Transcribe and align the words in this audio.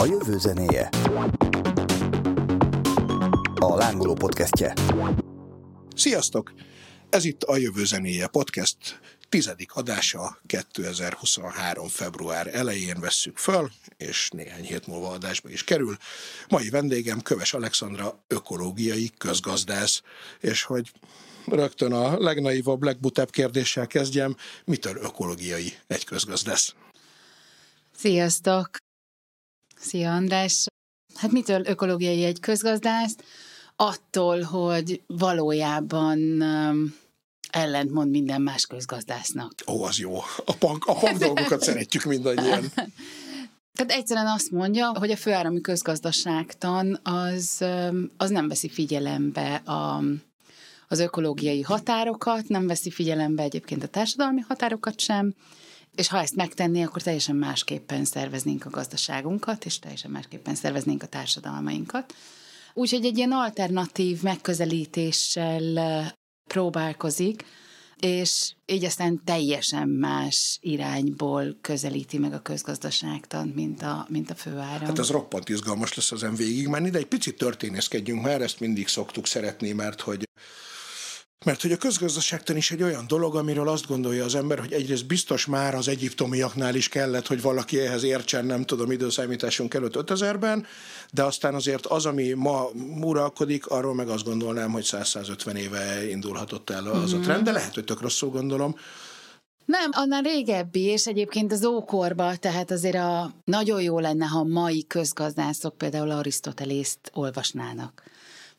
A 0.00 0.04
jövő 0.04 0.38
zenéje. 0.38 0.88
A 3.54 3.74
Lángoló 3.76 4.14
podcastje. 4.14 4.74
Sziasztok! 5.96 6.52
Ez 7.10 7.24
itt 7.24 7.42
a 7.42 7.56
Jövő 7.56 7.84
Zenéje 7.84 8.26
podcast 8.26 9.00
tizedik 9.28 9.74
adása 9.74 10.38
2023. 10.46 11.88
február 11.88 12.54
elején 12.54 13.00
vesszük 13.00 13.36
föl, 13.36 13.70
és 13.96 14.28
néhány 14.30 14.64
hét 14.64 14.86
múlva 14.86 15.08
adásba 15.08 15.50
is 15.50 15.64
kerül. 15.64 15.96
Mai 16.48 16.68
vendégem 16.70 17.20
Köves 17.20 17.54
Alexandra, 17.54 18.24
ökológiai 18.26 19.10
közgazdász, 19.18 20.02
és 20.40 20.62
hogy 20.62 20.92
rögtön 21.46 21.92
a 21.92 22.18
legnaivabb, 22.18 22.82
legbutább 22.82 23.30
kérdéssel 23.30 23.86
kezdjem, 23.86 24.36
mitől 24.64 24.96
ökológiai 24.96 25.72
egy 25.86 26.04
közgazdász? 26.04 26.74
Sziasztok! 27.96 28.70
Szia 29.80 30.14
András! 30.14 30.66
Hát 31.14 31.30
mitől 31.30 31.62
ökológiai 31.66 32.24
egy 32.24 32.40
közgazdász? 32.40 33.16
Attól, 33.76 34.42
hogy 34.42 35.02
valójában 35.06 36.18
um, 36.18 36.94
ellentmond 37.50 38.10
minden 38.10 38.42
más 38.42 38.66
közgazdásznak. 38.66 39.52
Ó, 39.66 39.82
az 39.82 39.98
jó. 39.98 40.16
A 40.44 40.54
punk, 40.58 40.84
a 40.84 40.94
punk 40.94 41.18
dolgokat 41.18 41.62
szeretjük 41.62 42.04
mindannyian. 42.04 42.64
Tehát 43.74 43.92
egyszerűen 43.92 44.26
azt 44.26 44.50
mondja, 44.50 44.92
hogy 44.98 45.10
a 45.10 45.16
főáramú 45.16 45.60
közgazdaságtan 45.60 47.00
az, 47.02 47.56
um, 47.60 48.10
az 48.16 48.30
nem 48.30 48.48
veszi 48.48 48.68
figyelembe 48.68 49.54
a, 49.54 50.02
az 50.88 50.98
ökológiai 50.98 51.62
határokat, 51.62 52.48
nem 52.48 52.66
veszi 52.66 52.90
figyelembe 52.90 53.42
egyébként 53.42 53.82
a 53.82 53.88
társadalmi 53.88 54.40
határokat 54.40 55.00
sem, 55.00 55.34
és 56.00 56.08
ha 56.08 56.20
ezt 56.20 56.34
megtenné, 56.34 56.82
akkor 56.82 57.02
teljesen 57.02 57.36
másképpen 57.36 58.04
szerveznénk 58.04 58.64
a 58.66 58.70
gazdaságunkat, 58.70 59.64
és 59.64 59.78
teljesen 59.78 60.10
másképpen 60.10 60.54
szerveznénk 60.54 61.02
a 61.02 61.06
társadalmainkat. 61.06 62.14
Úgyhogy 62.74 63.04
egy 63.04 63.16
ilyen 63.16 63.32
alternatív 63.32 64.22
megközelítéssel 64.22 66.14
próbálkozik, 66.46 67.44
és 67.98 68.52
így 68.66 68.84
aztán 68.84 69.20
teljesen 69.24 69.88
más 69.88 70.58
irányból 70.60 71.58
közelíti 71.60 72.18
meg 72.18 72.32
a 72.32 72.42
közgazdaságtan, 72.42 73.48
mint 73.48 73.82
a, 73.82 74.06
mint 74.08 74.30
a 74.30 74.34
főáram. 74.34 74.86
Hát 74.86 74.98
ez 74.98 75.10
roppant 75.10 75.48
izgalmas 75.48 75.94
lesz 75.94 76.10
ezen 76.10 76.34
végigmenni, 76.34 76.90
de 76.90 76.98
egy 76.98 77.06
picit 77.06 77.36
történészkedjünk 77.36 78.22
már, 78.22 78.42
ezt 78.42 78.60
mindig 78.60 78.88
szoktuk 78.88 79.26
szeretni, 79.26 79.72
mert 79.72 80.00
hogy 80.00 80.28
mert 81.44 81.62
hogy 81.62 81.72
a 81.72 81.76
közgazdaságtan 81.76 82.56
is 82.56 82.70
egy 82.70 82.82
olyan 82.82 83.04
dolog, 83.06 83.36
amiről 83.36 83.68
azt 83.68 83.86
gondolja 83.86 84.24
az 84.24 84.34
ember, 84.34 84.58
hogy 84.58 84.72
egyrészt 84.72 85.06
biztos 85.06 85.46
már 85.46 85.74
az 85.74 85.88
egyiptomiaknál 85.88 86.74
is 86.74 86.88
kellett, 86.88 87.26
hogy 87.26 87.42
valaki 87.42 87.80
ehhez 87.80 88.02
értsen, 88.02 88.44
nem 88.44 88.64
tudom, 88.64 88.90
időszámításunk 88.90 89.74
előtt 89.74 89.94
5000-ben, 89.96 90.66
de 91.12 91.22
aztán 91.22 91.54
azért 91.54 91.86
az, 91.86 92.06
ami 92.06 92.32
ma 92.32 92.68
uralkodik, 93.00 93.66
arról 93.66 93.94
meg 93.94 94.08
azt 94.08 94.24
gondolnám, 94.24 94.70
hogy 94.70 94.84
100-150 94.86 95.54
éve 95.54 96.10
indulhatott 96.10 96.70
el 96.70 96.86
az 96.86 97.10
mm-hmm. 97.12 97.20
a 97.20 97.24
trend, 97.24 97.44
de 97.44 97.52
lehet, 97.52 97.74
hogy 97.74 97.84
tök 97.84 98.00
rosszul 98.00 98.30
gondolom. 98.30 98.76
Nem, 99.64 99.90
annál 99.92 100.22
régebbi, 100.22 100.80
és 100.80 101.06
egyébként 101.06 101.52
az 101.52 101.64
ókorba, 101.64 102.36
tehát 102.36 102.70
azért 102.70 102.96
a, 102.96 103.34
nagyon 103.44 103.82
jó 103.82 103.98
lenne, 103.98 104.26
ha 104.26 104.44
mai 104.44 104.86
közgazdászok 104.86 105.78
például 105.78 106.10
Arisztotelészt 106.10 107.10
olvasnának 107.14 108.02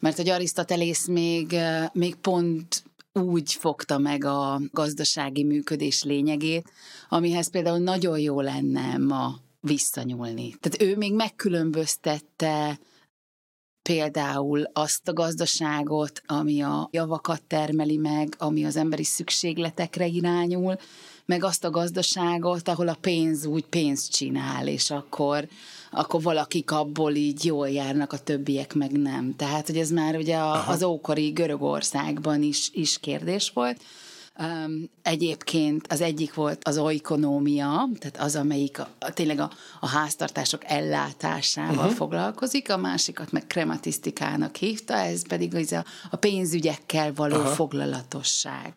mert 0.02 0.18
hogy 0.18 0.30
Arisztotelész 0.30 1.08
még, 1.08 1.56
még 1.94 2.16
pont 2.16 2.84
úgy 3.14 3.54
fogta 3.54 3.98
meg 3.98 4.24
a 4.24 4.62
gazdasági 4.72 5.44
működés 5.44 6.04
lényegét, 6.04 6.72
amihez 7.10 7.50
például 7.50 7.78
nagyon 7.78 8.20
jó 8.20 8.42
lenne 8.42 8.98
ma 8.98 9.40
visszanyúlni. 9.60 10.56
Tehát 10.60 10.82
ő 10.92 10.98
még 10.98 11.14
megkülönböztette 11.14 12.80
például 13.92 14.64
azt 14.74 15.08
a 15.08 15.14
gazdaságot, 15.14 16.22
ami 16.26 16.62
a 16.62 16.90
javakat 16.92 17.42
termeli 17.48 17.98
meg, 17.98 18.36
ami 18.38 18.66
az 18.66 18.76
emberi 18.76 19.04
szükségletekre 19.04 20.06
irányul, 20.06 20.78
meg 21.26 21.44
azt 21.44 21.64
a 21.64 21.70
gazdaságot, 21.70 22.68
ahol 22.68 22.88
a 22.88 22.98
pénz 23.02 23.46
úgy 23.46 23.66
pénzt 23.66 24.12
csinál, 24.12 24.68
és 24.68 24.92
akkor 24.92 25.48
akkor 25.92 26.22
valakik 26.22 26.72
abból 26.72 27.16
így 27.16 27.46
jól 27.46 27.70
járnak, 27.70 28.14
a 28.14 28.18
többiek 28.18 28.74
meg 28.74 28.92
nem. 28.92 29.36
Tehát, 29.36 29.68
hogy 29.68 29.78
ez 29.78 29.90
már 29.90 30.16
ugye 30.16 30.38
a, 30.38 30.68
az 30.68 30.84
ókori 30.84 31.30
Görögországban 31.30 32.42
is, 32.42 32.70
is 32.74 33.00
kérdés 33.00 33.52
volt. 33.54 33.82
Um, 34.40 34.90
egyébként 35.02 35.88
az 35.88 36.02
egyik 36.02 36.34
volt 36.34 36.64
az 36.64 36.78
oikonómia, 36.78 37.90
tehát 38.00 38.18
az, 38.18 38.36
amelyik 38.36 38.80
a, 38.80 38.88
a, 39.00 39.14
tényleg 39.14 39.40
a, 39.40 39.52
a 39.80 39.88
háztartások 39.88 40.62
ellátásával 40.66 41.76
uh-huh. 41.76 41.92
foglalkozik, 41.92 42.72
a 42.72 42.78
másikat 42.78 43.32
meg 43.32 43.48
krematisztikának 43.48 44.56
hívta, 44.56 44.94
ez 44.94 45.28
pedig 45.28 45.56
az 45.56 45.72
a, 45.72 45.86
a 46.10 46.16
pénzügyekkel 46.16 47.14
való 47.14 47.36
uh-huh. 47.36 47.54
foglalatosság. 47.54 48.74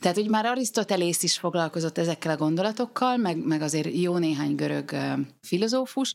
Tehát 0.00 0.18
úgy 0.18 0.28
már 0.28 0.46
Arisztotelész 0.46 1.22
is 1.22 1.38
foglalkozott 1.38 1.98
ezekkel 1.98 2.32
a 2.32 2.36
gondolatokkal, 2.36 3.16
meg, 3.16 3.46
meg 3.46 3.62
azért 3.62 3.94
jó 3.94 4.16
néhány 4.16 4.54
görög 4.54 4.90
uh, 4.92 5.18
filozófus, 5.42 6.14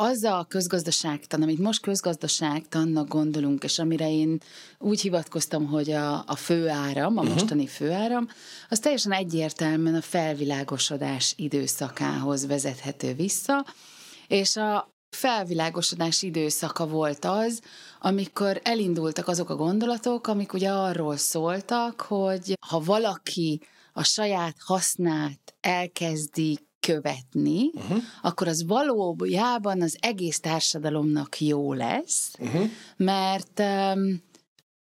az 0.00 0.24
a 0.24 0.46
közgazdaságtan, 0.48 1.42
amit 1.42 1.58
most 1.58 1.80
közgazdaságtannak 1.80 3.08
gondolunk, 3.08 3.64
és 3.64 3.78
amire 3.78 4.10
én 4.10 4.40
úgy 4.78 5.00
hivatkoztam, 5.00 5.66
hogy 5.66 5.90
a, 5.90 6.24
a 6.26 6.36
főáram, 6.36 7.16
a 7.16 7.20
uh-huh. 7.20 7.34
mostani 7.34 7.66
főáram, 7.66 8.28
az 8.68 8.78
teljesen 8.78 9.12
egyértelműen 9.12 9.94
a 9.94 10.00
felvilágosodás 10.00 11.32
időszakához 11.36 12.46
vezethető 12.46 13.14
vissza, 13.14 13.66
és 14.26 14.56
a 14.56 14.94
felvilágosodás 15.10 16.22
időszaka 16.22 16.86
volt 16.86 17.24
az, 17.24 17.60
amikor 18.00 18.60
elindultak 18.64 19.28
azok 19.28 19.50
a 19.50 19.56
gondolatok, 19.56 20.26
amik 20.26 20.52
ugye 20.52 20.70
arról 20.70 21.16
szóltak, 21.16 22.00
hogy 22.00 22.54
ha 22.68 22.80
valaki 22.80 23.60
a 23.92 24.04
saját 24.04 24.56
hasznát 24.64 25.54
elkezdi 25.60 26.69
követni, 26.80 27.70
uh-huh. 27.74 27.98
akkor 28.22 28.48
az 28.48 28.66
valójában 28.66 29.82
az 29.82 29.96
egész 30.00 30.40
társadalomnak 30.40 31.40
jó 31.40 31.72
lesz, 31.72 32.32
uh-huh. 32.38 32.70
mert 32.96 33.60
um, 33.60 34.22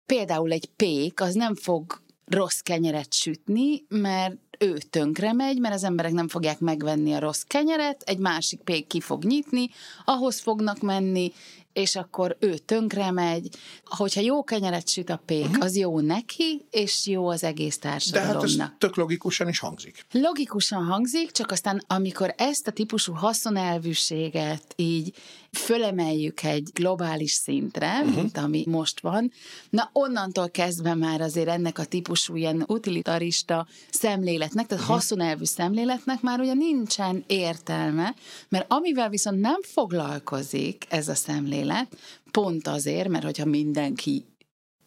például 0.06 0.52
egy 0.52 0.66
pék 0.76 1.22
az 1.22 1.34
nem 1.34 1.56
fog 1.56 2.02
rossz 2.26 2.60
kenyeret 2.60 3.14
sütni, 3.14 3.86
mert 3.88 4.36
ő 4.60 4.78
tönkre 4.90 5.34
megy, 5.34 5.60
mert 5.60 5.74
az 5.74 5.84
emberek 5.84 6.12
nem 6.12 6.28
fogják 6.28 6.60
megvenni 6.60 7.14
a 7.14 7.20
rossz 7.20 7.42
kenyeret, 7.42 8.02
egy 8.06 8.18
másik 8.18 8.62
pék 8.62 8.88
ki 8.88 9.00
fog 9.00 9.24
nyitni, 9.24 9.70
ahhoz 10.06 10.40
fognak 10.40 10.80
menni, 10.80 11.32
és 11.78 11.96
akkor 11.96 12.38
ő 12.40 12.58
tönkre 12.58 13.12
megy. 13.12 13.50
Hogyha 13.86 14.22
jó 14.22 14.44
kenyeret 14.44 14.90
süt 14.90 15.10
a 15.10 15.22
pék, 15.26 15.46
uh-huh. 15.46 15.64
az 15.64 15.76
jó 15.76 16.00
neki, 16.00 16.66
és 16.72 17.08
jó 17.08 17.28
az 17.28 17.44
egész 17.44 17.78
társadalomnak. 17.78 18.46
De 18.46 18.62
hát 18.62 18.70
ez 18.70 18.78
tök 18.78 18.96
logikusan 18.96 19.48
is 19.48 19.60
hangzik. 19.60 20.06
Logikusan 20.12 20.86
hangzik, 20.86 21.32
csak 21.32 21.52
aztán 21.52 21.84
amikor 21.88 22.34
ezt 22.38 22.68
a 22.68 22.72
típusú 22.72 23.14
haszonelvűséget 23.14 24.74
így 24.76 25.16
fölemeljük 25.52 26.44
egy 26.44 26.70
globális 26.74 27.32
szintre, 27.32 28.00
uh-huh. 28.00 28.16
mint 28.16 28.38
ami 28.38 28.64
most 28.68 29.00
van, 29.00 29.32
na 29.70 29.90
onnantól 29.94 30.50
kezdve 30.50 30.94
már 30.94 31.22
azért 31.22 31.48
ennek 31.48 31.80
a 31.80 31.86
típusú 31.86 32.36
ilyen 32.36 32.64
utilitarista 32.68 33.68
szemléletnek, 33.90 34.66
tehát 34.66 34.84
uh-huh. 34.84 34.98
haszonelvű 34.98 35.44
szemléletnek 35.44 36.22
már 36.22 36.40
ugye 36.40 36.54
nincsen 36.54 37.24
értelme, 37.28 38.16
mert 38.50 38.72
amivel 38.72 39.10
viszont 39.10 39.40
nem 39.40 39.62
foglalkozik 39.62 40.86
ez 40.90 41.08
a 41.08 41.16
szemlélet, 41.16 41.98
pont 42.32 42.68
azért, 42.68 43.08
mert 43.08 43.24
hogyha 43.24 43.46
mindenki 43.46 44.26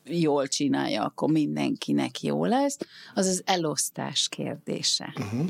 jól 0.05 0.49
csinálja, 0.49 1.05
akkor 1.05 1.31
mindenkinek 1.31 2.23
jó 2.23 2.45
lesz, 2.45 2.79
az 3.15 3.27
az 3.27 3.43
elosztás 3.45 4.29
kérdése. 4.29 5.15
Uh-huh. 5.19 5.47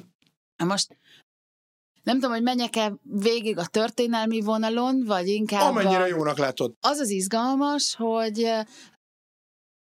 Most 0.57 0.97
nem 2.03 2.15
tudom, 2.15 2.31
hogy 2.31 2.43
menjek-e 2.43 2.93
végig 3.03 3.59
a 3.59 3.67
történelmi 3.67 4.41
vonalon, 4.41 5.03
vagy 5.07 5.29
inkább... 5.29 5.71
Amennyire 5.71 6.03
a... 6.03 6.07
jónak 6.07 6.39
látod. 6.39 6.75
Az 6.81 6.99
az 6.99 7.11
izgalmas, 7.11 7.95
hogy 7.95 8.51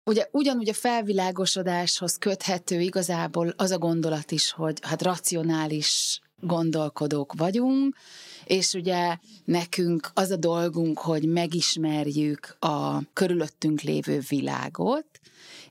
Ugye 0.07 0.29
ugyanúgy 0.31 0.69
a 0.69 0.75
felvilágosodáshoz 0.75 2.17
köthető 2.17 2.81
igazából 2.81 3.55
az 3.57 3.71
a 3.71 3.79
gondolat 3.79 4.31
is, 4.31 4.51
hogy 4.51 4.79
hát 4.83 5.03
racionális 5.03 6.21
gondolkodók 6.41 7.33
vagyunk, 7.33 7.97
és 8.45 8.73
ugye 8.73 9.17
nekünk 9.45 10.11
az 10.15 10.31
a 10.31 10.37
dolgunk, 10.37 10.99
hogy 10.99 11.29
megismerjük 11.29 12.57
a 12.59 13.03
körülöttünk 13.13 13.81
lévő 13.81 14.21
világot, 14.29 15.07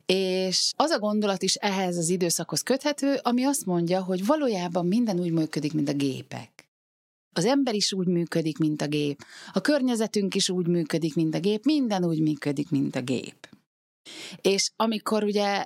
és 0.05 0.71
az 0.75 0.89
a 0.89 0.99
gondolat 0.99 1.43
is 1.43 1.55
ehhez 1.55 1.97
az 1.97 2.09
időszakhoz 2.09 2.61
köthető, 2.61 3.19
ami 3.21 3.43
azt 3.43 3.65
mondja, 3.65 4.03
hogy 4.03 4.25
valójában 4.25 4.85
minden 4.87 5.19
úgy 5.19 5.31
működik, 5.31 5.73
mint 5.73 5.89
a 5.89 5.93
gépek. 5.93 6.67
Az 7.35 7.45
ember 7.45 7.75
is 7.75 7.93
úgy 7.93 8.07
működik, 8.07 8.57
mint 8.57 8.81
a 8.81 8.87
gép. 8.87 9.23
A 9.53 9.61
környezetünk 9.61 10.35
is 10.35 10.49
úgy 10.49 10.67
működik, 10.67 11.15
mint 11.15 11.35
a 11.35 11.39
gép. 11.39 11.63
Minden 11.63 12.05
úgy 12.05 12.21
működik, 12.21 12.69
mint 12.69 12.95
a 12.95 13.01
gép. 13.01 13.49
És 14.41 14.71
amikor 14.75 15.23
ugye 15.23 15.65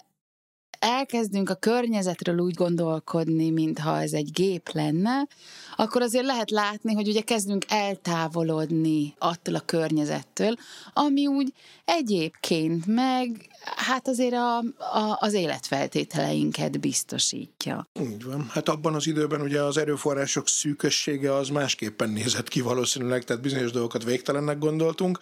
elkezdünk 0.80 1.50
a 1.50 1.56
környezetről 1.56 2.38
úgy 2.40 2.54
gondolkodni, 2.54 3.50
mintha 3.50 4.02
ez 4.02 4.14
egy 4.14 4.32
gép 4.32 4.70
lenne, 4.72 5.28
akkor 5.76 6.02
azért 6.02 6.26
lehet 6.26 6.52
látni, 6.52 6.94
hogy 6.94 7.08
ugye 7.08 7.22
kezdünk 7.22 7.66
eltávolodni 7.68 9.16
attól 9.18 9.56
a 9.56 9.60
környezettől, 9.66 10.56
ami 10.94 11.28
úgy 11.28 11.54
egyébként 11.86 12.86
meg 12.86 13.50
hát 13.76 14.08
azért 14.08 14.34
a, 14.34 14.58
a, 14.58 15.18
az 15.20 15.34
életfeltételeinket 15.34 16.80
biztosítja. 16.80 17.88
Úgy 18.00 18.24
van. 18.24 18.48
Hát 18.50 18.70
abban 18.70 18.94
az 18.94 19.08
időben 19.08 19.42
ugye 19.42 19.62
az 19.62 19.78
erőforrások 19.78 20.48
szűkössége 20.48 21.34
az 21.34 21.50
másképpen 21.50 22.10
nézett 22.10 22.48
ki 22.48 22.62
valószínűleg, 22.62 23.24
tehát 23.24 23.42
bizonyos 23.42 23.72
dolgokat 23.72 24.04
végtelennek 24.04 24.58
gondoltunk, 24.58 25.20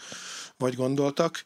vagy 0.57 0.75
gondoltak, 0.75 1.43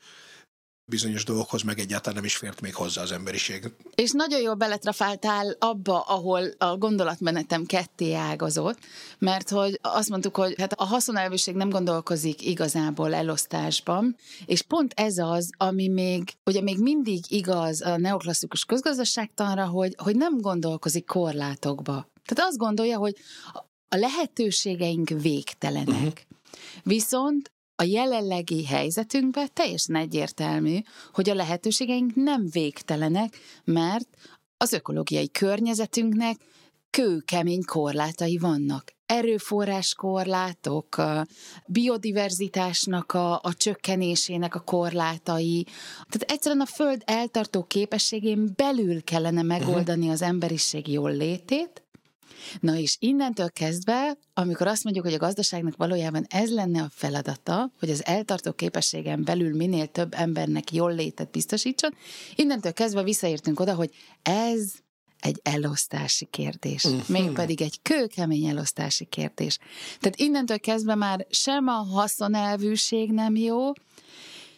bizonyos 0.89 1.23
dolgokhoz 1.23 1.61
meg 1.61 1.79
egyáltalán 1.79 2.15
nem 2.15 2.23
is 2.25 2.35
fért 2.35 2.61
még 2.61 2.75
hozzá 2.75 3.01
az 3.01 3.11
emberiség. 3.11 3.71
És 3.95 4.11
nagyon 4.11 4.41
jól 4.41 4.53
beletrafáltál 4.53 5.55
abba, 5.59 6.01
ahol 6.01 6.43
a 6.57 6.77
gondolatmenetem 6.77 7.65
ketté 7.65 8.13
ágazott, 8.13 8.77
mert 9.19 9.49
hogy 9.49 9.79
azt 9.81 10.09
mondtuk, 10.09 10.35
hogy 10.35 10.55
hát 10.57 10.73
a 10.73 10.85
haszonelvűség 10.85 11.55
nem 11.55 11.69
gondolkozik 11.69 12.45
igazából 12.45 13.13
elosztásban, 13.13 14.15
és 14.45 14.61
pont 14.61 14.93
ez 14.95 15.17
az, 15.17 15.49
ami 15.57 15.87
még, 15.87 16.33
ugye 16.45 16.61
még 16.61 16.79
mindig 16.79 17.23
igaz 17.27 17.81
a 17.81 17.97
neoklasszikus 17.97 18.65
közgazdaságtanra, 18.65 19.65
hogy, 19.65 19.95
hogy 19.97 20.15
nem 20.15 20.37
gondolkozik 20.37 21.05
korlátokba. 21.05 22.09
Tehát 22.25 22.49
azt 22.49 22.57
gondolja, 22.57 22.97
hogy 22.97 23.15
a 23.89 23.95
lehetőségeink 23.95 25.09
végtelenek. 25.09 25.87
Uh-huh. 25.87 26.13
Viszont 26.83 27.51
a 27.79 27.83
jelenlegi 27.83 28.65
helyzetünkben 28.65 29.49
teljesen 29.53 29.95
egyértelmű, 29.95 30.77
hogy 31.13 31.29
a 31.29 31.33
lehetőségeink 31.33 32.15
nem 32.15 32.47
végtelenek, 32.51 33.37
mert 33.63 34.07
az 34.57 34.73
ökológiai 34.73 35.31
környezetünknek 35.31 36.37
kőkemény 36.89 37.63
korlátai 37.65 38.37
vannak. 38.37 38.93
Erőforrás 39.05 39.93
korlátok, 39.93 40.97
a 40.97 41.25
biodiverzitásnak 41.67 43.13
a, 43.13 43.33
a 43.33 43.53
csökkenésének 43.53 44.55
a 44.55 44.59
korlátai. 44.59 45.65
Tehát 46.09 46.31
egyszerűen 46.31 46.61
a 46.61 46.65
Föld 46.65 47.01
eltartó 47.05 47.63
képességén 47.63 48.53
belül 48.55 49.03
kellene 49.03 49.41
megoldani 49.41 50.09
az 50.09 50.21
emberiség 50.21 50.87
jól 50.87 51.11
létét, 51.11 51.83
Na 52.59 52.75
és 52.75 52.97
innentől 52.99 53.49
kezdve, 53.51 54.17
amikor 54.33 54.67
azt 54.67 54.83
mondjuk, 54.83 55.05
hogy 55.05 55.13
a 55.13 55.17
gazdaságnak 55.17 55.77
valójában 55.77 56.25
ez 56.29 56.53
lenne 56.53 56.81
a 56.81 56.89
feladata, 56.91 57.71
hogy 57.79 57.89
az 57.89 58.05
eltartó 58.05 58.51
képességen 58.51 59.23
belül 59.23 59.55
minél 59.55 59.87
több 59.87 60.13
embernek 60.13 60.71
jól 60.73 60.93
létet 60.93 61.31
biztosítson, 61.31 61.93
innentől 62.35 62.73
kezdve 62.73 63.03
visszaértünk 63.03 63.59
oda, 63.59 63.73
hogy 63.73 63.89
ez 64.21 64.71
egy 65.19 65.39
elosztási 65.43 66.25
kérdés. 66.25 66.83
Uh-huh. 66.83 67.07
Mégpedig 67.07 67.61
egy 67.61 67.81
kőkemény 67.81 68.45
elosztási 68.45 69.05
kérdés. 69.05 69.57
Tehát 69.99 70.19
innentől 70.19 70.59
kezdve 70.59 70.95
már 70.95 71.25
sem 71.29 71.67
a 71.67 71.71
haszonelvűség 71.71 73.11
nem 73.11 73.35
jó, 73.35 73.71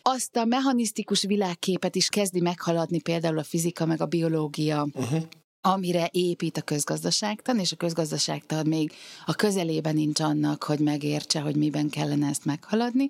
azt 0.01 0.35
a 0.35 0.45
mechanisztikus 0.45 1.23
világképet 1.23 1.95
is 1.95 2.07
kezdi 2.07 2.41
meghaladni 2.41 3.01
például 3.01 3.37
a 3.37 3.43
fizika 3.43 3.85
meg 3.85 4.01
a 4.01 4.05
biológia. 4.05 4.87
Uh-huh 4.93 5.21
amire 5.61 6.09
épít 6.11 6.57
a 6.57 6.61
közgazdaságtan, 6.61 7.59
és 7.59 7.71
a 7.71 7.75
közgazdaságtan 7.75 8.67
még 8.67 8.93
a 9.25 9.33
közelében 9.33 9.95
nincs 9.95 10.19
annak, 10.19 10.63
hogy 10.63 10.79
megértse, 10.79 11.39
hogy 11.39 11.55
miben 11.55 11.89
kellene 11.89 12.27
ezt 12.27 12.45
meghaladni, 12.45 13.09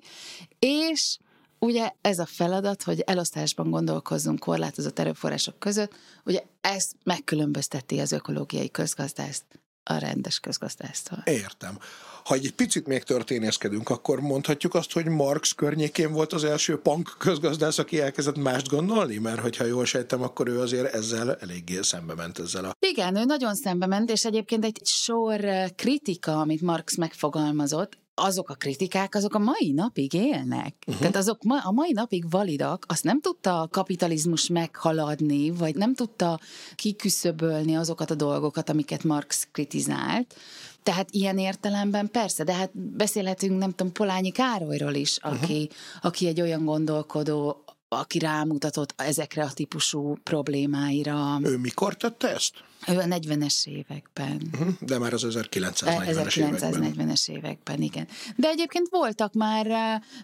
és 0.58 1.18
ugye 1.58 1.90
ez 2.00 2.18
a 2.18 2.26
feladat, 2.26 2.82
hogy 2.82 3.00
elosztásban 3.00 3.70
gondolkozzunk 3.70 4.38
korlátozott 4.38 4.98
erőforrások 4.98 5.58
között, 5.58 5.94
ugye 6.24 6.42
ez 6.60 6.90
megkülönbözteti 7.04 7.98
az 7.98 8.12
ökológiai 8.12 8.70
közgazdászt 8.70 9.44
a 9.84 9.98
rendes 9.98 10.38
közgazdásztól. 10.38 11.22
Értem. 11.24 11.78
Ha 12.24 12.34
egy 12.34 12.52
picit 12.56 12.86
még 12.86 13.02
történészkedünk, 13.02 13.88
akkor 13.88 14.20
mondhatjuk 14.20 14.74
azt, 14.74 14.92
hogy 14.92 15.06
Marx 15.06 15.52
környékén 15.52 16.12
volt 16.12 16.32
az 16.32 16.44
első 16.44 16.80
punk 16.80 17.14
közgazdász, 17.18 17.78
aki 17.78 18.00
elkezdett 18.00 18.36
mást 18.36 18.68
gondolni? 18.68 19.18
Mert 19.18 19.40
hogyha 19.40 19.64
jól 19.64 19.84
sejtem, 19.84 20.22
akkor 20.22 20.48
ő 20.48 20.60
azért 20.60 20.94
ezzel 20.94 21.34
eléggé 21.34 21.82
szembe 21.82 22.14
ment 22.14 22.38
ezzel 22.38 22.64
a... 22.64 22.76
Igen, 22.78 23.16
ő 23.16 23.24
nagyon 23.24 23.54
szembe 23.54 23.86
ment, 23.86 24.10
és 24.10 24.24
egyébként 24.24 24.64
egy 24.64 24.80
sor 24.84 25.40
kritika, 25.76 26.40
amit 26.40 26.60
Marx 26.60 26.96
megfogalmazott, 26.96 27.98
azok 28.22 28.50
a 28.50 28.54
kritikák, 28.54 29.14
azok 29.14 29.34
a 29.34 29.38
mai 29.38 29.72
napig 29.74 30.12
élnek. 30.12 30.74
Uh-huh. 30.86 30.98
Tehát 30.98 31.16
azok 31.16 31.42
ma, 31.42 31.58
a 31.58 31.70
mai 31.70 31.92
napig 31.92 32.30
validak, 32.30 32.84
azt 32.88 33.04
nem 33.04 33.20
tudta 33.20 33.60
a 33.60 33.68
kapitalizmus 33.68 34.46
meghaladni, 34.46 35.50
vagy 35.50 35.74
nem 35.74 35.94
tudta 35.94 36.40
kiküszöbölni 36.74 37.76
azokat 37.76 38.10
a 38.10 38.14
dolgokat, 38.14 38.68
amiket 38.68 39.04
Marx 39.04 39.48
kritizált. 39.52 40.34
Tehát 40.82 41.08
ilyen 41.10 41.38
értelemben 41.38 42.10
persze, 42.10 42.44
de 42.44 42.52
hát 42.54 42.78
beszélhetünk, 42.78 43.58
nem 43.58 43.70
tudom, 43.70 43.92
Polányi 43.92 44.30
Károlyról 44.30 44.94
is, 44.94 45.16
aki, 45.16 45.62
uh-huh. 45.62 46.00
aki 46.00 46.26
egy 46.26 46.40
olyan 46.40 46.64
gondolkodó, 46.64 47.64
aki 47.98 48.18
rámutatott 48.18 48.94
ezekre 48.96 49.42
a 49.42 49.52
típusú 49.52 50.16
problémáira. 50.22 51.38
Ő 51.42 51.56
mikor 51.56 51.96
tette 51.96 52.28
ezt? 52.28 52.54
Ő 52.88 52.98
a 52.98 53.04
40-es 53.04 53.66
években. 53.66 54.42
Uh-huh, 54.52 54.74
de 54.80 54.98
már 54.98 55.12
az 55.12 55.26
1940-es 55.28 55.82
1940-es 55.82 56.38
években. 56.38 57.16
években, 57.26 57.82
igen. 57.82 58.08
De 58.36 58.48
egyébként 58.48 58.88
voltak 58.90 59.32
már, 59.32 59.66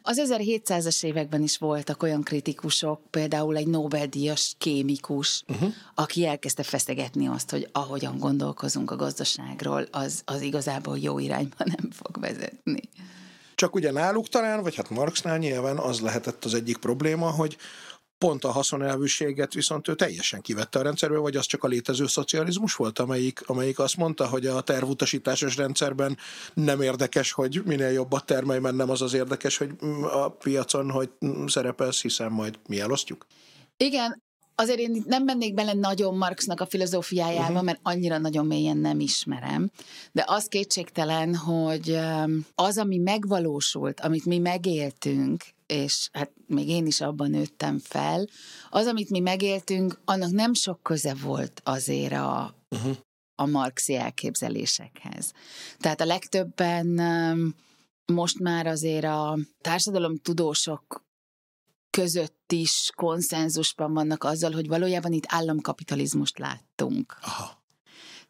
az 0.02 0.22
1700-as 0.24 1.04
években 1.04 1.42
is 1.42 1.58
voltak 1.58 2.02
olyan 2.02 2.22
kritikusok, 2.22 3.00
például 3.10 3.56
egy 3.56 3.66
Nobel-díjas 3.66 4.54
kémikus, 4.58 5.42
uh-huh. 5.48 5.72
aki 5.94 6.26
elkezdte 6.26 6.62
feszegetni 6.62 7.26
azt, 7.26 7.50
hogy 7.50 7.68
ahogyan 7.72 8.18
gondolkozunk 8.18 8.90
a 8.90 8.96
gazdaságról, 8.96 9.86
az, 9.90 10.22
az 10.24 10.40
igazából 10.40 10.98
jó 10.98 11.18
irányba 11.18 11.56
nem 11.64 11.90
fog 11.90 12.20
vezetni. 12.20 12.80
Csak 13.58 13.74
ugye 13.74 13.90
náluk 13.90 14.28
talán, 14.28 14.62
vagy 14.62 14.74
hát 14.74 14.90
Marxnál 14.90 15.38
nyilván 15.38 15.78
az 15.78 16.00
lehetett 16.00 16.44
az 16.44 16.54
egyik 16.54 16.76
probléma, 16.76 17.30
hogy 17.30 17.56
pont 18.18 18.44
a 18.44 18.50
haszonelvűséget 18.50 19.52
viszont 19.52 19.88
ő 19.88 19.94
teljesen 19.94 20.40
kivette 20.40 20.78
a 20.78 20.82
rendszerből, 20.82 21.20
vagy 21.20 21.36
az 21.36 21.46
csak 21.46 21.64
a 21.64 21.68
létező 21.68 22.06
szocializmus 22.06 22.74
volt, 22.74 22.98
amelyik, 22.98 23.48
amelyik 23.48 23.78
azt 23.78 23.96
mondta, 23.96 24.26
hogy 24.26 24.46
a 24.46 24.60
tervutasításos 24.60 25.56
rendszerben 25.56 26.18
nem 26.54 26.80
érdekes, 26.80 27.32
hogy 27.32 27.62
minél 27.64 27.90
jobbat 27.90 28.26
termelj, 28.26 28.60
mert 28.60 28.76
nem 28.76 28.90
az 28.90 29.02
az 29.02 29.14
érdekes, 29.14 29.56
hogy 29.56 29.70
a 30.02 30.28
piacon, 30.28 30.90
hogy 30.90 31.10
szerepelsz, 31.46 32.02
hiszen 32.02 32.32
majd 32.32 32.58
mi 32.68 32.80
elosztjuk. 32.80 33.26
Igen, 33.76 34.22
azért 34.60 34.78
én 34.78 35.02
nem 35.06 35.24
mennék 35.24 35.54
bele 35.54 35.72
nagyon 35.72 36.16
Marxnak 36.16 36.60
a 36.60 36.66
filozófiájába, 36.66 37.48
uh-huh. 37.48 37.64
mert 37.64 37.80
annyira 37.82 38.18
nagyon 38.18 38.46
mélyen 38.46 38.76
nem 38.76 39.00
ismerem, 39.00 39.70
de 40.12 40.24
az 40.26 40.46
kétségtelen, 40.46 41.34
hogy 41.34 41.98
az, 42.54 42.78
ami 42.78 42.96
megvalósult, 42.96 44.00
amit 44.00 44.24
mi 44.24 44.38
megéltünk, 44.38 45.44
és 45.66 46.08
hát 46.12 46.30
még 46.46 46.68
én 46.68 46.86
is 46.86 47.00
abban 47.00 47.30
nőttem 47.30 47.78
fel, 47.78 48.26
az, 48.70 48.86
amit 48.86 49.10
mi 49.10 49.20
megéltünk, 49.20 50.00
annak 50.04 50.30
nem 50.30 50.54
sok 50.54 50.82
köze 50.82 51.14
volt 51.14 51.60
azért 51.64 52.12
a, 52.12 52.54
uh-huh. 52.70 52.96
a 53.34 53.46
marxi 53.46 53.94
elképzelésekhez. 53.94 55.32
Tehát 55.78 56.00
a 56.00 56.04
legtöbben 56.04 56.86
most 58.12 58.38
már 58.38 58.66
azért 58.66 59.04
a 59.04 59.38
társadalom 59.60 60.16
tudósok 60.16 61.06
között 61.90 62.52
is 62.52 62.90
konszenzusban 62.94 63.92
vannak 63.92 64.24
azzal, 64.24 64.52
hogy 64.52 64.68
valójában 64.68 65.12
itt 65.12 65.24
államkapitalizmust 65.28 66.38
láttunk. 66.38 67.16
Aha. 67.20 67.56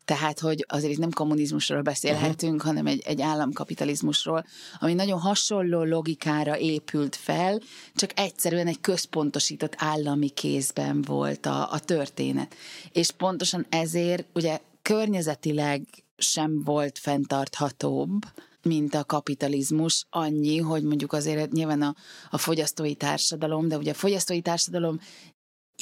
Tehát, 0.09 0.41
hogy 0.41 0.65
azért 0.69 0.93
itt 0.93 0.99
nem 0.99 1.11
kommunizmusról 1.11 1.83
beszélhetünk, 1.83 2.55
uh-huh. 2.55 2.69
hanem 2.69 2.87
egy, 2.87 3.03
egy 3.07 3.21
államkapitalizmusról, 3.21 4.45
ami 4.79 4.95
nagyon 4.95 5.21
hasonló 5.21 5.83
logikára 5.83 6.59
épült 6.59 7.17
fel, 7.17 7.61
csak 7.95 8.11
egyszerűen 8.15 8.67
egy 8.67 8.81
központosított 8.81 9.75
állami 9.77 10.29
kézben 10.29 11.03
volt 11.03 11.47
a, 11.47 11.73
a 11.73 11.79
történet. 11.79 12.55
És 12.93 13.11
pontosan 13.11 13.67
ezért 13.69 14.27
ugye 14.35 14.59
környezetileg 14.83 15.83
sem 16.17 16.63
volt 16.65 16.99
fenntarthatóbb, 16.99 18.25
mint 18.69 18.95
a 18.95 19.05
kapitalizmus, 19.05 20.07
annyi, 20.11 20.59
hogy 20.59 20.83
mondjuk 20.83 21.13
azért 21.13 21.53
nyilván 21.53 21.83
a, 21.83 21.95
a 22.31 22.39
fogyasztói 22.39 22.95
társadalom, 22.95 23.69
de 23.69 23.77
ugye 23.77 23.91
a 23.91 23.95
fogyasztói 23.95 24.41
társadalom 24.41 24.99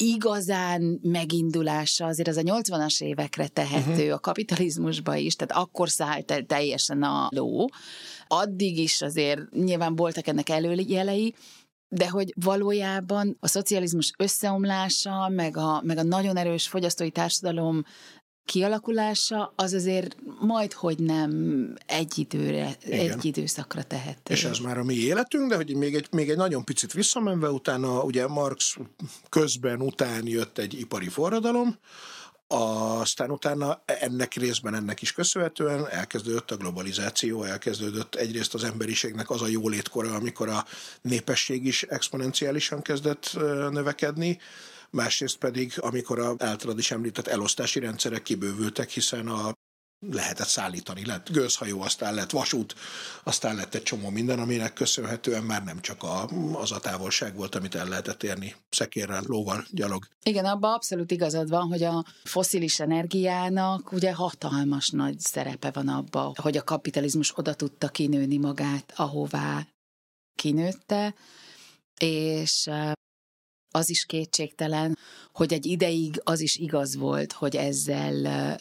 igazán 0.00 1.00
megindulása 1.02 2.06
azért 2.06 2.28
az 2.28 2.36
a 2.36 2.42
80-as 2.42 3.02
évekre 3.02 3.48
tehető 3.48 3.90
uh-huh. 3.90 4.12
a 4.12 4.18
kapitalizmusba 4.18 5.16
is, 5.16 5.36
tehát 5.36 5.64
akkor 5.64 5.90
szállt 5.90 6.30
el 6.30 6.44
teljesen 6.44 7.02
a 7.02 7.28
ló. 7.30 7.68
Addig 8.26 8.78
is 8.78 9.02
azért 9.02 9.50
nyilván 9.50 9.96
voltak 9.96 10.26
ennek 10.26 10.48
előjelei, 10.48 11.34
de 11.88 12.08
hogy 12.08 12.32
valójában 12.36 13.36
a 13.40 13.48
szocializmus 13.48 14.12
összeomlása, 14.18 15.28
meg 15.28 15.56
a, 15.56 15.80
meg 15.84 15.98
a 15.98 16.02
nagyon 16.02 16.36
erős 16.36 16.68
fogyasztói 16.68 17.10
társadalom 17.10 17.82
kialakulása, 18.46 19.52
az 19.56 19.72
azért 19.72 20.16
majd, 20.40 20.72
hogy 20.72 20.98
nem 20.98 21.32
egy 21.86 22.18
időre, 22.18 22.76
Igen. 22.84 23.10
egy 23.10 23.24
időszakra 23.24 23.82
tehető. 23.82 24.34
És 24.34 24.44
ez 24.44 24.58
már 24.58 24.78
a 24.78 24.84
mi 24.84 24.94
életünk, 24.94 25.48
de 25.48 25.56
hogy 25.56 25.74
még 25.74 25.94
egy, 25.94 26.06
még 26.10 26.30
egy 26.30 26.36
nagyon 26.36 26.64
picit 26.64 26.92
visszamenve, 26.92 27.50
utána 27.50 28.02
ugye 28.02 28.26
Marx 28.26 28.76
közben 29.28 29.80
után 29.80 30.26
jött 30.26 30.58
egy 30.58 30.80
ipari 30.80 31.08
forradalom, 31.08 31.78
aztán 32.48 33.30
utána 33.30 33.82
ennek 33.84 34.34
részben 34.34 34.74
ennek 34.74 35.02
is 35.02 35.12
köszönhetően 35.12 35.88
elkezdődött 35.88 36.50
a 36.50 36.56
globalizáció, 36.56 37.42
elkezdődött 37.42 38.14
egyrészt 38.14 38.54
az 38.54 38.64
emberiségnek 38.64 39.30
az 39.30 39.42
a 39.42 39.46
jólétkora, 39.46 40.14
amikor 40.14 40.48
a 40.48 40.64
népesség 41.02 41.66
is 41.66 41.82
exponenciálisan 41.82 42.82
kezdett 42.82 43.30
növekedni, 43.70 44.38
másrészt 44.96 45.36
pedig, 45.36 45.72
amikor 45.76 46.18
a 46.18 46.34
általad 46.38 46.78
is 46.78 46.90
említett 46.90 47.26
elosztási 47.26 47.80
rendszerek 47.80 48.22
kibővültek, 48.22 48.90
hiszen 48.90 49.28
a 49.28 49.52
lehetett 50.10 50.46
szállítani, 50.46 51.06
lett 51.06 51.30
gőzhajó, 51.30 51.80
aztán 51.80 52.14
lett 52.14 52.30
vasút, 52.30 52.74
aztán 53.22 53.56
lett 53.56 53.74
egy 53.74 53.82
csomó 53.82 54.10
minden, 54.10 54.38
aminek 54.38 54.72
köszönhetően 54.72 55.42
már 55.42 55.64
nem 55.64 55.80
csak 55.80 56.02
a, 56.02 56.28
az 56.52 56.72
a 56.72 56.78
távolság 56.78 57.36
volt, 57.36 57.54
amit 57.54 57.74
el 57.74 57.88
lehetett 57.88 58.22
érni 58.22 58.54
szekérrel, 58.68 59.22
lóval, 59.26 59.66
gyalog. 59.70 60.06
Igen, 60.22 60.44
abban 60.44 60.72
abszolút 60.72 61.10
igazad 61.10 61.48
van, 61.48 61.68
hogy 61.68 61.82
a 61.82 62.04
foszilis 62.24 62.80
energiának 62.80 63.92
ugye 63.92 64.14
hatalmas 64.14 64.90
nagy 64.90 65.18
szerepe 65.18 65.70
van 65.70 65.88
abban, 65.88 66.34
hogy 66.42 66.56
a 66.56 66.64
kapitalizmus 66.64 67.38
oda 67.38 67.54
tudta 67.54 67.88
kinőni 67.88 68.36
magát, 68.36 68.92
ahová 68.96 69.66
kinőtte, 70.34 71.14
és 71.98 72.70
az 73.76 73.90
is 73.90 74.04
kétségtelen, 74.04 74.98
hogy 75.32 75.52
egy 75.52 75.66
ideig 75.66 76.20
az 76.24 76.40
is 76.40 76.56
igaz 76.56 76.96
volt, 76.96 77.32
hogy 77.32 77.56
ezzel 77.56 78.56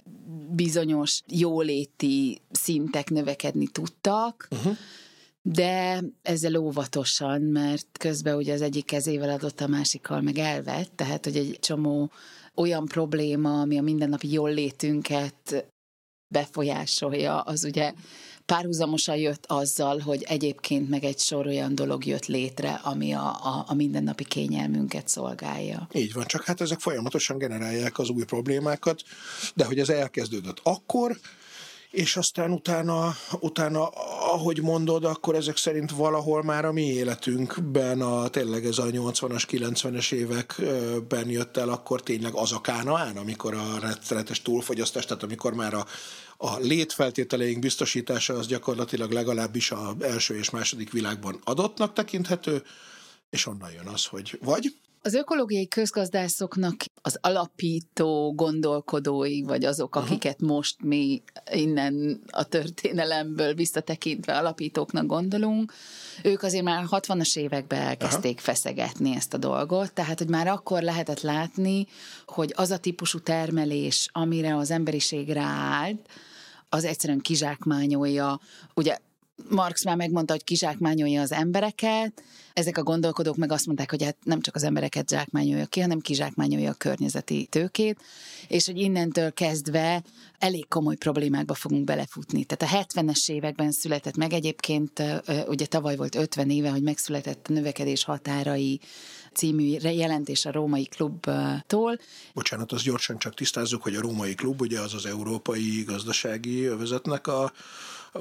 bizonyos 0.50 1.22
jóléti 1.28 2.42
szintek 2.52 3.10
növekedni 3.10 3.68
tudtak, 3.68 4.48
uh-huh. 4.52 4.78
de 5.42 6.04
ezzel 6.22 6.56
óvatosan, 6.56 7.42
mert 7.42 7.88
közben 8.00 8.36
ugye 8.36 8.54
az 8.54 8.62
egyik 8.62 8.86
kezével 8.86 9.30
adott, 9.30 9.62
a 9.62 9.68
másikkal 9.68 10.22
meg 10.22 10.38
elvett, 10.38 10.92
tehát 10.96 11.24
hogy 11.24 11.38
egy 11.38 11.58
csomó 11.60 12.12
olyan 12.56 12.86
probléma, 12.86 13.62
ami 13.62 13.78
a 13.78 13.82
mindennapi 13.82 14.32
jól 14.32 14.54
létünket 14.54 15.66
befolyásolja, 16.28 17.40
az 17.40 17.64
ugye 17.64 17.94
párhuzamosan 18.46 19.16
jött 19.16 19.46
azzal, 19.48 20.00
hogy 20.00 20.24
egyébként 20.24 20.90
meg 20.90 21.04
egy 21.04 21.20
sor 21.20 21.48
olyan 21.48 21.76
dolog 21.76 22.06
jött 22.06 22.26
létre, 22.26 22.80
ami 22.84 23.14
a, 23.14 23.28
a, 23.28 23.66
a 23.68 23.74
mindennapi 23.74 24.24
kényelmünket 24.24 25.08
szolgálja. 25.08 25.88
Így 25.94 26.14
van, 26.14 26.26
csak 26.26 26.44
hát 26.44 26.62
ezek 26.62 26.80
folyamatosan 26.80 27.38
generálják 27.38 28.00
az 28.00 28.10
új 28.10 28.24
problémákat, 28.24 29.02
de 29.54 29.66
hogy 29.66 29.80
ez 29.80 29.90
elkezdődött 29.90 30.60
akkor, 30.64 31.18
és 31.96 32.18
aztán 32.18 32.52
utána, 32.52 33.16
utána, 33.40 33.88
ahogy 34.32 34.62
mondod, 34.62 35.04
akkor 35.04 35.36
ezek 35.36 35.58
szerint 35.58 35.92
valahol 35.92 36.44
már 36.44 36.66
a 36.66 36.72
mi 36.72 36.82
életünkben, 36.82 38.02
a, 38.02 38.28
tényleg 38.28 38.66
ez 38.66 38.78
a 38.78 38.86
80-as, 38.86 39.44
90-es 39.52 40.12
években 40.12 41.30
jött 41.30 41.58
el, 41.58 41.70
akkor 41.70 42.02
tényleg 42.02 42.34
az 42.34 42.52
a 42.52 42.62
kánaán, 42.62 43.18
amikor 43.18 43.54
a 43.54 43.80
rettenetes 43.82 44.42
túlfogyasztás, 44.42 45.06
tehát 45.06 45.24
amikor 45.24 45.54
már 45.54 45.74
a, 45.74 45.86
a 46.38 46.58
létfeltételeink 46.58 47.60
biztosítása 47.60 48.34
az 48.34 48.48
gyakorlatilag 48.48 49.12
legalábbis 49.12 49.72
az 49.72 50.02
első 50.02 50.38
és 50.38 50.50
második 50.50 50.92
világban 50.92 51.40
adottnak 51.44 51.94
tekinthető, 51.94 52.64
és 53.30 53.46
onnan 53.46 53.72
jön 53.72 53.88
az, 53.88 54.06
hogy 54.06 54.40
vagy 54.42 54.76
az 55.06 55.14
ökológiai 55.14 55.68
közgazdászoknak 55.68 56.76
az 57.02 57.18
alapító 57.22 58.34
gondolkodói, 58.36 59.44
vagy 59.44 59.66
azok, 59.66 59.96
uh-huh. 59.96 60.12
akiket 60.12 60.42
most 60.42 60.84
mi 60.84 61.24
innen 61.52 62.22
a 62.32 62.44
történelemből 62.44 63.54
visszatekintve 63.54 64.38
alapítóknak 64.38 65.06
gondolunk, 65.06 65.74
ők 66.24 66.44
azért 66.44 66.64
már 66.64 66.86
60-as 66.90 67.38
években 67.38 67.82
elkezdték 67.82 68.32
uh-huh. 68.32 68.46
feszegetni 68.46 69.16
ezt 69.16 69.34
a 69.34 69.38
dolgot, 69.38 69.94
tehát 69.94 70.18
hogy 70.18 70.30
már 70.30 70.48
akkor 70.48 70.82
lehetett 70.82 71.22
látni, 71.22 71.88
hogy 72.26 72.54
az 72.56 72.72
a 72.72 72.78
típusú 72.78 73.20
termelés, 73.20 74.10
amire 74.12 74.56
az 74.56 74.72
emberiség 74.72 75.30
ráállt, 75.30 76.10
az 76.70 76.84
egyszerűen 76.84 77.20
kizsákmányolja, 77.20 78.40
ugye 78.74 78.98
Marx 79.50 79.86
már 79.86 79.96
megmondta, 79.96 80.34
hogy 80.34 80.44
kizsákmányolja 80.44 81.22
az 81.22 81.32
embereket, 81.32 82.24
ezek 82.54 82.78
a 82.78 82.84
gondolkodók 82.84 83.36
meg 83.36 83.52
azt 83.52 83.66
mondták, 83.66 83.90
hogy 83.90 84.04
hát 84.04 84.18
nem 84.24 84.42
csak 84.42 84.56
az 84.56 84.64
embereket 84.64 85.10
zsákmányolja 85.10 85.66
ki, 85.66 85.80
hanem 85.80 86.00
kizsákmányolja 86.00 86.70
a 86.70 86.74
környezeti 86.74 87.46
tőkét, 87.46 88.00
és 88.48 88.66
hogy 88.66 88.78
innentől 88.78 89.34
kezdve 89.34 90.04
elég 90.40 90.68
komoly 90.68 90.96
problémákba 90.96 91.54
fogunk 91.54 91.84
belefutni. 91.84 92.46
Tehát 92.46 92.74
a 92.74 93.02
70-es 93.02 93.32
években 93.32 93.72
született 93.72 94.16
meg 94.16 94.34
egyébként, 94.34 95.04
ugye 95.48 95.66
tavaly 95.66 95.96
volt 95.96 96.16
50 96.16 96.50
éve, 96.50 96.70
hogy 96.70 96.84
megszületett 96.84 97.48
a 97.50 97.54
növekedés 97.54 98.04
határai 98.04 98.80
című 99.34 99.78
jelentés 99.82 100.46
a 100.46 100.52
Római 100.52 100.86
Klubtól. 100.86 102.00
Bocsánat, 102.34 102.72
azt 102.72 102.84
gyorsan 102.84 103.18
csak 103.18 103.34
tisztázzuk, 103.34 103.84
hogy 103.84 103.96
a 103.96 104.02
Római 104.02 104.36
Klub 104.36 104.62
ugye 104.62 104.80
az 104.80 104.94
az 104.94 105.06
európai 105.06 105.84
gazdasági 105.84 106.64
övezetnek 106.64 107.28
a 107.28 107.52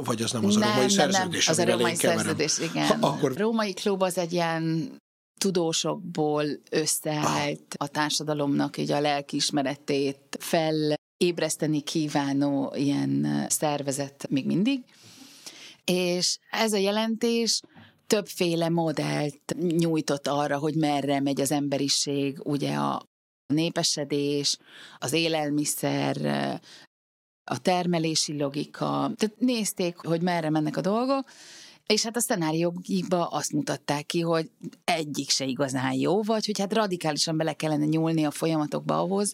vagy 0.03 0.23
az 0.23 0.33
nem 0.33 0.45
az 0.45 0.55
nem, 0.55 0.63
a 0.63 0.73
római 0.73 0.81
nem, 0.81 0.89
szerződés? 0.89 1.47
Nem, 1.47 1.55
az 1.55 1.59
a 1.59 1.77
római 1.77 1.95
szerződés, 1.95 2.59
igen. 2.59 2.87
Ha, 2.87 3.07
akkor... 3.07 3.37
Római 3.37 3.73
klub 3.73 4.03
az 4.03 4.19
egy 4.19 4.33
ilyen 4.33 4.93
tudósokból 5.39 6.45
összeállt 6.71 7.75
ah. 7.79 7.87
a 7.87 7.87
társadalomnak 7.87 8.77
így 8.77 8.91
a 8.91 9.01
lelkiismeretét 9.01 10.39
felébreszteni 10.41 11.81
kívánó 11.81 12.73
ilyen 12.77 13.47
szervezet 13.49 14.27
még 14.29 14.47
mindig. 14.47 14.81
És 15.85 16.39
ez 16.51 16.73
a 16.73 16.77
jelentés 16.77 17.61
többféle 18.07 18.69
modellt 18.69 19.55
nyújtott 19.59 20.29
arra, 20.29 20.59
hogy 20.59 20.75
merre 20.75 21.21
megy 21.21 21.41
az 21.41 21.53
emberiség, 21.53 22.41
ugye 22.43 22.75
a 22.75 23.03
népesedés, 23.47 24.57
az 24.99 25.13
élelmiszer, 25.13 26.17
a 27.45 27.59
termelési 27.59 28.39
logika, 28.39 28.87
tehát 29.17 29.35
nézték, 29.39 29.97
hogy 29.97 30.21
merre 30.21 30.51
mennek 30.51 30.77
a 30.77 30.81
dolgok, 30.81 31.29
és 31.87 32.03
hát 32.03 32.17
a 32.17 32.21
szenáriókba 32.21 33.27
azt 33.27 33.53
mutatták 33.53 34.07
ki, 34.07 34.21
hogy 34.21 34.51
egyik 34.85 35.31
se 35.31 35.45
igazán 35.45 35.93
jó, 35.93 36.23
vagy 36.23 36.47
hogy 36.47 36.59
hát 36.59 36.73
radikálisan 36.73 37.37
bele 37.37 37.53
kellene 37.53 37.85
nyúlni 37.85 38.25
a 38.25 38.31
folyamatokba 38.31 38.99
ahhoz, 38.99 39.33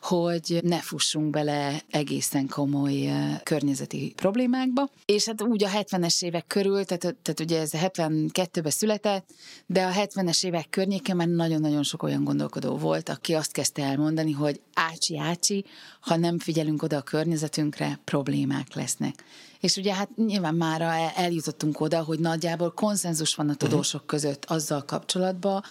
hogy 0.00 0.60
ne 0.62 0.80
fussunk 0.80 1.30
bele 1.30 1.82
egészen 1.90 2.48
komoly 2.48 3.10
környezeti 3.42 4.12
problémákba. 4.16 4.88
És 5.04 5.26
hát 5.26 5.42
úgy 5.42 5.64
a 5.64 5.68
70-es 5.68 6.24
évek 6.24 6.46
körül, 6.46 6.84
tehát, 6.84 7.16
tehát 7.22 7.40
ugye 7.40 7.60
ez 7.60 7.70
72-ben 7.74 8.70
született, 8.70 9.30
de 9.66 9.84
a 9.84 9.92
70-es 9.92 10.44
évek 10.46 10.66
környéken 10.70 11.16
már 11.16 11.28
nagyon-nagyon 11.28 11.82
sok 11.82 12.02
olyan 12.02 12.24
gondolkodó 12.24 12.76
volt, 12.76 13.08
aki 13.08 13.34
azt 13.34 13.52
kezdte 13.52 13.82
elmondani, 13.82 14.32
hogy 14.32 14.60
ácsi, 14.74 15.18
ácsi, 15.18 15.64
ha 16.00 16.16
nem 16.16 16.38
figyelünk 16.38 16.82
oda 16.82 16.96
a 16.96 17.02
környezetünkre, 17.02 18.00
problémák 18.04 18.74
lesznek. 18.74 19.24
És 19.62 19.76
ugye 19.76 19.94
hát 19.94 20.16
nyilván 20.16 20.54
már 20.54 21.12
eljutottunk 21.16 21.80
oda, 21.80 22.02
hogy 22.02 22.18
nagyjából 22.18 22.72
konszenzus 22.72 23.34
van 23.34 23.48
a 23.48 23.54
tudósok 23.54 24.06
között 24.06 24.44
azzal 24.44 24.84
kapcsolatban, 24.84 25.62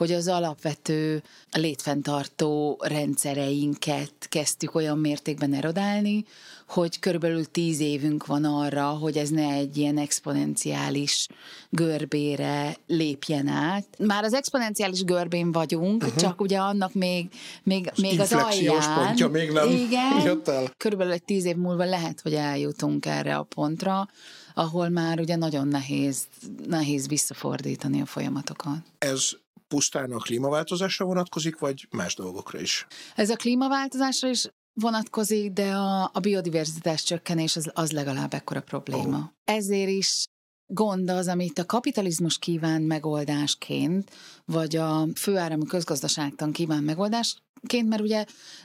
hogy 0.00 0.12
az 0.12 0.28
alapvető 0.28 1.22
létfenntartó 1.52 2.78
rendszereinket 2.82 4.12
kezdtük 4.28 4.74
olyan 4.74 4.98
mértékben 4.98 5.54
erodálni, 5.54 6.24
hogy 6.68 6.98
körülbelül 6.98 7.50
tíz 7.50 7.80
évünk 7.80 8.26
van 8.26 8.44
arra, 8.44 8.88
hogy 8.88 9.16
ez 9.16 9.28
ne 9.28 9.52
egy 9.52 9.76
ilyen 9.76 9.98
exponenciális 9.98 11.26
görbére 11.70 12.76
lépjen 12.86 13.46
át. 13.46 13.86
Már 13.98 14.24
az 14.24 14.32
exponenciális 14.34 15.04
görbén 15.04 15.52
vagyunk, 15.52 16.02
uh-huh. 16.02 16.18
csak 16.18 16.40
ugye 16.40 16.58
annak 16.58 16.94
még, 16.94 17.28
még, 17.62 17.90
az 17.92 17.98
még 17.98 18.20
az 18.20 18.32
alján. 18.32 19.04
pontja 19.04 19.28
még 19.28 19.50
nem 19.50 19.70
igen, 19.70 20.20
jött 20.24 20.48
el. 20.48 20.72
Körülbelül 20.76 21.12
egy 21.12 21.24
tíz 21.24 21.44
év 21.44 21.56
múlva 21.56 21.84
lehet, 21.84 22.20
hogy 22.20 22.34
eljutunk 22.34 23.06
erre 23.06 23.36
a 23.36 23.42
pontra, 23.42 24.08
ahol 24.54 24.88
már 24.88 25.20
ugye 25.20 25.36
nagyon 25.36 25.68
nehéz, 25.68 26.26
nehéz 26.66 27.08
visszafordítani 27.08 28.00
a 28.00 28.06
folyamatokat. 28.06 28.78
Ez 28.98 29.30
pusztán 29.70 30.12
a 30.12 30.18
klímaváltozásra 30.18 31.04
vonatkozik, 31.04 31.58
vagy 31.58 31.88
más 31.90 32.14
dolgokra 32.14 32.60
is? 32.60 32.86
Ez 33.14 33.30
a 33.30 33.36
klímaváltozásra 33.36 34.28
is 34.28 34.48
vonatkozik, 34.72 35.52
de 35.52 35.72
a, 35.72 36.10
a 36.12 36.20
biodiverzitás 36.20 37.02
csökkenés 37.02 37.56
az, 37.56 37.70
az 37.74 37.92
legalább 37.92 38.34
ekkora 38.34 38.60
probléma. 38.60 39.16
Oh. 39.16 39.24
Ezért 39.44 39.90
is 39.90 40.26
gond 40.72 41.10
az, 41.10 41.28
amit 41.28 41.58
a 41.58 41.66
kapitalizmus 41.66 42.38
kíván 42.38 42.82
megoldásként, 42.82 44.10
vagy 44.44 44.76
a 44.76 45.06
főáramú 45.14 45.64
közgazdaságtan 45.64 46.52
kíván 46.52 46.82
megoldásként, 46.82 47.88
mert 47.88 48.02
ugye 48.02 48.24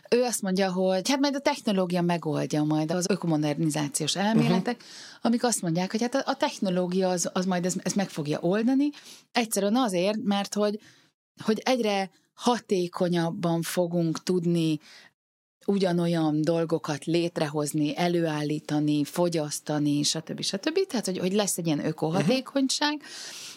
ő 0.10 0.24
azt 0.24 0.42
mondja, 0.42 0.72
hogy 0.72 1.10
hát 1.10 1.20
majd 1.20 1.36
a 1.36 1.40
technológia 1.40 2.02
megoldja 2.02 2.64
majd 2.64 2.92
az 2.92 3.10
ökomodernizációs 3.10 4.16
elméletek, 4.16 4.76
uh-huh. 4.76 5.20
amik 5.22 5.44
azt 5.44 5.62
mondják, 5.62 5.92
hogy 5.92 6.02
hát 6.02 6.16
a, 6.16 6.24
a 6.26 6.36
technológia 6.36 7.10
az, 7.10 7.30
az 7.34 7.46
majd 7.46 7.66
ezt, 7.66 7.80
ezt 7.84 7.96
meg 7.96 8.10
fogja 8.10 8.40
oldani, 8.40 8.90
egyszerűen 9.32 9.76
azért, 9.76 10.24
mert 10.24 10.54
hogy, 10.54 10.80
hogy 11.44 11.62
egyre 11.66 12.10
hatékonyabban 12.34 13.62
fogunk 13.62 14.24
tudni 14.24 14.80
ugyanolyan 15.66 16.42
dolgokat 16.42 17.06
létrehozni, 17.06 17.98
előállítani, 17.98 19.04
fogyasztani, 19.04 20.04
stb. 20.04 20.42
stb. 20.42 20.80
Tehát, 20.88 21.06
hogy, 21.06 21.18
hogy 21.18 21.34
lesz 21.34 21.58
egy 21.58 21.66
ilyen 21.66 21.86
ökohatékonyság, 21.86 22.94
uh-huh. 22.94 23.10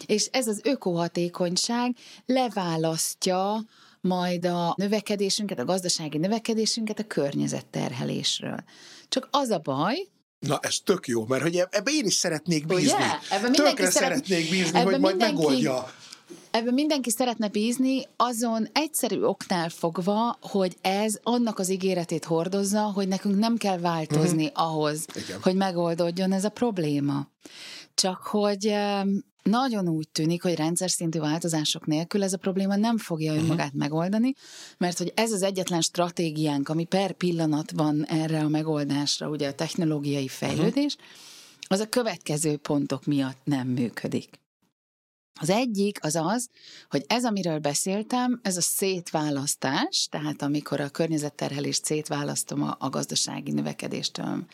és 0.05 0.27
ez 0.31 0.47
az 0.47 0.59
ökohatékonyság 0.63 1.95
leválasztja 2.25 3.65
majd 4.01 4.45
a 4.45 4.73
növekedésünket, 4.77 5.59
a 5.59 5.65
gazdasági 5.65 6.17
növekedésünket 6.17 6.99
a 6.99 7.03
környezetterhelésről. 7.03 8.63
Csak 9.09 9.27
az 9.31 9.49
a 9.49 9.59
baj, 9.59 10.07
Na, 10.39 10.59
ez 10.61 10.75
tök 10.83 11.07
jó, 11.07 11.25
mert 11.25 11.41
hogy 11.41 11.55
ebbe 11.69 11.91
én 11.91 12.05
is 12.05 12.13
szeretnék 12.13 12.65
bízni. 12.65 12.93
Ugye? 12.93 13.05
Ebben 13.29 13.51
Tökre 13.51 13.89
szeret... 13.89 13.91
szeretnék 13.91 14.49
bízni, 14.49 14.79
hogy 14.79 14.99
majd 14.99 15.15
mindenki... 15.15 15.35
megoldja 15.35 15.93
Ebben 16.51 16.73
mindenki 16.73 17.09
szeretne 17.09 17.47
bízni, 17.47 18.07
azon 18.15 18.67
egyszerű 18.73 19.21
oknál 19.21 19.69
fogva, 19.69 20.37
hogy 20.41 20.77
ez 20.81 21.19
annak 21.23 21.59
az 21.59 21.69
ígéretét 21.69 22.25
hordozza, 22.25 22.81
hogy 22.81 23.07
nekünk 23.07 23.37
nem 23.37 23.57
kell 23.57 23.77
változni 23.77 24.45
uh-huh. 24.45 24.67
ahhoz, 24.67 25.05
Igen. 25.15 25.39
hogy 25.41 25.55
megoldódjon 25.55 26.31
ez 26.31 26.43
a 26.43 26.49
probléma. 26.49 27.27
Csak 27.93 28.21
hogy 28.21 28.75
nagyon 29.43 29.87
úgy 29.87 30.09
tűnik, 30.09 30.41
hogy 30.41 30.55
rendszer 30.55 30.89
szintű 30.89 31.19
változások 31.19 31.85
nélkül 31.85 32.23
ez 32.23 32.33
a 32.33 32.37
probléma 32.37 32.75
nem 32.75 32.97
fogja 32.97 33.33
mhm. 33.33 33.41
önmagát 33.41 33.65
uh-huh. 33.65 33.81
megoldani, 33.81 34.33
mert 34.77 34.97
hogy 34.97 35.11
ez 35.15 35.31
az 35.31 35.41
egyetlen 35.41 35.81
stratégiánk, 35.81 36.69
ami 36.69 36.85
per 36.85 37.11
pillanat 37.11 37.71
van 37.71 38.05
erre 38.05 38.39
a 38.39 38.47
megoldásra, 38.47 39.29
ugye 39.29 39.47
a 39.47 39.53
technológiai 39.53 40.27
fejlődés, 40.27 40.95
uh-huh. 40.95 41.09
az 41.67 41.79
a 41.79 41.89
következő 41.89 42.57
pontok 42.57 43.05
miatt 43.05 43.39
nem 43.43 43.67
működik. 43.67 44.29
Az 45.41 45.49
egyik 45.49 46.03
az 46.03 46.15
az, 46.15 46.49
hogy 46.89 47.03
ez, 47.07 47.25
amiről 47.25 47.59
beszéltem, 47.59 48.39
ez 48.43 48.57
a 48.57 48.61
szétválasztás, 48.61 50.07
tehát 50.11 50.41
amikor 50.41 50.79
a 50.79 50.89
környezetterhelést 50.89 51.85
szétválasztom 51.85 52.75
a, 52.77 52.89
gazdasági 52.89 53.51
növekedéstől, 53.51 54.45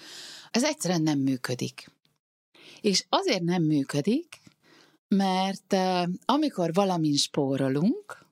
ez 0.51 0.63
egyszerűen 0.63 1.01
nem 1.01 1.19
működik. 1.19 1.91
És 2.81 3.05
azért 3.09 3.43
nem 3.43 3.63
működik, 3.63 4.41
mert 5.07 5.73
eh, 5.73 6.03
amikor 6.25 6.73
valamin 6.73 7.15
spórolunk, 7.15 8.24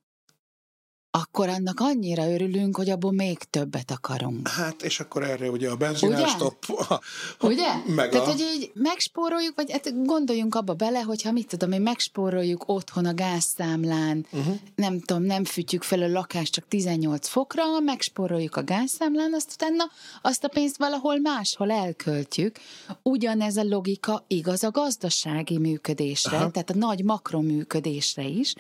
akkor 1.16 1.50
annak 1.50 1.80
annyira 1.80 2.32
örülünk, 2.32 2.76
hogy 2.76 2.90
abból 2.90 3.12
még 3.12 3.38
többet 3.38 3.92
akarunk. 3.92 4.48
Hát, 4.48 4.82
és 4.82 5.00
akkor 5.00 5.24
erre 5.24 5.50
ugye 5.50 5.70
a 5.70 5.76
benzinástop... 5.76 6.66
Ugye? 7.42 7.74
Meg 7.96 8.10
Tehát, 8.10 8.28
a... 8.28 8.30
hogy 8.30 8.40
így 8.40 8.72
megspóroljuk, 8.74 9.56
vagy 9.56 9.72
hát 9.72 10.06
gondoljunk 10.06 10.56
abba 10.56 10.74
bele, 10.74 11.00
hogyha 11.00 11.32
mit 11.32 11.48
tudom 11.48 11.72
én, 11.72 11.82
megspóroljuk 11.82 12.64
otthon 12.66 13.06
a 13.06 13.14
gázszámlán, 13.14 14.26
uh-huh. 14.32 14.56
nem 14.76 15.00
tudom, 15.00 15.24
nem 15.24 15.44
fűtjük 15.44 15.84
fel 15.84 16.02
a 16.02 16.08
lakást 16.08 16.54
csak 16.54 16.68
18 16.68 17.28
fokra, 17.28 17.80
megspóroljuk 17.80 18.56
a 18.56 18.64
gázszámlán, 18.64 19.34
azt 19.34 19.52
utána 19.54 19.84
azt 20.22 20.44
a 20.44 20.48
pénzt 20.48 20.78
valahol 20.78 21.20
máshol 21.20 21.72
elköltjük. 21.72 22.60
Ugyanez 23.02 23.58
a 23.58 23.64
logika 23.64 24.24
igaz 24.28 24.64
a 24.64 24.72
gazdasági 24.72 25.58
működésre, 25.58 26.38
Aha. 26.38 26.52
tehát 26.52 26.70
a 26.70 26.78
nagy 26.78 27.04
makroműködésre 27.04 28.24
is, 28.24 28.54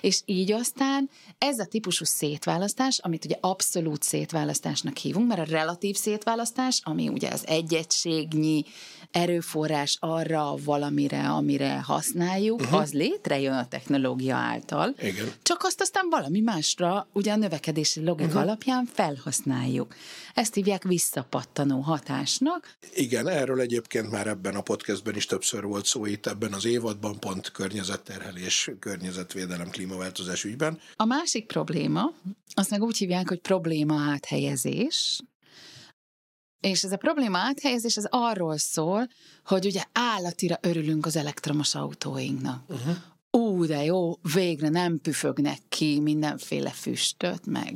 és 0.00 0.20
így 0.24 0.52
aztán 0.52 1.10
ez 1.38 1.58
a 1.58 1.64
típus 1.64 1.99
típusú 2.00 2.04
szétválasztás, 2.04 2.98
amit 2.98 3.24
ugye 3.24 3.36
abszolút 3.40 4.02
szétválasztásnak 4.02 4.96
hívunk, 4.96 5.28
mert 5.28 5.40
a 5.40 5.52
relatív 5.52 5.96
szétválasztás, 5.96 6.80
ami 6.82 7.08
ugye 7.08 7.28
az 7.28 7.46
egyegységnyi 7.46 8.64
erőforrás 9.10 9.96
arra 10.00 10.54
valamire, 10.64 11.28
amire 11.28 11.80
használjuk, 11.80 12.60
uh-huh. 12.60 12.80
az 12.80 12.92
létrejön 12.92 13.52
a 13.52 13.68
technológia 13.68 14.36
által. 14.36 14.94
Igen. 15.02 15.32
Csak 15.42 15.62
azt 15.62 15.80
aztán 15.80 16.08
valami 16.10 16.40
másra, 16.40 17.08
ugye 17.12 17.32
a 17.32 17.36
növekedési 17.36 18.04
logika 18.04 18.28
uh-huh. 18.28 18.42
alapján 18.42 18.88
felhasználjuk. 18.92 19.94
Ezt 20.34 20.54
hívják 20.54 20.82
visszapattanó 20.82 21.80
hatásnak. 21.80 22.76
Igen, 22.94 23.28
erről 23.28 23.60
egyébként 23.60 24.10
már 24.10 24.26
ebben 24.26 24.54
a 24.54 24.60
podcastben 24.60 25.16
is 25.16 25.26
többször 25.26 25.64
volt 25.64 25.86
szó 25.86 26.06
itt 26.06 26.26
ebben 26.26 26.52
az 26.52 26.64
évadban, 26.64 27.18
pont 27.18 27.50
környezetterhelés, 27.50 28.70
környezetvédelem, 28.78 29.68
klímaváltozás 29.68 30.44
ügyben. 30.44 30.80
A 30.96 31.04
másik 31.04 31.46
probléma, 31.46 32.12
azt 32.54 32.70
meg 32.70 32.82
úgy 32.82 32.96
hívják, 32.96 33.28
hogy 33.28 33.40
probléma 33.40 34.00
áthelyezés, 34.00 35.20
és 36.60 36.82
ez 36.82 36.92
a 36.92 36.96
probléma 36.96 37.38
áthelyezés 37.38 37.96
az 37.96 38.06
arról 38.10 38.56
szól, 38.56 39.08
hogy 39.44 39.66
ugye 39.66 39.82
állatira 39.92 40.58
örülünk 40.60 41.06
az 41.06 41.16
elektromos 41.16 41.74
autóinknak. 41.74 42.62
Uh-huh. 42.68 42.96
Ú, 43.30 43.64
de 43.66 43.84
jó, 43.84 44.18
végre 44.32 44.68
nem 44.68 45.00
püfögnek 45.00 45.58
ki 45.68 46.00
mindenféle 46.00 46.70
füstöt, 46.70 47.46
meg 47.46 47.74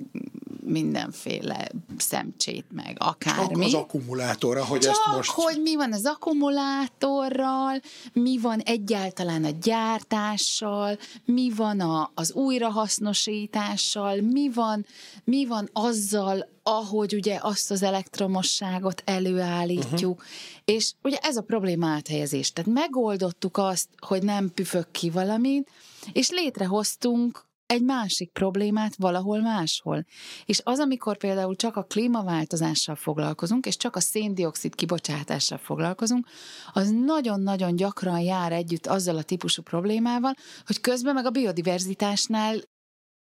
mindenféle 0.64 1.68
szemcsét, 1.96 2.64
meg 2.72 2.96
akármi. 2.98 3.55
Csak 3.55 3.62
az 3.62 3.74
akkumulátorra, 3.74 4.64
hogy 4.64 4.81
Csak 4.81 4.90
ezt 4.90 5.16
most... 5.16 5.31
hogy 5.31 5.61
mi 5.62 5.77
van 5.77 5.92
az 5.92 6.05
akkumulátorral, 6.07 7.81
mi 8.12 8.38
van 8.38 8.61
egyáltalán 8.61 9.44
a 9.44 9.50
gyártással, 9.62 10.98
mi 11.24 11.50
van 11.57 11.81
a, 11.81 12.11
az 12.14 12.33
újrahasznosítással, 12.33 14.20
mi 14.20 14.50
van, 14.50 14.87
mi 15.24 15.46
van 15.46 15.68
azzal, 15.72 16.53
ahogy 16.62 17.14
ugye 17.14 17.38
azt 17.40 17.70
az 17.70 17.83
elektromosságot 17.83 19.03
előállítjuk, 19.05 20.18
uh-huh. 20.18 20.29
és 20.64 20.92
ugye 21.03 21.16
ez 21.16 21.37
a 21.37 21.42
probléma 21.42 21.87
áthelyezés. 21.87 22.53
Tehát 22.53 22.72
megoldottuk 22.72 23.57
azt, 23.57 23.88
hogy 23.98 24.22
nem 24.22 24.50
püfök 24.55 24.90
ki 24.90 25.11
valamit, 25.11 25.70
és 26.12 26.31
létrehoztunk 26.31 27.44
egy 27.66 27.83
másik 27.83 28.31
problémát 28.33 28.96
valahol 28.96 29.40
máshol. 29.40 30.05
És 30.44 30.61
az, 30.64 30.79
amikor 30.79 31.16
például 31.16 31.57
csak 31.57 31.77
a 31.77 31.83
klímaváltozással 31.83 32.96
foglalkozunk, 32.96 33.66
és 33.66 33.77
csak 33.77 33.96
a 33.96 34.00
széndiokszid 34.00 34.74
kibocsátással 34.74 35.59
foglalkozunk, 35.59 36.27
az 36.72 36.90
nagyon-nagyon 36.90 37.77
gyakran 37.77 38.20
jár 38.20 38.53
együtt 38.53 38.87
azzal 38.87 39.16
a 39.16 39.22
típusú 39.22 39.62
problémával, 39.62 40.35
hogy 40.66 40.81
közben 40.81 41.14
meg 41.14 41.27
a 41.27 41.31
biodiverzitásnál 41.31 42.57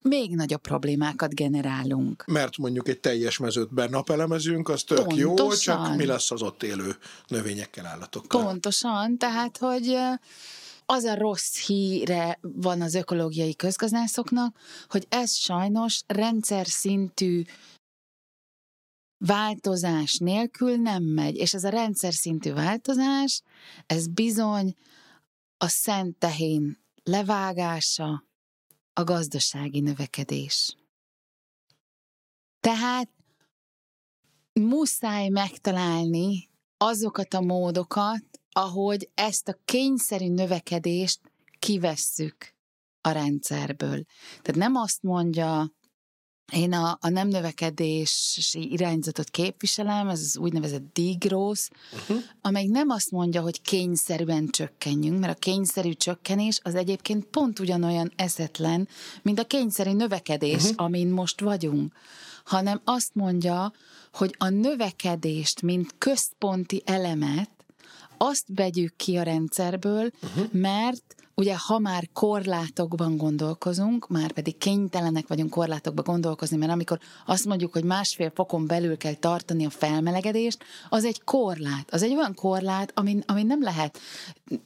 még 0.03 0.35
nagyobb 0.35 0.61
problémákat 0.61 1.35
generálunk. 1.35 2.25
Mert 2.27 2.57
mondjuk 2.57 2.89
egy 2.89 3.01
teljes 3.01 3.39
mezőt 3.39 3.75
bennapelemezünk, 3.75 4.69
az 4.69 4.83
tök 4.83 4.99
Pontosan. 4.99 5.37
jó, 5.39 5.53
csak 5.53 5.97
mi 5.97 6.07
lesz 6.07 6.31
az 6.31 6.43
ott 6.43 6.63
élő 6.63 6.97
növényekkel, 7.27 7.87
állatokkal. 7.87 8.45
Pontosan, 8.45 9.19
tehát, 9.19 9.59
hogy 9.59 9.97
az 10.87 11.05
a 11.05 11.15
rossz 11.15 11.67
híre 11.67 12.39
van 12.41 12.81
az 12.81 12.95
ökológiai 12.95 13.57
közgazdászoknak, 13.57 14.59
hogy 14.89 15.07
ez 15.09 15.33
sajnos 15.35 16.03
rendszer 16.07 16.67
szintű 16.67 17.43
változás 19.25 20.17
nélkül 20.17 20.77
nem 20.77 21.03
megy. 21.03 21.37
És 21.37 21.55
ez 21.55 21.65
a 21.65 21.69
rendszer 21.69 22.13
szintű 22.13 22.53
változás, 22.53 23.43
ez 23.87 24.09
bizony 24.09 24.77
a 25.57 25.69
szent 25.69 26.19
tehén 26.19 26.79
levágása, 27.03 28.25
a 28.93 29.05
gazdasági 29.05 29.81
növekedés. 29.81 30.77
Tehát 32.61 33.11
muszáj 34.53 35.29
megtalálni 35.29 36.51
azokat 36.77 37.35
a 37.35 37.41
módokat, 37.41 38.42
ahogy 38.53 39.11
ezt 39.15 39.49
a 39.49 39.59
kényszerű 39.65 40.29
növekedést 40.29 41.21
kivesszük 41.59 42.55
a 43.01 43.11
rendszerből. 43.11 44.05
Tehát 44.43 44.61
nem 44.61 44.75
azt 44.75 45.03
mondja, 45.03 45.73
én 46.53 46.73
a, 46.73 46.99
a 47.01 47.09
nem 47.09 47.29
növekedési 47.29 48.73
irányzatot 48.73 49.31
képviselem, 49.31 50.09
ez 50.09 50.21
az 50.21 50.37
úgynevezett 50.37 50.93
degrowth, 50.93 51.63
uh-huh. 51.93 52.23
amely 52.41 52.67
nem 52.67 52.91
azt 52.91 53.11
mondja, 53.11 53.41
hogy 53.41 53.63
kényszerűen 53.63 54.49
csökkenjünk, 54.49 55.19
mert 55.19 55.37
a 55.37 55.39
kényszerű 55.39 55.93
csökkenés 55.93 56.61
az 56.63 56.75
egyébként 56.75 57.25
pont 57.25 57.59
ugyanolyan 57.59 58.13
eszetlen, 58.17 58.89
mint 59.23 59.39
a 59.39 59.45
kényszerű 59.45 59.93
növekedés, 59.93 60.63
uh-huh. 60.63 60.85
amin 60.85 61.09
most 61.09 61.41
vagyunk, 61.41 61.93
hanem 62.45 62.81
azt 62.85 63.15
mondja, 63.15 63.73
hogy 64.13 64.35
a 64.39 64.49
növekedést, 64.49 65.63
mint 65.63 65.95
központi 65.99 66.83
elemet 66.85 67.62
azt 68.25 68.47
vegyük 68.55 68.97
ki 68.97 69.17
a 69.17 69.23
rendszerből, 69.23 70.11
uh-huh. 70.23 70.53
mert 70.53 71.15
ugye 71.43 71.57
ha 71.59 71.79
már 71.79 72.09
korlátokban 72.13 73.17
gondolkozunk, 73.17 74.09
már 74.09 74.33
pedig 74.33 74.59
kénytelenek 74.59 75.27
vagyunk 75.27 75.51
korlátokban 75.51 76.05
gondolkozni, 76.05 76.57
mert 76.57 76.73
amikor 76.73 76.99
azt 77.27 77.45
mondjuk, 77.45 77.73
hogy 77.73 77.85
másfél 77.85 78.33
fokon 78.35 78.67
belül 78.67 78.97
kell 78.97 79.15
tartani 79.15 79.65
a 79.65 79.71
felmelegedést, 79.71 80.65
az 80.89 81.05
egy 81.05 81.25
korlát. 81.25 81.89
Az 81.91 82.03
egy 82.03 82.15
olyan 82.15 82.35
korlát, 82.35 82.93
amin, 82.95 83.23
amin 83.27 83.47
nem 83.47 83.63
lehet, 83.63 83.99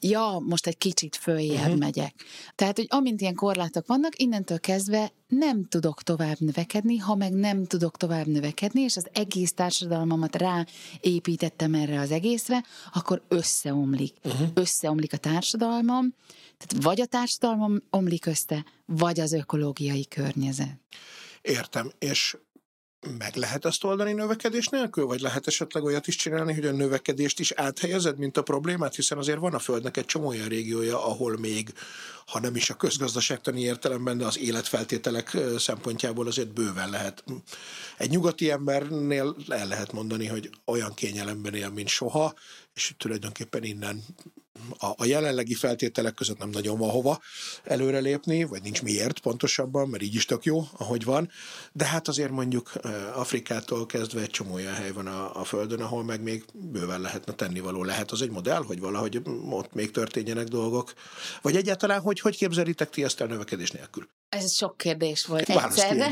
ja, 0.00 0.42
most 0.46 0.66
egy 0.66 0.78
kicsit 0.78 1.16
följebb 1.16 1.60
uh-huh. 1.60 1.78
megyek. 1.78 2.14
Tehát, 2.54 2.76
hogy 2.76 2.86
amint 2.90 3.20
ilyen 3.20 3.34
korlátok 3.34 3.86
vannak, 3.86 4.20
innentől 4.20 4.60
kezdve 4.60 5.12
nem 5.28 5.64
tudok 5.68 6.02
tovább 6.02 6.36
növekedni, 6.38 6.96
ha 6.96 7.14
meg 7.14 7.32
nem 7.32 7.64
tudok 7.64 7.96
tovább 7.96 8.26
növekedni, 8.26 8.80
és 8.80 8.96
az 8.96 9.08
egész 9.12 9.52
társadalmamat 9.52 10.36
ráépítettem 10.36 11.74
erre 11.74 12.00
az 12.00 12.10
egészre, 12.10 12.64
akkor 12.92 13.22
összeomlik. 13.28 14.14
Uh-huh. 14.24 14.48
Összeomlik 14.54 15.12
a 15.12 15.16
társadalmam, 15.16 16.14
tehát 16.66 16.84
vagy 16.84 17.00
a 17.00 17.06
társadalmam 17.06 17.82
omlik 17.90 18.26
össze, 18.26 18.64
vagy 18.84 19.20
az 19.20 19.32
ökológiai 19.32 20.06
környezet. 20.08 20.78
Értem, 21.40 21.92
és 21.98 22.36
meg 23.18 23.36
lehet 23.36 23.64
ezt 23.64 23.84
oldani 23.84 24.12
növekedés 24.12 24.66
nélkül, 24.66 25.06
vagy 25.06 25.20
lehet 25.20 25.46
esetleg 25.46 25.84
olyat 25.84 26.06
is 26.06 26.16
csinálni, 26.16 26.54
hogy 26.54 26.66
a 26.66 26.72
növekedést 26.72 27.40
is 27.40 27.52
áthelyezed, 27.52 28.18
mint 28.18 28.36
a 28.36 28.42
problémát, 28.42 28.94
hiszen 28.94 29.18
azért 29.18 29.38
van 29.38 29.54
a 29.54 29.58
Földnek 29.58 29.96
egy 29.96 30.04
csomó 30.04 30.26
olyan 30.26 30.48
régiója, 30.48 31.06
ahol 31.06 31.36
még, 31.38 31.72
ha 32.26 32.40
nem 32.40 32.56
is 32.56 32.70
a 32.70 32.74
közgazdaságtani 32.74 33.60
értelemben, 33.60 34.18
de 34.18 34.26
az 34.26 34.38
életfeltételek 34.38 35.36
szempontjából 35.58 36.26
azért 36.26 36.52
bőven 36.52 36.90
lehet. 36.90 37.24
Egy 37.98 38.10
nyugati 38.10 38.50
embernél 38.50 39.36
el 39.48 39.66
lehet 39.66 39.92
mondani, 39.92 40.26
hogy 40.26 40.50
olyan 40.64 40.94
kényelemben 40.94 41.54
él, 41.54 41.70
mint 41.70 41.88
soha, 41.88 42.34
és 42.74 42.94
tulajdonképpen 42.98 43.62
innen 43.62 44.04
a, 44.78 44.86
a 44.96 45.04
jelenlegi 45.04 45.54
feltételek 45.54 46.14
között 46.14 46.38
nem 46.38 46.50
nagyon 46.50 46.78
van 46.78 46.90
hova 46.90 47.20
előrelépni, 47.64 48.44
vagy 48.44 48.62
nincs 48.62 48.82
miért 48.82 49.18
pontosabban, 49.18 49.88
mert 49.88 50.02
így 50.02 50.14
is 50.14 50.24
tök 50.24 50.44
jó, 50.44 50.68
ahogy 50.78 51.04
van, 51.04 51.30
de 51.72 51.84
hát 51.84 52.08
azért 52.08 52.30
mondjuk 52.30 52.72
Afrikától 53.14 53.86
kezdve 53.86 54.20
egy 54.20 54.30
csomó 54.30 54.54
olyan 54.54 54.74
hely 54.74 54.92
van 54.92 55.06
a, 55.06 55.40
a 55.40 55.44
Földön, 55.44 55.80
ahol 55.80 56.04
meg 56.04 56.22
még 56.22 56.44
bőven 56.52 57.00
lehetne 57.00 57.32
tennivaló. 57.32 57.84
Lehet 57.84 58.10
az 58.10 58.22
egy 58.22 58.30
modell, 58.30 58.62
hogy 58.62 58.80
valahogy 58.80 59.22
ott 59.50 59.72
még 59.72 59.90
történjenek 59.90 60.46
dolgok? 60.46 60.92
Vagy 61.42 61.56
egyáltalán, 61.56 62.00
hogy 62.00 62.20
hogy 62.20 62.36
képzelitek 62.36 62.90
ti 62.90 63.04
ezt 63.04 63.20
a 63.20 63.26
növekedés 63.26 63.70
nélkül? 63.70 64.08
Ez 64.28 64.52
sok 64.52 64.76
kérdés 64.76 65.26
volt 65.26 65.46
Választ 65.46 65.78
egyszerre. 65.78 66.10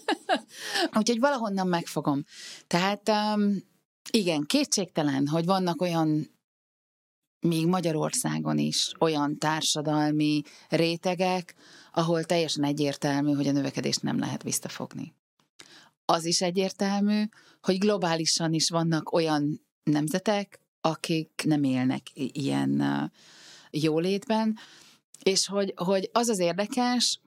Úgyhogy 0.98 1.18
valahonnan 1.18 1.66
megfogom. 1.66 2.24
Tehát 2.66 3.08
um, 3.08 3.68
igen, 4.10 4.44
kétségtelen, 4.46 5.26
hogy 5.26 5.44
vannak 5.44 5.82
olyan 5.82 6.38
még 7.40 7.66
Magyarországon 7.66 8.58
is 8.58 8.92
olyan 8.98 9.38
társadalmi 9.38 10.42
rétegek, 10.68 11.54
ahol 11.92 12.24
teljesen 12.24 12.64
egyértelmű, 12.64 13.32
hogy 13.32 13.48
a 13.48 13.52
növekedést 13.52 14.02
nem 14.02 14.18
lehet 14.18 14.42
visszafogni. 14.42 15.14
Az 16.04 16.24
is 16.24 16.40
egyértelmű, 16.40 17.22
hogy 17.62 17.78
globálisan 17.78 18.52
is 18.52 18.70
vannak 18.70 19.12
olyan 19.12 19.60
nemzetek, 19.82 20.60
akik 20.80 21.42
nem 21.44 21.62
élnek 21.62 22.06
ilyen 22.14 23.10
jólétben, 23.70 24.58
és 25.22 25.46
hogy, 25.46 25.72
hogy 25.76 26.10
az 26.12 26.28
az 26.28 26.38
érdekes, 26.38 27.20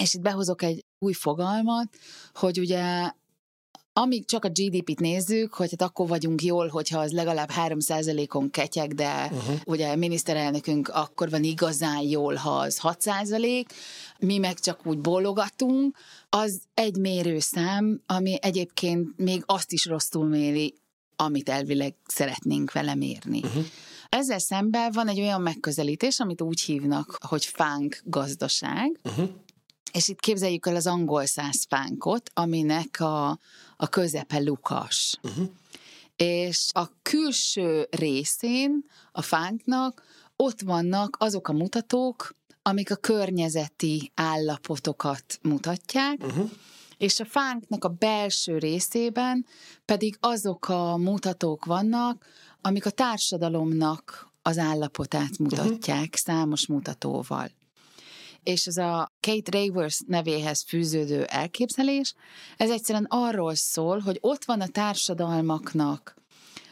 és 0.00 0.14
itt 0.14 0.22
behozok 0.22 0.62
egy 0.62 0.84
új 0.98 1.12
fogalmat, 1.12 1.96
hogy 2.34 2.58
ugye 2.58 3.10
amíg 3.98 4.26
csak 4.26 4.44
a 4.44 4.48
GDP-t 4.48 5.00
nézzük, 5.00 5.54
hogy 5.54 5.70
hát 5.70 5.82
akkor 5.82 6.08
vagyunk 6.08 6.42
jól, 6.42 6.68
hogyha 6.68 6.98
az 6.98 7.12
legalább 7.12 7.50
3%-on 7.56 8.50
ketyeg, 8.50 8.94
de 8.94 9.30
uh-huh. 9.32 9.60
ugye 9.64 9.96
miniszterelnökünk 9.96 10.88
akkor 10.88 11.30
van 11.30 11.44
igazán 11.44 12.00
jól, 12.00 12.34
ha 12.34 12.56
az 12.56 12.80
6%, 12.82 13.64
mi 14.18 14.38
meg 14.38 14.58
csak 14.58 14.86
úgy 14.86 14.98
bólogatunk, 14.98 15.96
az 16.28 16.60
egy 16.74 16.96
mérőszám, 16.96 18.02
ami 18.06 18.38
egyébként 18.40 19.16
még 19.16 19.42
azt 19.46 19.72
is 19.72 19.86
rosszul 19.86 20.26
méri, 20.26 20.74
amit 21.16 21.48
elvileg 21.48 21.94
szeretnénk 22.06 22.72
vele 22.72 22.94
mérni. 22.94 23.40
Uh-huh. 23.44 23.64
Ezzel 24.08 24.38
szemben 24.38 24.92
van 24.92 25.08
egy 25.08 25.20
olyan 25.20 25.40
megközelítés, 25.40 26.20
amit 26.20 26.42
úgy 26.42 26.60
hívnak, 26.60 27.18
hogy 27.20 27.44
fánk 27.44 28.00
gazdaság, 28.04 29.00
uh-huh. 29.04 29.28
és 29.92 30.08
itt 30.08 30.20
képzeljük 30.20 30.66
el 30.66 30.76
az 30.76 30.86
angol 30.86 31.26
száz 31.26 31.66
fánkot, 31.68 32.30
aminek 32.34 33.00
a, 33.00 33.38
a 33.76 33.88
közepe 33.88 34.38
lukas. 34.38 35.18
Uh-huh. 35.22 35.48
És 36.16 36.70
a 36.72 36.88
külső 37.02 37.86
részén 37.90 38.84
a 39.12 39.22
fánknak 39.22 40.02
ott 40.36 40.60
vannak 40.60 41.16
azok 41.18 41.48
a 41.48 41.52
mutatók, 41.52 42.34
amik 42.62 42.90
a 42.90 42.96
környezeti 42.96 44.12
állapotokat 44.14 45.38
mutatják, 45.42 46.22
uh-huh. 46.22 46.50
és 46.98 47.20
a 47.20 47.24
fánknak 47.24 47.84
a 47.84 47.88
belső 47.88 48.58
részében 48.58 49.46
pedig 49.84 50.16
azok 50.20 50.68
a 50.68 50.96
mutatók 50.96 51.64
vannak, 51.64 52.24
amik 52.60 52.86
a 52.86 52.90
társadalomnak 52.90 54.30
az 54.42 54.58
állapotát 54.58 55.38
mutatják 55.38 55.98
uh-huh. 55.98 56.14
számos 56.14 56.66
mutatóval 56.66 57.50
és 58.46 58.66
ez 58.66 58.76
a 58.76 59.12
Kate 59.20 59.58
Ravers 59.58 60.00
nevéhez 60.06 60.64
fűződő 60.66 61.24
elképzelés, 61.24 62.14
ez 62.56 62.70
egyszerűen 62.70 63.06
arról 63.08 63.54
szól, 63.54 63.98
hogy 63.98 64.18
ott 64.20 64.44
van 64.44 64.60
a 64.60 64.68
társadalmaknak 64.68 66.16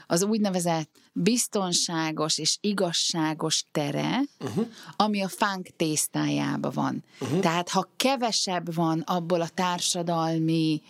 az 0.07 0.23
úgynevezett 0.23 0.91
biztonságos 1.13 2.39
és 2.39 2.57
igazságos 2.61 3.65
tere, 3.71 4.21
uh-huh. 4.41 4.67
ami 4.97 5.23
a 5.23 5.29
fánk 5.29 5.69
tésztájában 5.77 6.73
van. 6.75 7.05
Uh-huh. 7.21 7.41
Tehát 7.41 7.69
ha 7.69 7.89
kevesebb 7.97 8.75
van 8.75 9.01
abból 9.01 9.41
a 9.41 9.49
társadalmi 9.49 10.83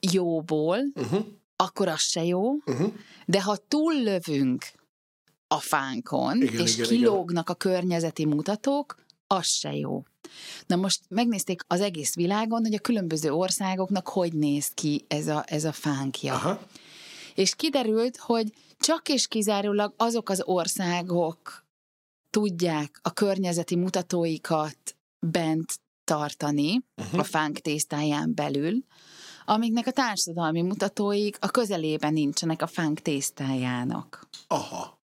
jóból, 0.00 0.78
uh-huh. 0.94 1.24
akkor 1.56 1.88
az 1.88 2.00
se 2.00 2.24
jó, 2.24 2.52
uh-huh. 2.52 2.92
de 3.26 3.42
ha 3.42 3.56
túllövünk 3.56 4.64
a 5.46 5.58
fánkon, 5.58 6.42
igen, 6.42 6.60
és 6.60 6.74
igen, 6.74 6.86
kilógnak 6.86 7.28
igen. 7.28 7.54
a 7.54 7.54
környezeti 7.54 8.24
mutatók, 8.24 8.96
az 9.26 9.46
se 9.46 9.74
jó. 9.74 10.02
Na 10.66 10.76
most 10.76 11.00
megnézték 11.08 11.62
az 11.66 11.80
egész 11.80 12.14
világon, 12.14 12.62
hogy 12.62 12.74
a 12.74 12.78
különböző 12.78 13.30
országoknak 13.30 14.08
hogy 14.08 14.32
néz 14.32 14.68
ki 14.68 15.04
ez 15.08 15.26
a, 15.26 15.44
ez 15.46 15.64
a 15.64 15.72
fánkja. 15.72 16.34
Aha. 16.34 16.60
És 17.34 17.54
kiderült, 17.54 18.16
hogy 18.16 18.52
csak 18.78 19.08
és 19.08 19.26
kizárólag 19.26 19.94
azok 19.96 20.28
az 20.28 20.42
országok 20.44 21.64
tudják 22.30 22.98
a 23.02 23.12
környezeti 23.12 23.76
mutatóikat 23.76 24.96
bent 25.26 25.80
tartani 26.04 26.84
uh-huh. 26.96 27.20
a 27.20 27.24
fánk 27.24 27.58
tésztáján 27.58 28.34
belül, 28.34 28.84
amiknek 29.44 29.86
a 29.86 29.90
társadalmi 29.90 30.62
mutatóik 30.62 31.36
a 31.40 31.48
közelében 31.48 32.12
nincsenek 32.12 32.62
a 32.62 32.66
fánk 32.66 33.00
tésztájának. 33.00 34.28
Aha. 34.46 35.00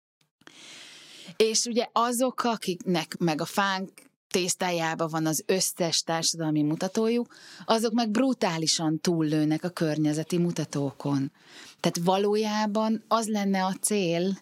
És 1.36 1.64
ugye 1.64 1.88
azok, 1.92 2.44
akiknek 2.44 3.16
meg 3.18 3.40
a 3.40 3.44
fánk 3.44 3.90
tésztájában 4.34 5.08
van 5.10 5.26
az 5.26 5.42
összes 5.46 6.02
társadalmi 6.02 6.62
mutatójuk, 6.62 7.34
azok 7.64 7.92
meg 7.92 8.10
brutálisan 8.10 9.00
túllőnek 9.00 9.64
a 9.64 9.68
környezeti 9.68 10.38
mutatókon. 10.38 11.32
Tehát 11.80 11.98
valójában 12.04 13.04
az 13.08 13.26
lenne 13.28 13.64
a 13.64 13.74
cél, 13.80 14.38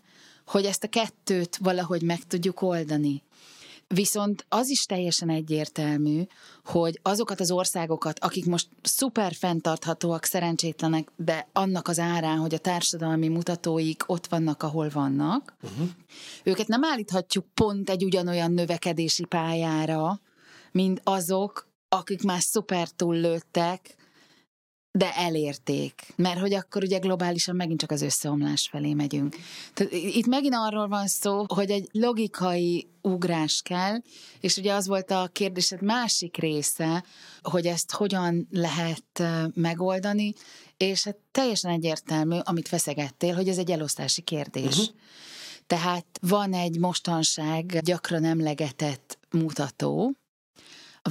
hogy 0.47 0.65
ezt 0.65 0.85
a 0.85 0.89
kettőt 0.89 1.57
valahogy 1.57 2.03
meg 2.03 2.25
tudjuk 2.27 2.63
oldani. 2.63 3.23
Viszont 3.95 4.47
az 4.49 4.69
is 4.69 4.87
teljesen 4.87 5.29
egyértelmű, 5.29 6.23
hogy 6.65 6.99
azokat 7.03 7.41
az 7.41 7.51
országokat, 7.51 8.19
akik 8.19 8.47
most 8.47 8.69
szuper 8.83 9.33
fenntarthatóak, 9.35 10.25
szerencsétlenek, 10.25 11.09
de 11.17 11.49
annak 11.53 11.89
az 11.89 11.99
árán, 11.99 12.39
hogy 12.39 12.55
a 12.55 12.59
társadalmi 12.59 13.29
mutatóik 13.29 14.03
ott 14.07 14.27
vannak, 14.27 14.63
ahol 14.63 14.89
vannak, 14.89 15.55
uh-huh. 15.63 15.89
őket 16.43 16.67
nem 16.67 16.85
állíthatjuk 16.85 17.45
pont 17.55 17.91
egy 17.91 18.05
ugyanolyan 18.05 18.53
növekedési 18.53 19.25
pályára, 19.25 20.21
mint 20.71 21.01
azok, 21.05 21.69
akik 21.89 22.23
már 22.23 22.41
szuper 22.41 22.89
túllőttek, 22.89 23.97
de 24.95 25.15
elérték, 25.15 26.13
mert 26.17 26.39
hogy 26.39 26.55
akkor 26.55 26.83
ugye 26.83 26.99
globálisan 26.99 27.57
megint 27.57 27.81
csak 27.81 27.91
az 27.91 28.03
összeomlás 28.03 28.69
felé 28.71 28.95
megyünk. 28.95 29.37
Tehát 29.75 29.93
itt 29.93 30.27
megint 30.27 30.55
arról 30.55 30.89
van 30.89 31.07
szó, 31.07 31.45
hogy 31.49 31.71
egy 31.71 31.89
logikai 31.93 32.89
ugrás 33.03 33.61
kell, 33.65 33.97
és 34.41 34.57
ugye 34.57 34.73
az 34.73 34.87
volt 34.87 35.11
a 35.11 35.29
kérdésed 35.33 35.83
másik 35.83 36.37
része, 36.37 37.05
hogy 37.43 37.67
ezt 37.67 37.93
hogyan 37.93 38.49
lehet 38.51 39.23
megoldani, 39.55 40.33
és 40.77 41.05
hát 41.05 41.17
teljesen 41.31 41.71
egyértelmű, 41.71 42.39
amit 42.43 42.69
feszegettél, 42.69 43.35
hogy 43.35 43.49
ez 43.49 43.59
egy 43.59 43.71
elosztási 43.71 44.23
kérdés. 44.23 44.79
Uh-huh. 44.79 44.95
Tehát 45.67 46.07
van 46.21 46.53
egy 46.53 46.79
mostanság 46.79 47.79
gyakran 47.83 48.25
emlegetett 48.25 49.19
mutató, 49.31 50.13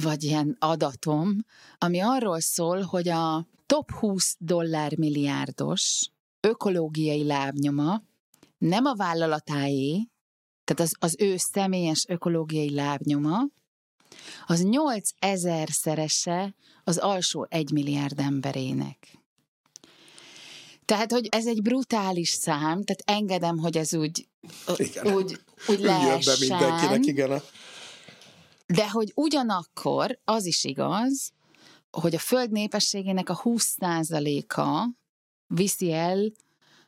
vagy 0.00 0.22
ilyen 0.22 0.56
adatom, 0.58 1.44
ami 1.78 2.00
arról 2.00 2.40
szól, 2.40 2.80
hogy 2.80 3.08
a 3.08 3.46
top 3.66 3.90
20 3.90 4.36
dollár 4.38 4.98
milliárdos 4.98 6.10
ökológiai 6.40 7.24
lábnyoma 7.24 8.02
nem 8.58 8.84
a 8.84 8.94
vállalatáé, 8.94 10.08
tehát 10.64 10.92
az, 10.92 10.94
az 10.98 11.16
ő 11.18 11.34
személyes 11.36 12.04
ökológiai 12.08 12.74
lábnyoma, 12.74 13.40
az 14.46 14.62
8000 14.62 15.68
szerese 15.70 16.54
az 16.84 16.98
alsó 16.98 17.46
1 17.50 17.70
milliárd 17.70 18.18
emberének. 18.18 19.18
Tehát, 20.84 21.12
hogy 21.12 21.28
ez 21.30 21.46
egy 21.46 21.62
brutális 21.62 22.28
szám, 22.28 22.82
tehát 22.84 23.02
engedem, 23.04 23.58
hogy 23.58 23.76
ez 23.76 23.94
úgy, 23.94 24.28
igen. 24.76 25.14
úgy, 25.14 25.38
úgy 25.68 25.80
lehessen. 25.80 26.34
be 26.38 26.46
mindenkinek, 26.46 27.06
igen. 27.06 27.42
De 28.74 28.90
hogy 28.90 29.12
ugyanakkor 29.14 30.18
az 30.24 30.46
is 30.46 30.64
igaz, 30.64 31.32
hogy 31.90 32.14
a 32.14 32.18
föld 32.18 32.50
népességének 32.50 33.28
a 33.28 33.40
20%-a 33.42 34.88
viszi 35.46 35.92
el 35.92 36.30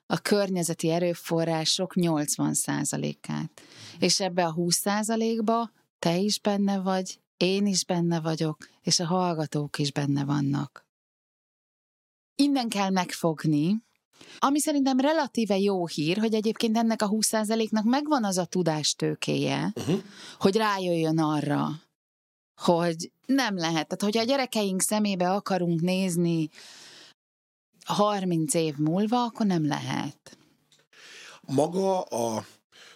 a 0.07 0.19
környezeti 0.19 0.91
erőforrások 0.91 1.93
80%-át. 1.95 3.63
És 3.99 4.21
ebbe 4.21 4.47
a 4.47 4.55
20%-ba 4.55 5.71
te 5.99 6.17
is 6.17 6.41
benne 6.41 6.81
vagy, 6.81 7.21
én 7.37 7.67
is 7.67 7.85
benne 7.85 8.21
vagyok, 8.21 8.69
és 8.83 9.01
a 9.01 9.07
hallgatók 9.07 9.79
is 9.79 9.93
benne 9.93 10.25
vannak. 10.25 10.87
innen 12.35 12.69
kell 12.69 12.91
megfogni, 12.91 13.83
ami 14.39 14.61
szerintem 14.61 15.01
relatíve 15.01 15.59
jó 15.59 15.87
hír, 15.87 16.19
hogy 16.19 16.35
egyébként 16.35 16.77
ennek 16.77 17.03
a 17.03 17.09
20%-nak 17.09 17.85
megvan 17.85 18.25
az 18.25 18.39
a 18.39 18.45
tudástőkéje, 18.45 19.73
uh-huh. 19.75 20.01
hogy 20.39 20.57
rájöjjön 20.57 21.19
arra, 21.19 21.69
hogy 22.57 23.11
nem 23.27 23.57
lehet. 23.57 23.87
Tehát, 23.89 24.03
hogyha 24.03 24.21
a 24.21 24.25
gyerekeink 24.25 24.81
szemébe 24.81 25.31
akarunk 25.31 25.81
nézni 25.81 26.51
30 27.85 28.55
év 28.55 28.77
múlva, 28.77 29.23
akkor 29.23 29.47
nem 29.47 29.67
lehet. 29.67 30.39
Maga 31.47 32.01
a 32.01 32.45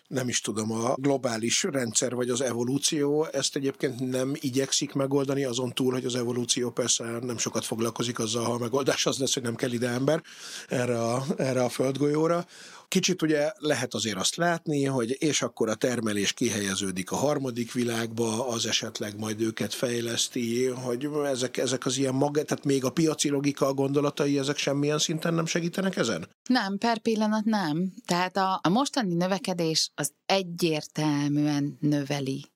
nem 0.09 0.29
is 0.29 0.41
tudom, 0.41 0.73
a 0.73 0.95
globális 0.95 1.63
rendszer 1.63 2.15
vagy 2.15 2.31
az 2.31 2.41
evolúció 2.41 3.29
ezt 3.33 3.57
egyébként 3.57 4.11
nem 4.11 4.33
igyekszik 4.35 4.93
megoldani, 4.93 5.45
azon 5.45 5.73
túl, 5.73 5.93
hogy 5.93 6.05
az 6.05 6.15
evolúció 6.15 6.71
persze 6.71 7.05
nem 7.05 7.39
sokat 7.39 7.65
foglalkozik 7.65 8.19
azzal, 8.19 8.45
ha 8.45 8.53
a 8.53 8.59
megoldás 8.59 9.07
az 9.07 9.19
lesz, 9.19 9.35
hogy 9.35 9.43
nem 9.43 9.55
kell 9.55 9.73
ide 9.73 9.89
ember 9.89 10.23
erre 10.69 11.03
a, 11.03 11.25
erre 11.37 11.65
a 11.65 11.69
földgolyóra, 11.69 12.47
Kicsit 12.89 13.23
ugye 13.23 13.53
lehet 13.59 13.95
azért 13.95 14.17
azt 14.17 14.37
látni, 14.37 14.85
hogy 14.85 15.17
és 15.19 15.43
akkor 15.43 15.69
a 15.69 15.75
termelés 15.75 16.33
kihelyeződik 16.33 17.11
a 17.11 17.17
harmadik 17.17 17.73
világba, 17.73 18.49
az 18.49 18.67
esetleg 18.67 19.19
majd 19.19 19.41
őket 19.41 19.75
fejleszti, 19.75 20.67
hogy 20.67 21.09
ezek, 21.25 21.57
ezek 21.57 21.87
az 21.87 21.97
ilyen 21.97 22.15
maga, 22.15 22.43
tehát 22.43 22.65
még 22.65 22.85
a 22.85 22.91
piaci 22.91 23.29
logika 23.29 23.67
a 23.67 23.75
gondolatai, 23.75 24.39
ezek 24.39 24.57
semmilyen 24.57 24.99
szinten 24.99 25.35
nem 25.35 25.47
segítenek 25.47 25.97
ezen? 25.97 26.29
Nem, 26.49 26.79
per 26.79 26.99
pillanat 26.99 27.45
nem. 27.45 27.93
Tehát 28.07 28.37
a, 28.37 28.61
a 28.63 28.69
mostani 28.69 29.15
növekedés 29.15 29.91
az 29.95 30.13
egyértelműen 30.27 31.77
növeli 31.81 32.47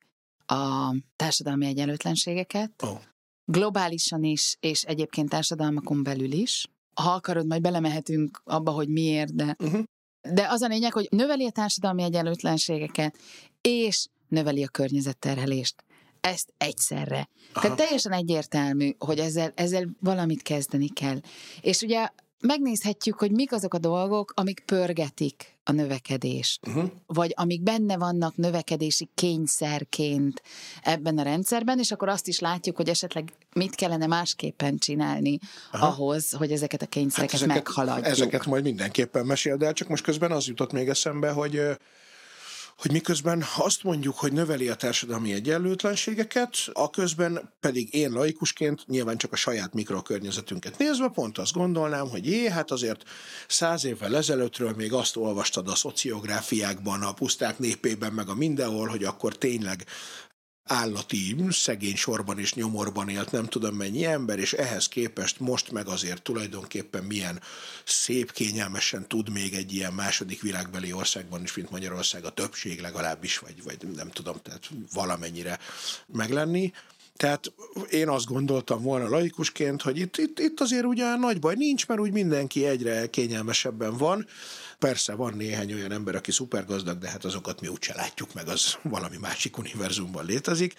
a 0.45 0.95
társadalmi 1.15 1.65
egyenlőtlenségeket. 1.65 2.71
Oh. 2.83 2.99
Globálisan 3.45 4.23
is, 4.23 4.57
és 4.59 4.83
egyébként 4.83 5.29
társadalmakon 5.29 6.03
belül 6.03 6.31
is. 6.31 6.67
Ha 6.93 7.11
akarod, 7.11 7.47
majd 7.47 7.61
belemehetünk 7.61 8.41
abba, 8.43 8.71
hogy 8.71 8.87
miért, 8.87 9.35
de 9.35 9.55
uh-huh. 9.59 9.83
De 10.31 10.47
az 10.49 10.61
a 10.61 10.67
lényeg, 10.67 10.93
hogy 10.93 11.07
növeli 11.11 11.45
a 11.45 11.51
társadalmi 11.51 12.03
egyenlőtlenségeket, 12.03 13.17
és 13.61 14.07
növeli 14.27 14.63
a 14.63 14.67
környezetterhelést. 14.67 15.83
Ezt 16.21 16.53
egyszerre. 16.57 17.29
Aha. 17.53 17.61
Tehát 17.61 17.77
teljesen 17.77 18.11
egyértelmű, 18.11 18.91
hogy 18.97 19.19
ezzel, 19.19 19.51
ezzel 19.55 19.89
valamit 19.99 20.41
kezdeni 20.41 20.89
kell. 20.89 21.19
És 21.61 21.81
ugye 21.81 22.07
megnézhetjük, 22.39 23.19
hogy 23.19 23.31
mik 23.31 23.51
azok 23.51 23.73
a 23.73 23.77
dolgok, 23.77 24.33
amik 24.35 24.63
pörgetik 24.65 25.52
a 25.63 25.71
növekedést, 25.71 26.67
uh-huh. 26.67 26.91
vagy 27.05 27.33
amik 27.35 27.61
benne 27.61 27.97
vannak 27.97 28.35
növekedési 28.35 29.09
kényszerként 29.15 30.41
ebben 30.81 31.17
a 31.17 31.23
rendszerben, 31.23 31.79
és 31.79 31.91
akkor 31.91 32.09
azt 32.09 32.27
is 32.27 32.39
látjuk, 32.39 32.75
hogy 32.75 32.89
esetleg 32.89 33.33
mit 33.53 33.75
kellene 33.75 34.07
másképpen 34.07 34.77
csinálni 34.77 35.39
Aha. 35.71 35.87
ahhoz, 35.87 36.31
hogy 36.31 36.51
ezeket 36.51 36.81
a 36.81 36.85
kényszereket 36.85 37.39
hát 37.39 37.41
ezeket, 37.41 37.63
meghaladjuk. 37.63 38.05
Ezeket 38.05 38.45
majd 38.45 38.63
mindenképpen 38.63 39.25
mesél, 39.25 39.57
de 39.57 39.71
csak 39.71 39.87
most 39.87 40.03
közben 40.03 40.31
az 40.31 40.47
jutott 40.47 40.71
még 40.71 40.89
eszembe, 40.89 41.31
hogy 41.31 41.61
hogy 42.83 42.91
miközben 42.91 43.43
azt 43.57 43.83
mondjuk, 43.83 44.17
hogy 44.17 44.33
növeli 44.33 44.69
a 44.69 44.75
társadalmi 44.75 45.33
egyenlőtlenségeket, 45.33 46.55
a 46.73 46.89
közben 46.89 47.53
pedig 47.59 47.93
én 47.93 48.11
laikusként 48.11 48.87
nyilván 48.87 49.17
csak 49.17 49.31
a 49.31 49.35
saját 49.35 49.73
mikrokörnyezetünket 49.73 50.77
nézve 50.77 51.07
pont 51.07 51.37
azt 51.37 51.53
gondolnám, 51.53 52.09
hogy 52.09 52.25
jé, 52.25 52.49
hát 52.49 52.71
azért 52.71 53.03
száz 53.47 53.85
évvel 53.85 54.15
ezelőttről 54.15 54.73
még 54.75 54.93
azt 54.93 55.15
olvastad 55.15 55.67
a 55.67 55.75
szociográfiákban, 55.75 57.01
a 57.01 57.13
puszták 57.13 57.59
népében, 57.59 58.13
meg 58.13 58.29
a 58.29 58.35
mindenhol, 58.35 58.87
hogy 58.87 59.03
akkor 59.03 59.37
tényleg 59.37 59.85
állati 60.65 61.35
szegény 61.49 61.95
sorban 61.95 62.39
és 62.39 62.53
nyomorban 62.53 63.09
élt 63.09 63.31
nem 63.31 63.45
tudom 63.45 63.75
mennyi 63.75 64.05
ember, 64.05 64.39
és 64.39 64.53
ehhez 64.53 64.87
képest 64.87 65.39
most 65.39 65.71
meg 65.71 65.87
azért 65.87 66.21
tulajdonképpen 66.21 67.03
milyen 67.03 67.41
szép, 67.83 68.31
kényelmesen 68.31 69.07
tud 69.07 69.29
még 69.29 69.53
egy 69.53 69.73
ilyen 69.73 69.93
második 69.93 70.41
világbeli 70.41 70.93
országban 70.93 71.43
is, 71.43 71.53
mint 71.55 71.69
Magyarország 71.69 72.25
a 72.25 72.29
többség 72.29 72.81
legalábbis, 72.81 73.37
vagy, 73.37 73.63
vagy 73.63 73.77
nem 73.95 74.09
tudom, 74.09 74.35
tehát 74.43 74.69
valamennyire 74.93 75.59
meglenni. 76.07 76.73
Tehát 77.17 77.51
én 77.89 78.09
azt 78.09 78.25
gondoltam 78.25 78.81
volna 78.81 79.09
laikusként, 79.09 79.81
hogy 79.81 79.97
itt, 79.97 80.17
itt, 80.17 80.39
itt 80.39 80.59
azért 80.59 80.85
ugye 80.85 81.15
nagy 81.15 81.39
baj 81.39 81.55
nincs, 81.55 81.87
mert 81.87 81.99
úgy 81.99 82.11
mindenki 82.11 82.65
egyre 82.65 83.07
kényelmesebben 83.07 83.97
van, 83.97 84.27
Persze 84.83 85.13
van 85.13 85.33
néhány 85.33 85.73
olyan 85.73 85.91
ember, 85.91 86.15
aki 86.15 86.31
szupergazdag, 86.31 86.97
de 86.97 87.09
hát 87.09 87.25
azokat 87.25 87.61
mi 87.61 87.67
úgyse 87.67 87.93
látjuk 87.95 88.33
meg, 88.33 88.47
az 88.47 88.77
valami 88.81 89.17
másik 89.17 89.57
univerzumban 89.57 90.25
létezik, 90.25 90.73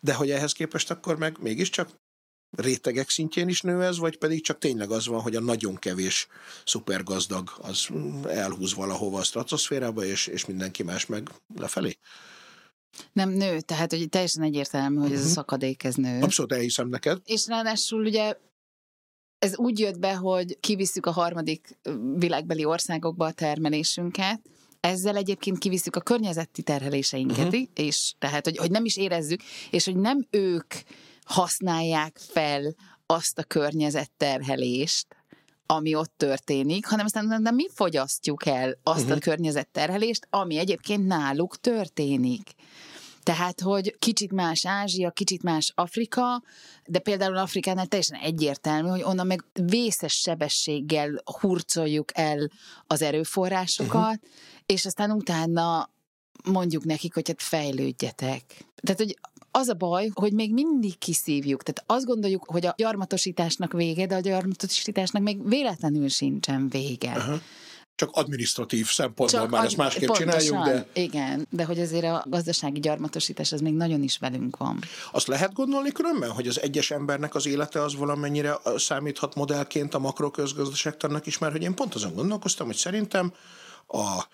de 0.00 0.14
hogy 0.14 0.30
ehhez 0.30 0.52
képest 0.52 0.90
akkor 0.90 1.18
meg 1.18 1.36
mégiscsak 1.40 1.88
rétegek 2.56 3.08
szintjén 3.08 3.48
is 3.48 3.60
nő 3.60 3.82
ez, 3.82 3.98
vagy 3.98 4.18
pedig 4.18 4.44
csak 4.44 4.58
tényleg 4.58 4.90
az 4.90 5.06
van, 5.06 5.20
hogy 5.20 5.36
a 5.36 5.40
nagyon 5.40 5.74
kevés 5.74 6.26
szupergazdag 6.64 7.50
az 7.60 7.88
elhúz 8.28 8.74
valahova 8.74 9.18
a 9.18 9.22
stratoszférába, 9.22 10.04
és, 10.04 10.26
és 10.26 10.46
mindenki 10.46 10.82
más 10.82 11.06
meg 11.06 11.30
lefelé? 11.54 11.98
Nem 13.12 13.30
nő, 13.30 13.60
tehát 13.60 13.90
hogy 13.90 14.08
teljesen 14.08 14.42
egyértelmű, 14.42 14.98
hogy 14.98 15.12
ez 15.12 15.20
a 15.20 15.22
mhm. 15.22 15.32
szakadék, 15.32 15.84
ez 15.84 15.94
nő. 15.94 16.22
Abszolút 16.22 16.52
elhiszem 16.52 16.88
neked. 16.88 17.20
És 17.24 17.46
ráadásul 17.46 18.04
ugye 18.04 18.36
ez 19.46 19.58
úgy 19.58 19.78
jött 19.78 19.98
be, 19.98 20.14
hogy 20.14 20.58
kivisszük 20.60 21.06
a 21.06 21.10
harmadik 21.10 21.78
világbeli 22.16 22.64
országokba 22.64 23.26
a 23.26 23.32
termelésünket, 23.32 24.40
ezzel 24.80 25.16
egyébként 25.16 25.58
kivisszük 25.58 25.96
a 25.96 26.00
környezeti 26.00 26.62
terheléseinket 26.62 27.46
uh-huh. 27.46 27.62
és 27.74 28.14
tehát, 28.18 28.44
hogy, 28.44 28.56
hogy 28.56 28.70
nem 28.70 28.84
is 28.84 28.96
érezzük, 28.96 29.40
és 29.70 29.84
hogy 29.84 29.96
nem 29.96 30.26
ők 30.30 30.74
használják 31.24 32.18
fel 32.18 32.74
azt 33.06 33.38
a 33.38 33.42
környezetterhelést, 33.42 35.06
ami 35.66 35.94
ott 35.94 36.12
történik, 36.16 36.86
hanem 36.86 37.04
aztán 37.04 37.42
de 37.42 37.50
mi 37.50 37.66
fogyasztjuk 37.74 38.46
el 38.46 38.78
azt 38.82 39.00
uh-huh. 39.00 39.16
a 39.16 39.20
környezetterhelést, 39.20 40.26
ami 40.30 40.56
egyébként 40.58 41.06
náluk 41.06 41.60
történik. 41.60 42.54
Tehát, 43.26 43.60
hogy 43.60 43.96
kicsit 43.98 44.32
más 44.32 44.66
Ázsia, 44.66 45.10
kicsit 45.10 45.42
más 45.42 45.72
Afrika, 45.74 46.42
de 46.84 46.98
például 46.98 47.36
Afrikánál 47.36 47.86
teljesen 47.86 48.20
egyértelmű, 48.20 48.88
hogy 48.88 49.02
onnan 49.02 49.26
meg 49.26 49.44
vészes 49.52 50.12
sebességgel 50.12 51.22
hurcoljuk 51.40 52.18
el 52.18 52.50
az 52.86 53.02
erőforrásokat, 53.02 54.14
uh-huh. 54.14 54.30
és 54.66 54.84
aztán 54.84 55.10
utána 55.10 55.90
mondjuk 56.44 56.84
nekik, 56.84 57.14
hogy 57.14 57.28
hát 57.28 57.42
fejlődjetek. 57.42 58.42
Tehát, 58.74 59.00
hogy 59.00 59.18
az 59.50 59.68
a 59.68 59.74
baj, 59.74 60.10
hogy 60.14 60.32
még 60.32 60.52
mindig 60.52 60.98
kiszívjuk. 60.98 61.62
Tehát 61.62 61.90
azt 61.90 62.06
gondoljuk, 62.06 62.44
hogy 62.44 62.66
a 62.66 62.74
gyarmatosításnak 62.76 63.72
vége, 63.72 64.06
de 64.06 64.14
a 64.14 64.20
gyarmatosításnak 64.20 65.22
még 65.22 65.48
véletlenül 65.48 66.08
sincsen 66.08 66.68
vége. 66.68 67.12
Uh-huh 67.16 67.40
csak 67.96 68.10
administratív 68.12 68.86
szempontból 68.86 69.40
csak 69.40 69.50
már 69.50 69.60
ad, 69.60 69.66
ezt 69.66 69.76
másképp 69.76 70.06
pontosan, 70.06 70.38
csináljuk, 70.38 70.64
de... 70.92 71.00
Igen, 71.00 71.46
de 71.50 71.64
hogy 71.64 71.80
azért 71.80 72.04
a 72.04 72.24
gazdasági 72.26 72.80
gyarmatosítás 72.80 73.52
az 73.52 73.60
még 73.60 73.74
nagyon 73.74 74.02
is 74.02 74.18
velünk 74.18 74.56
van. 74.56 74.78
Azt 75.12 75.26
lehet 75.26 75.52
gondolni 75.52 75.92
különben, 75.92 76.30
hogy 76.30 76.48
az 76.48 76.60
egyes 76.60 76.90
embernek 76.90 77.34
az 77.34 77.46
élete 77.46 77.82
az 77.82 77.96
valamennyire 77.96 78.58
számíthat 78.76 79.34
modellként 79.34 79.94
a 79.94 79.98
makroközgazdaságtannak 79.98 81.26
is, 81.26 81.38
mert 81.38 81.52
hogy 81.52 81.62
én 81.62 81.74
pont 81.74 81.94
azon 81.94 82.14
gondolkoztam, 82.14 82.66
hogy 82.66 82.76
szerintem 82.76 83.32
a 83.88 84.24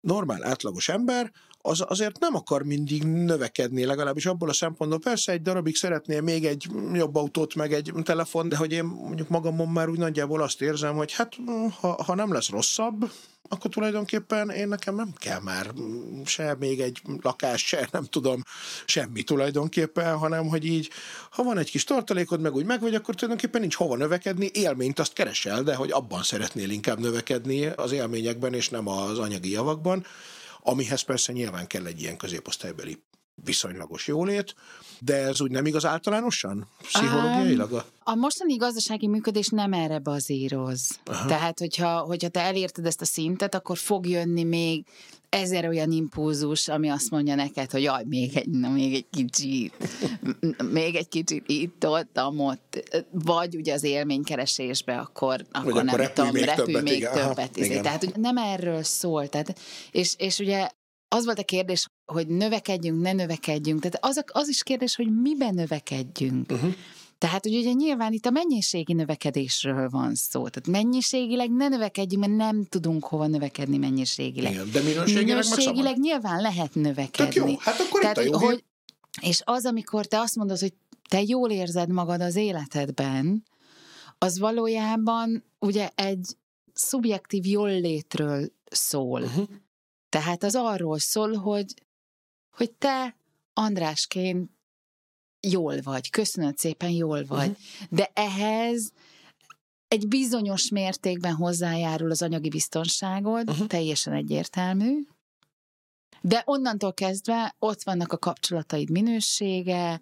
normál, 0.00 0.44
átlagos 0.44 0.88
ember 0.88 1.32
az 1.62 1.84
azért 1.88 2.18
nem 2.18 2.34
akar 2.34 2.62
mindig 2.62 3.02
növekedni, 3.04 3.84
legalábbis 3.84 4.26
abból 4.26 4.48
a 4.48 4.52
szempontból. 4.52 4.98
Persze 4.98 5.32
egy 5.32 5.42
darabig 5.42 5.76
szeretnél 5.76 6.20
még 6.20 6.44
egy 6.44 6.66
jobb 6.92 7.16
autót, 7.16 7.54
meg 7.54 7.72
egy 7.72 7.92
telefon, 8.02 8.48
de 8.48 8.56
hogy 8.56 8.72
én 8.72 8.84
mondjuk 8.84 9.28
magamon 9.28 9.68
már 9.68 9.88
úgy 9.88 9.98
nagyjából 9.98 10.42
azt 10.42 10.62
érzem, 10.62 10.94
hogy 10.94 11.12
hát 11.12 11.36
ha, 11.80 12.02
ha 12.02 12.14
nem 12.14 12.32
lesz 12.32 12.48
rosszabb, 12.48 13.10
akkor 13.48 13.70
tulajdonképpen 13.70 14.50
én 14.50 14.68
nekem 14.68 14.94
nem 14.94 15.12
kell 15.18 15.40
már 15.40 15.72
se 16.24 16.56
még 16.58 16.80
egy 16.80 17.02
lakás, 17.22 17.66
se 17.66 17.88
nem 17.90 18.04
tudom, 18.04 18.42
semmi 18.84 19.22
tulajdonképpen, 19.22 20.16
hanem 20.16 20.48
hogy 20.48 20.64
így, 20.64 20.90
ha 21.30 21.42
van 21.42 21.58
egy 21.58 21.70
kis 21.70 21.84
tartalékod, 21.84 22.40
meg 22.40 22.54
úgy 22.54 22.64
meg 22.64 22.82
akkor 22.82 23.14
tulajdonképpen 23.14 23.60
nincs 23.60 23.74
hova 23.74 23.96
növekedni, 23.96 24.50
élményt 24.52 24.98
azt 24.98 25.12
keresel, 25.12 25.62
de 25.62 25.74
hogy 25.74 25.90
abban 25.90 26.22
szeretnél 26.22 26.70
inkább 26.70 26.98
növekedni 26.98 27.66
az 27.66 27.92
élményekben, 27.92 28.54
és 28.54 28.68
nem 28.68 28.88
az 28.88 29.18
anyagi 29.18 29.50
javakban 29.50 30.06
amihez 30.62 31.02
persze 31.02 31.32
nyilván 31.32 31.66
kell 31.66 31.86
egy 31.86 32.00
ilyen 32.00 32.16
középosztálybeli 32.16 33.02
viszonylagos 33.34 34.06
jólét, 34.06 34.54
de 35.04 35.14
ez 35.14 35.40
úgy 35.40 35.50
nem 35.50 35.66
igaz 35.66 35.84
általánosan, 35.84 36.68
pszichológiailag? 36.82 37.72
A, 37.72 37.84
a 38.04 38.14
mostani 38.14 38.56
gazdasági 38.56 39.06
működés 39.06 39.48
nem 39.48 39.72
erre 39.72 39.98
bazíroz. 39.98 40.98
Aha. 41.04 41.28
Tehát, 41.28 41.58
hogyha, 41.58 41.98
hogyha 41.98 42.28
te 42.28 42.40
elérted 42.40 42.86
ezt 42.86 43.00
a 43.00 43.04
szintet, 43.04 43.54
akkor 43.54 43.78
fog 43.78 44.06
jönni 44.06 44.42
még 44.42 44.84
ezer 45.28 45.68
olyan 45.68 45.90
impulzus, 45.90 46.68
ami 46.68 46.88
azt 46.88 47.10
mondja 47.10 47.34
neked, 47.34 47.70
hogy 47.70 47.82
jaj, 47.82 48.04
még 48.06 48.36
egy, 48.36 48.48
na, 48.48 48.68
még 48.68 48.94
egy 48.94 49.06
kicsit, 49.10 49.74
még 50.72 50.94
egy 50.94 51.08
kicsit 51.08 51.48
itt, 51.48 51.86
ott, 51.86 52.18
amott, 52.18 52.82
vagy 53.10 53.56
ugye 53.56 53.72
az 53.72 53.82
élménykeresésbe, 53.82 54.98
akkor, 54.98 55.44
akkor 55.52 55.84
nem 55.84 55.94
akkor 55.94 56.12
tudom, 56.12 56.30
még 56.32 56.44
repülj 56.44 56.66
többet, 56.66 56.82
még 56.82 56.96
igen. 56.96 57.12
többet. 57.12 57.38
Aha, 57.38 57.48
izé. 57.54 57.80
Tehát, 57.80 58.04
hogy 58.04 58.16
nem 58.16 58.36
erről 58.36 58.82
szól. 58.82 59.28
Tehát, 59.28 59.58
és, 59.90 60.14
és 60.18 60.38
ugye 60.38 60.68
az 61.12 61.24
volt 61.24 61.38
a 61.38 61.44
kérdés, 61.44 61.88
hogy 62.06 62.26
növekedjünk, 62.26 63.02
ne 63.02 63.12
növekedjünk. 63.12 63.80
Tehát 63.80 63.98
az, 64.00 64.24
az 64.32 64.48
is 64.48 64.62
kérdés, 64.62 64.96
hogy 64.96 65.20
miben 65.20 65.54
növekedjünk. 65.54 66.52
Uh-huh. 66.52 66.74
Tehát, 67.18 67.42
hogy 67.42 67.56
ugye 67.56 67.72
nyilván 67.72 68.12
itt 68.12 68.26
a 68.26 68.30
mennyiségi 68.30 68.92
növekedésről 68.92 69.88
van 69.88 70.14
szó. 70.14 70.48
Tehát 70.48 70.82
mennyiségileg 70.82 71.50
ne 71.50 71.68
növekedjünk, 71.68 72.26
mert 72.26 72.36
nem 72.36 72.64
tudunk 72.64 73.04
hova 73.04 73.26
növekedni 73.26 73.76
mennyiségileg. 73.76 74.52
Igen, 74.52 74.70
de 74.72 74.80
minőségileg, 74.80 75.24
minőségileg 75.24 75.98
nyilván 75.98 76.40
lehet 76.40 76.74
növekedni. 76.74 77.34
Tök 77.34 77.48
jó, 77.48 77.56
hát 77.58 77.80
akkor 77.80 78.00
Tehát, 78.00 78.16
itt 78.16 78.22
a 78.22 78.26
jó 78.26 78.46
hogy. 78.46 78.64
És 79.20 79.40
az, 79.44 79.64
amikor 79.64 80.06
te 80.06 80.20
azt 80.20 80.36
mondod, 80.36 80.58
hogy 80.58 80.72
te 81.08 81.22
jól 81.22 81.50
érzed 81.50 81.88
magad 81.88 82.20
az 82.20 82.36
életedben, 82.36 83.44
az 84.18 84.38
valójában 84.38 85.44
ugye 85.58 85.88
egy 85.94 86.36
szubjektív 86.72 87.46
jóllétről 87.46 88.52
szól. 88.70 89.22
Uh-huh. 89.22 89.48
Tehát 90.12 90.42
az 90.42 90.54
arról 90.54 90.98
szól, 90.98 91.34
hogy, 91.34 91.74
hogy 92.56 92.72
te 92.72 93.16
Andrásként 93.52 94.50
jól 95.40 95.80
vagy, 95.80 96.10
köszönöd 96.10 96.56
szépen, 96.58 96.90
jól 96.90 97.24
vagy. 97.24 97.48
Mhm. 97.48 97.56
De 97.88 98.10
ehhez 98.14 98.92
egy 99.88 100.08
bizonyos 100.08 100.68
mértékben 100.68 101.34
hozzájárul 101.34 102.10
az 102.10 102.22
anyagi 102.22 102.48
biztonságod, 102.48 103.46
Mhm. 103.48 103.64
teljesen 103.66 104.12
egyértelmű, 104.12 104.98
de 106.20 106.42
onnantól 106.44 106.92
kezdve 106.94 107.54
ott 107.58 107.82
vannak 107.82 108.12
a 108.12 108.18
kapcsolataid 108.18 108.90
minősége, 108.90 110.00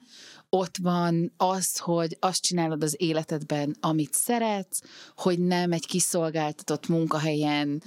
ott 0.49 0.77
van 0.77 1.33
az, 1.37 1.79
hogy 1.79 2.17
azt 2.21 2.43
csinálod 2.43 2.83
az 2.83 2.95
életedben, 2.99 3.77
amit 3.81 4.15
szeretsz, 4.15 4.81
hogy 5.17 5.39
nem 5.39 5.73
egy 5.73 5.87
kiszolgáltatott 5.87 6.89
munkahelyen 6.89 7.83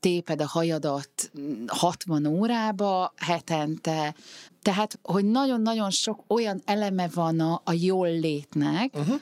téped 0.00 0.40
a 0.40 0.46
hajadat 0.46 1.30
60 1.66 2.26
órába 2.26 3.12
hetente, 3.16 4.14
tehát, 4.62 4.98
hogy 5.02 5.24
nagyon-nagyon 5.24 5.90
sok 5.90 6.24
olyan 6.28 6.62
eleme 6.64 7.08
van 7.14 7.40
a, 7.40 7.60
a 7.64 7.72
jól 7.72 8.08
létnek, 8.08 8.94
Uh-huh. 8.96 9.20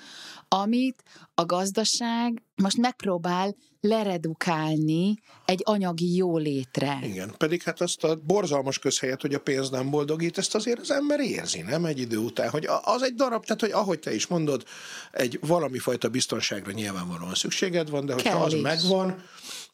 amit 0.49 1.03
a 1.35 1.45
gazdaság 1.47 2.43
most 2.57 2.77
megpróbál 2.77 3.55
leredukálni 3.81 5.15
egy 5.45 5.63
anyagi 5.65 6.15
jólétre. 6.17 6.99
Igen, 7.03 7.35
pedig 7.37 7.63
hát 7.63 7.81
azt 7.81 8.05
a 8.05 8.17
borzalmas 8.27 8.79
közhelyet, 8.79 9.21
hogy 9.21 9.35
a 9.35 9.41
pénz 9.41 9.71
nem 9.71 9.91
boldogít, 9.91 10.39
ezt 10.39 10.55
azért 10.55 10.81
az 10.81 10.91
ember 10.91 11.21
érzi, 11.21 11.61
nem 11.63 11.85
egy 11.85 11.99
idő 11.99 12.17
után, 12.17 12.51
hogy 12.51 12.69
az 12.83 13.03
egy 13.03 13.15
darab, 13.15 13.45
tehát 13.45 13.61
hogy 13.61 13.71
ahogy 13.71 13.99
te 13.99 14.15
is 14.15 14.27
mondod, 14.27 14.65
egy 15.13 15.39
valami 15.43 15.79
fajta 15.79 16.09
biztonságra 16.09 16.73
nyilvánvalóan 16.73 17.35
szükséged 17.35 17.91
van, 17.91 18.07
de 18.07 18.13
hogyha 18.13 18.31
Kell 18.31 18.39
az 18.41 18.53
is. 18.53 18.61
megvan, 18.61 19.23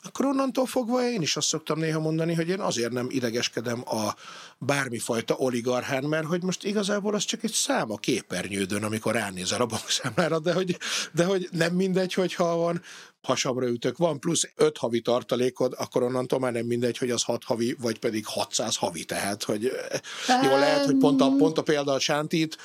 akkor 0.04 0.26
onnantól 0.26 0.66
fogva 0.66 1.08
én 1.08 1.22
is 1.22 1.36
azt 1.36 1.48
szoktam 1.48 1.78
néha 1.78 2.00
mondani, 2.00 2.34
hogy 2.34 2.48
én 2.48 2.60
azért 2.60 2.92
nem 2.92 3.06
idegeskedem 3.10 3.82
a 3.86 4.14
bármifajta 4.58 5.34
oligarchán, 5.34 6.04
mert 6.04 6.26
hogy 6.26 6.42
most 6.42 6.64
igazából 6.64 7.14
az 7.14 7.24
csak 7.24 7.42
egy 7.42 7.52
szám 7.52 7.90
a 7.90 7.96
képernyődön, 7.96 8.82
amikor 8.84 9.14
ránézel 9.14 9.60
a 9.60 9.66
bankszámlára, 9.66 10.38
de 10.38 10.52
hogy, 10.52 10.76
de 11.12 11.24
hogy 11.24 11.48
nem 11.50 11.74
mindegy, 11.74 12.14
hogyha 12.14 12.56
van 12.56 12.82
hasamra 13.24 13.66
ütök, 13.66 13.96
van 13.96 14.20
plusz 14.20 14.50
öt 14.56 14.78
havi 14.78 15.00
tartalékod, 15.00 15.74
akkor 15.78 16.02
onnantól 16.02 16.38
már 16.38 16.52
nem 16.52 16.66
mindegy, 16.66 16.98
hogy 16.98 17.10
az 17.10 17.22
hat 17.22 17.44
havi, 17.44 17.76
vagy 17.80 17.98
pedig 17.98 18.26
600 18.26 18.76
havi, 18.76 19.04
tehát, 19.04 19.42
hogy 19.42 19.66
eh, 20.26 20.42
jó, 20.42 20.50
lehet, 20.50 20.84
hogy 20.84 20.96
pont 20.96 21.20
a, 21.20 21.32
pont 21.38 21.58
a 21.58 21.62
példa 21.62 21.92
a 21.92 21.98
sántít, 21.98 22.56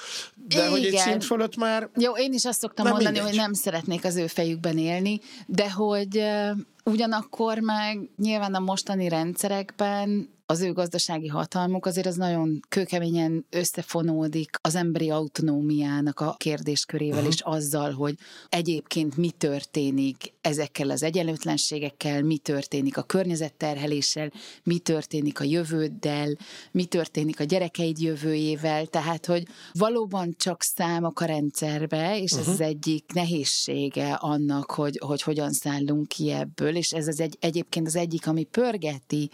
de 0.48 0.68
hogy 0.68 0.86
egy 0.86 0.94
Igen. 0.94 1.08
szint 1.08 1.26
fölött 1.26 1.56
már 1.56 1.90
Jó, 1.96 2.18
én 2.18 2.34
is 2.34 2.46
azt 2.46 2.60
szoktam 2.60 2.88
mondani, 2.88 3.06
mindegy. 3.06 3.30
hogy 3.30 3.38
nem 3.38 3.54
szeretnék 3.54 4.06
az 4.06 4.16
ő 4.16 4.28
fejükben 4.28 4.78
élni, 4.78 5.20
de 5.46 5.72
hogy 5.72 6.18
ö, 6.18 6.52
ugyanakkor 6.84 7.58
meg 7.60 8.10
nyilván 8.18 8.54
a 8.54 8.60
mostani 8.60 9.10
rendszerekben 9.10 10.30
az 10.52 10.62
ő 10.62 10.74
gazdasági 10.74 11.28
hatalmuk 11.28 11.86
azért 11.86 12.08
az 12.08 12.16
nagyon 12.16 12.60
kőkeményen 12.70 13.46
összefonódik 13.50 14.50
az 14.62 14.76
emberi 14.76 15.10
autonómiának 15.10 16.20
a 16.20 16.36
kérdéskörével, 16.38 17.18
uh-huh. 17.18 17.34
és 17.34 17.42
azzal, 17.42 17.92
hogy 17.92 18.16
egyébként 18.50 19.18
mi 19.18 19.30
történik 19.30 20.34
ezekkel 20.42 20.90
az 20.90 21.04
egyenlőtlenségekkel, 21.04 22.22
mi 22.22 22.38
történik 22.38 22.98
a 22.98 23.04
környezetterheléssel, 23.04 24.32
mi 24.64 24.78
történik 24.78 25.40
a 25.40 25.44
jövőddel, 25.44 26.38
mi 26.72 26.86
történik 26.86 27.40
a 27.40 27.44
gyerekeid 27.44 28.00
jövőjével, 28.00 28.86
tehát, 28.86 29.26
hogy 29.26 29.44
valóban 29.74 30.36
csak 30.38 30.64
számok 30.64 31.20
a 31.20 31.26
rendszerbe, 31.26 32.20
és 32.22 32.32
uh-huh. 32.32 32.48
ez 32.48 32.54
az 32.54 32.62
egyik 32.62 33.06
nehézsége 33.14 34.14
annak, 34.14 34.72
hogy, 34.72 35.00
hogy 35.06 35.22
hogyan 35.22 35.52
szállunk 35.52 36.08
ki 36.08 36.32
ebből, 36.32 36.76
és 36.76 36.92
ez 36.92 37.08
az 37.08 37.20
egy, 37.20 37.38
egyébként 37.40 37.88
az 37.88 37.96
egyik, 37.96 38.28
ami 38.28 38.44
pörgeti 38.44 39.30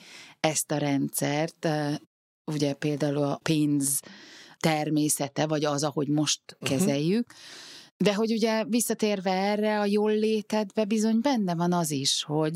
ezt 0.46 0.72
a 0.72 0.78
rendszert, 0.78 1.68
ugye 2.46 2.74
például 2.74 3.18
a 3.18 3.40
pénz 3.44 4.00
természete, 4.58 5.48
vagy 5.48 5.66
az, 5.66 5.84
ahogy 5.84 6.08
most 6.08 6.42
kezeljük, 6.60 7.34
de 7.98 8.14
hogy 8.14 8.32
ugye 8.32 8.64
visszatérve 8.66 9.32
erre 9.32 9.80
a 9.80 9.86
jól 9.86 10.12
létedbe 10.12 10.86
bizony 10.86 11.20
benne 11.22 11.56
van 11.56 11.74
az 11.74 11.92
is, 11.92 12.24
hogy 12.24 12.54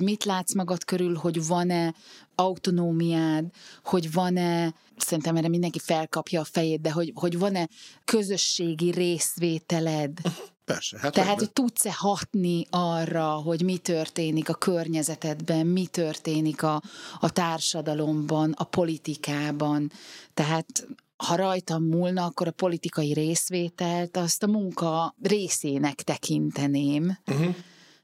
mit 0.00 0.24
látsz 0.24 0.54
magad 0.54 0.84
körül, 0.84 1.14
hogy 1.14 1.46
van-e 1.46 1.94
autonómiád, 2.34 3.44
hogy 3.84 4.12
van-e, 4.12 4.74
szerintem 4.96 5.36
erre 5.36 5.48
mindenki 5.48 5.78
felkapja 5.78 6.40
a 6.40 6.44
fejét, 6.44 6.80
de 6.80 6.90
hogy, 6.92 7.12
hogy 7.14 7.38
van-e 7.38 7.68
közösségi 8.04 8.90
részvételed, 8.90 10.18
persze, 10.64 10.98
hát 10.98 11.12
tehát, 11.12 11.38
hogy 11.38 11.52
tudsz-e 11.52 11.92
hatni 11.96 12.66
arra, 12.70 13.28
hogy 13.28 13.62
mi 13.62 13.76
történik 13.76 14.48
a 14.48 14.54
környezetedben, 14.54 15.66
mi 15.66 15.86
történik 15.86 16.62
a, 16.62 16.82
a 17.20 17.30
társadalomban, 17.30 18.52
a 18.56 18.64
politikában. 18.64 19.92
Tehát 20.34 20.86
ha 21.16 21.36
rajtam 21.36 21.84
múlna, 21.84 22.24
akkor 22.24 22.46
a 22.46 22.50
politikai 22.50 23.12
részvételt 23.12 24.16
azt 24.16 24.42
a 24.42 24.46
munka 24.46 25.14
részének 25.22 26.02
tekinteném, 26.02 27.18
Uh-huh. 27.26 27.54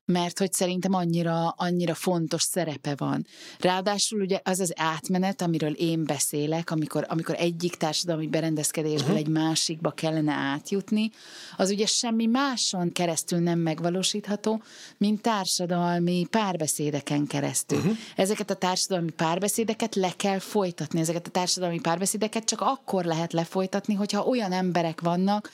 Mert 0.05 0.39
hogy 0.39 0.53
szerintem 0.53 0.95
annyira, 0.95 1.49
annyira 1.49 1.95
fontos 1.95 2.43
szerepe 2.43 2.95
van. 2.97 3.27
Ráadásul 3.59 4.21
ugye 4.21 4.41
az 4.43 4.61
az 4.61 4.73
átmenet, 4.77 5.43
amiről 5.43 5.73
én 5.73 6.05
beszélek, 6.05 6.71
amikor, 6.71 7.07
amikor 7.09 7.35
egyik 7.39 7.75
társadalmi 7.75 8.27
berendezkedésből 8.27 9.01
uh-huh. 9.01 9.19
egy 9.19 9.29
másikba 9.29 9.91
kellene 9.91 10.33
átjutni, 10.33 11.11
az 11.57 11.71
ugye 11.71 11.87
semmi 11.87 12.27
máson 12.27 12.93
keresztül 12.93 13.39
nem 13.39 13.59
megvalósítható, 13.59 14.63
mint 14.97 15.23
társadalmi 15.23 16.27
párbeszédeken 16.31 17.27
keresztül. 17.27 17.79
Uh-huh. 17.79 17.97
Ezeket 18.17 18.51
a 18.51 18.55
társadalmi 18.55 19.11
párbeszédeket 19.11 19.95
le 19.95 20.13
kell 20.17 20.39
folytatni, 20.39 21.01
ezeket 21.01 21.27
a 21.27 21.31
társadalmi 21.31 21.81
párbeszédeket 21.81 22.45
csak 22.45 22.61
akkor 22.61 23.05
lehet 23.05 23.33
lefolytatni, 23.33 23.95
hogyha 23.95 24.25
olyan 24.25 24.53
emberek 24.53 25.01
vannak, 25.01 25.51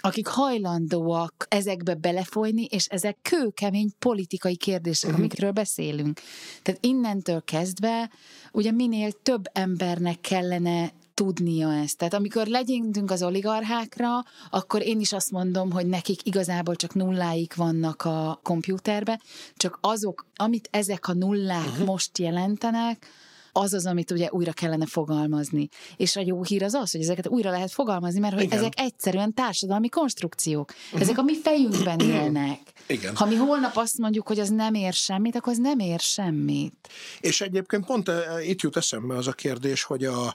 akik 0.00 0.26
hajlandóak 0.26 1.46
ezekbe 1.48 1.94
belefolyni, 1.94 2.64
és 2.64 2.86
ezek 2.86 3.18
kőkemény 3.22 3.90
politikai 3.98 4.56
kérdések, 4.56 5.10
uh-huh. 5.10 5.24
amikről 5.24 5.50
beszélünk. 5.50 6.20
Tehát 6.62 6.84
innentől 6.84 7.42
kezdve, 7.44 8.10
ugye 8.52 8.72
minél 8.72 9.12
több 9.12 9.44
embernek 9.52 10.20
kellene 10.20 10.92
tudnia 11.14 11.72
ezt. 11.72 11.96
Tehát 11.98 12.14
amikor 12.14 12.46
legyintünk 12.46 13.10
az 13.10 13.22
oligarchákra, 13.22 14.24
akkor 14.50 14.82
én 14.82 15.00
is 15.00 15.12
azt 15.12 15.30
mondom, 15.30 15.70
hogy 15.70 15.86
nekik 15.86 16.26
igazából 16.26 16.76
csak 16.76 16.94
nulláik 16.94 17.54
vannak 17.54 18.02
a 18.02 18.40
kompjúterbe, 18.42 19.20
csak 19.56 19.78
azok, 19.80 20.26
amit 20.36 20.68
ezek 20.70 21.08
a 21.08 21.12
nullák 21.12 21.66
uh-huh. 21.66 21.86
most 21.86 22.18
jelentenek, 22.18 23.06
az 23.52 23.72
az, 23.72 23.86
amit 23.86 24.10
ugye 24.10 24.28
újra 24.30 24.52
kellene 24.52 24.86
fogalmazni. 24.86 25.68
És 25.96 26.16
a 26.16 26.20
jó 26.24 26.44
hír 26.44 26.62
az 26.62 26.74
az, 26.74 26.90
hogy 26.90 27.00
ezeket 27.00 27.28
újra 27.28 27.50
lehet 27.50 27.70
fogalmazni, 27.70 28.20
mert 28.20 28.34
hogy 28.34 28.42
Igen. 28.42 28.58
ezek 28.58 28.72
egyszerűen 28.76 29.34
társadalmi 29.34 29.88
konstrukciók. 29.88 30.74
Ezek 30.94 31.18
a 31.18 31.22
mi 31.22 31.36
fejünkben 31.36 32.00
élnek. 32.00 32.58
Igen. 32.86 33.16
Ha 33.16 33.26
mi 33.26 33.34
holnap 33.34 33.76
azt 33.76 33.98
mondjuk, 33.98 34.26
hogy 34.26 34.40
az 34.40 34.48
nem 34.48 34.74
ér 34.74 34.92
semmit, 34.92 35.36
akkor 35.36 35.52
az 35.52 35.58
nem 35.58 35.78
ér 35.78 36.00
semmit. 36.00 36.88
És 37.20 37.40
egyébként 37.40 37.86
pont 37.86 38.08
eh, 38.08 38.48
itt 38.48 38.60
jut 38.60 38.76
eszembe 38.76 39.16
az 39.16 39.26
a 39.26 39.32
kérdés, 39.32 39.82
hogy 39.82 40.04
a 40.04 40.34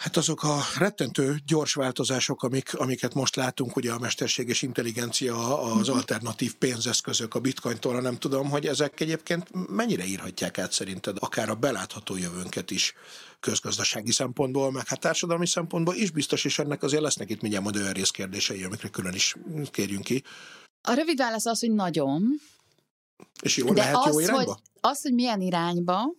Hát 0.00 0.16
azok 0.16 0.42
a 0.42 0.58
rettentő 0.78 1.40
gyors 1.46 1.74
változások, 1.74 2.42
amik, 2.42 2.74
amiket 2.74 3.14
most 3.14 3.36
látunk, 3.36 3.76
ugye 3.76 3.92
a 3.92 3.98
mesterséges 3.98 4.62
intelligencia, 4.62 5.62
az 5.62 5.88
alternatív 5.88 6.54
pénzeszközök, 6.54 7.34
a 7.34 7.40
bitcointól, 7.40 8.00
nem 8.00 8.16
tudom, 8.16 8.50
hogy 8.50 8.66
ezek 8.66 9.00
egyébként 9.00 9.68
mennyire 9.68 10.04
írhatják 10.04 10.58
át 10.58 10.72
szerinted 10.72 11.16
akár 11.18 11.48
a 11.48 11.54
belátható 11.54 12.16
jövőnket 12.16 12.70
is 12.70 12.94
közgazdasági 13.40 14.12
szempontból, 14.12 14.72
meg 14.72 14.86
hát 14.86 15.00
társadalmi 15.00 15.46
szempontból 15.46 15.94
is 15.94 16.10
biztos, 16.10 16.44
és 16.44 16.58
ennek 16.58 16.82
azért 16.82 17.02
lesznek 17.02 17.30
itt 17.30 17.40
mindjárt 17.40 17.64
majd 17.64 17.76
olyan 17.76 17.92
részkérdései, 17.92 18.64
amikre 18.64 18.88
külön 18.88 19.14
is 19.14 19.36
kérjünk 19.70 20.04
ki. 20.04 20.22
A 20.82 20.92
rövid 20.92 21.18
válasz 21.18 21.46
az, 21.46 21.60
hogy 21.60 21.72
nagyon, 21.72 22.40
És 23.42 23.56
jó, 23.56 23.72
de 23.72 23.80
lehet 23.80 23.96
az, 23.96 24.12
jó 24.12 24.20
irányba? 24.20 24.44
hogy, 24.44 24.62
az, 24.80 25.02
hogy 25.02 25.14
milyen 25.14 25.40
irányba, 25.40 26.14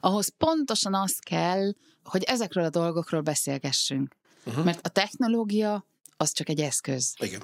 ahhoz 0.00 0.32
pontosan 0.36 0.94
az 0.94 1.18
kell, 1.18 1.72
hogy 2.06 2.22
ezekről 2.22 2.64
a 2.64 2.70
dolgokról 2.70 3.20
beszélgessünk. 3.20 4.16
Uh-huh. 4.44 4.64
Mert 4.64 4.86
a 4.86 4.88
technológia 4.88 5.86
az 6.16 6.32
csak 6.32 6.48
egy 6.48 6.60
eszköz. 6.60 7.14
Igen. 7.18 7.42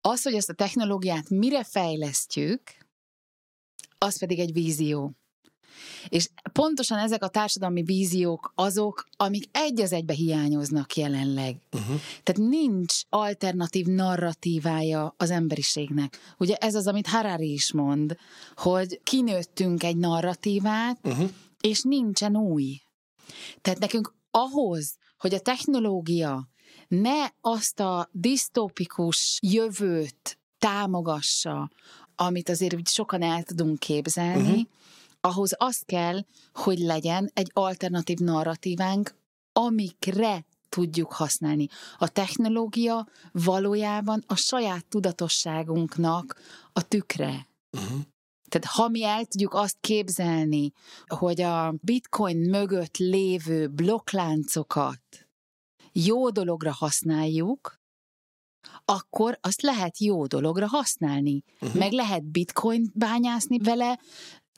Az, 0.00 0.22
hogy 0.22 0.34
ezt 0.34 0.50
a 0.50 0.54
technológiát 0.54 1.28
mire 1.28 1.64
fejlesztjük, 1.64 2.62
az 3.98 4.18
pedig 4.18 4.38
egy 4.38 4.52
vízió. 4.52 5.12
És 6.08 6.28
pontosan 6.52 6.98
ezek 6.98 7.22
a 7.22 7.28
társadalmi 7.28 7.82
víziók 7.82 8.52
azok, 8.54 9.08
amik 9.16 9.44
egy 9.52 9.80
az 9.80 9.92
egybe 9.92 10.12
hiányoznak 10.12 10.96
jelenleg. 10.96 11.56
Uh-huh. 11.72 12.00
Tehát 12.22 12.50
nincs 12.50 12.94
alternatív 13.08 13.86
narratívája 13.86 15.14
az 15.16 15.30
emberiségnek. 15.30 16.34
Ugye 16.38 16.54
ez 16.54 16.74
az, 16.74 16.86
amit 16.86 17.06
Harari 17.06 17.52
is 17.52 17.72
mond, 17.72 18.16
hogy 18.56 19.00
kinőttünk 19.02 19.82
egy 19.82 19.96
narratívát, 19.96 20.98
uh-huh. 21.02 21.30
és 21.60 21.82
nincsen 21.82 22.36
új. 22.36 22.80
Tehát 23.60 23.78
nekünk 23.78 24.14
ahhoz, 24.30 24.96
hogy 25.18 25.34
a 25.34 25.40
technológia 25.40 26.48
ne 26.88 27.26
azt 27.40 27.80
a 27.80 28.08
disztópikus 28.12 29.38
jövőt 29.42 30.38
támogassa, 30.58 31.70
amit 32.14 32.48
azért 32.48 32.74
úgy 32.74 32.88
sokan 32.88 33.22
el 33.22 33.42
tudunk 33.42 33.78
képzelni, 33.78 34.50
uh-huh. 34.50 34.66
ahhoz 35.20 35.54
az 35.56 35.82
kell, 35.86 36.24
hogy 36.52 36.78
legyen 36.78 37.30
egy 37.34 37.50
alternatív 37.52 38.18
narratívánk, 38.18 39.14
amikre 39.52 40.44
tudjuk 40.68 41.12
használni. 41.12 41.68
A 41.98 42.08
technológia 42.08 43.08
valójában 43.32 44.24
a 44.26 44.36
saját 44.36 44.86
tudatosságunknak 44.86 46.40
a 46.72 46.88
tükre. 46.88 47.46
Uh-huh. 47.72 48.00
Tehát 48.54 48.76
ha 48.76 48.88
mi 48.88 49.04
el 49.04 49.24
tudjuk 49.24 49.54
azt 49.54 49.76
képzelni, 49.80 50.72
hogy 51.06 51.40
a 51.40 51.74
bitcoin 51.80 52.36
mögött 52.36 52.96
lévő 52.96 53.68
blokkláncokat 53.68 55.00
jó 55.92 56.30
dologra 56.30 56.72
használjuk, 56.72 57.80
akkor 58.84 59.38
azt 59.40 59.62
lehet 59.62 59.98
jó 59.98 60.26
dologra 60.26 60.66
használni. 60.66 61.42
Uh-huh. 61.60 61.78
Meg 61.78 61.92
lehet 61.92 62.24
bitcoin 62.24 62.90
bányászni 62.94 63.58
vele, 63.58 64.00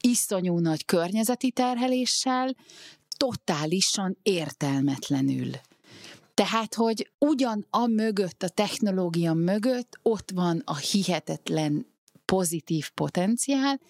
iszonyú 0.00 0.58
nagy 0.58 0.84
környezeti 0.84 1.50
terheléssel, 1.50 2.56
totálisan 3.16 4.18
értelmetlenül. 4.22 5.50
Tehát, 6.34 6.74
hogy 6.74 7.10
ugyan 7.18 7.66
a 7.70 7.86
mögött, 7.86 8.42
a 8.42 8.48
technológia 8.48 9.32
mögött 9.32 9.98
ott 10.02 10.30
van 10.30 10.62
a 10.64 10.76
hihetetlen 10.76 11.94
pozitív 12.26 12.90
potenciál, 12.90 13.80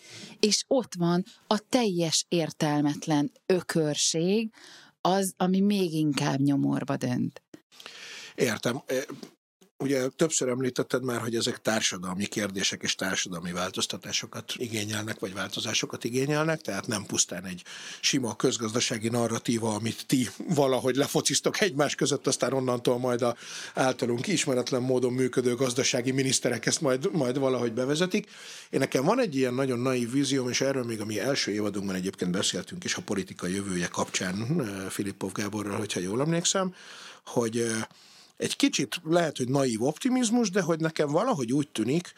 és 0.41 0.64
ott 0.66 0.95
van 0.95 1.24
a 1.47 1.59
teljes 1.68 2.26
értelmetlen 2.28 3.32
ökörség, 3.47 4.53
az, 5.01 5.34
ami 5.37 5.61
még 5.61 5.93
inkább 5.93 6.39
nyomorba 6.41 6.97
dönt. 6.97 7.43
Értem 8.34 8.82
Ugye 9.79 10.09
többször 10.09 10.49
említetted 10.49 11.03
már, 11.03 11.20
hogy 11.20 11.35
ezek 11.35 11.62
társadalmi 11.62 12.27
kérdések 12.27 12.83
és 12.83 12.95
társadalmi 12.95 13.53
változtatásokat 13.53 14.53
igényelnek, 14.57 15.18
vagy 15.18 15.35
változásokat 15.35 16.05
igényelnek, 16.05 16.61
tehát 16.61 16.87
nem 16.87 17.07
pusztán 17.07 17.45
egy 17.45 17.62
sima 18.01 18.37
közgazdasági 18.37 19.09
narratíva, 19.09 19.74
amit 19.74 20.07
ti 20.07 20.29
valahogy 20.49 20.97
lefociztok 20.97 21.61
egymás 21.61 21.95
között, 21.95 22.27
aztán 22.27 22.53
onnantól 22.53 22.99
majd 22.99 23.22
a 23.22 23.37
általunk 23.74 24.27
ismeretlen 24.27 24.83
módon 24.83 25.12
működő 25.12 25.55
gazdasági 25.55 26.11
miniszterek 26.11 26.66
ezt 26.66 26.81
majd, 26.81 27.12
majd 27.12 27.39
valahogy 27.39 27.72
bevezetik. 27.72 28.31
Én 28.70 28.81
nekem 28.81 29.05
van 29.05 29.20
egy 29.20 29.37
ilyen 29.37 29.55
nagyon 29.55 29.79
naív 29.79 30.12
vízióm, 30.12 30.49
és 30.49 30.61
erről 30.61 30.85
még 30.85 31.01
a 31.01 31.05
mi 31.05 31.20
első 31.20 31.53
évadunkban 31.53 31.95
egyébként 31.95 32.31
beszéltünk 32.31 32.85
is 32.85 32.95
a 32.95 33.03
politika 33.03 33.47
jövője 33.47 33.87
kapcsán 33.87 34.61
eh, 34.61 34.91
Filippov 34.91 35.33
Gáborral, 35.33 35.77
hogyha 35.77 36.01
jól 36.01 36.20
emlékszem, 36.20 36.74
hogy 37.24 37.59
eh, 37.59 37.83
egy 38.37 38.57
kicsit 38.57 39.01
lehet, 39.05 39.37
hogy 39.37 39.49
naív 39.49 39.82
optimizmus, 39.82 40.51
de 40.51 40.61
hogy 40.61 40.80
nekem 40.80 41.09
valahogy 41.09 41.53
úgy 41.53 41.68
tűnik, 41.68 42.12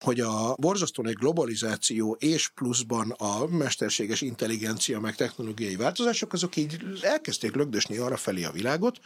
hogy 0.00 0.20
a 0.20 0.54
borzasztó 0.58 1.04
egy 1.04 1.14
globalizáció 1.14 2.16
és 2.20 2.48
pluszban 2.48 3.10
a 3.10 3.46
mesterséges 3.46 4.20
intelligencia 4.20 5.00
meg 5.00 5.14
technológiai 5.14 5.76
változások, 5.76 6.32
azok 6.32 6.56
így 6.56 6.78
elkezdték 7.00 7.54
lögdösni 7.54 7.96
arra 7.96 8.16
felé 8.16 8.44
a 8.44 8.50
világot, 8.50 8.98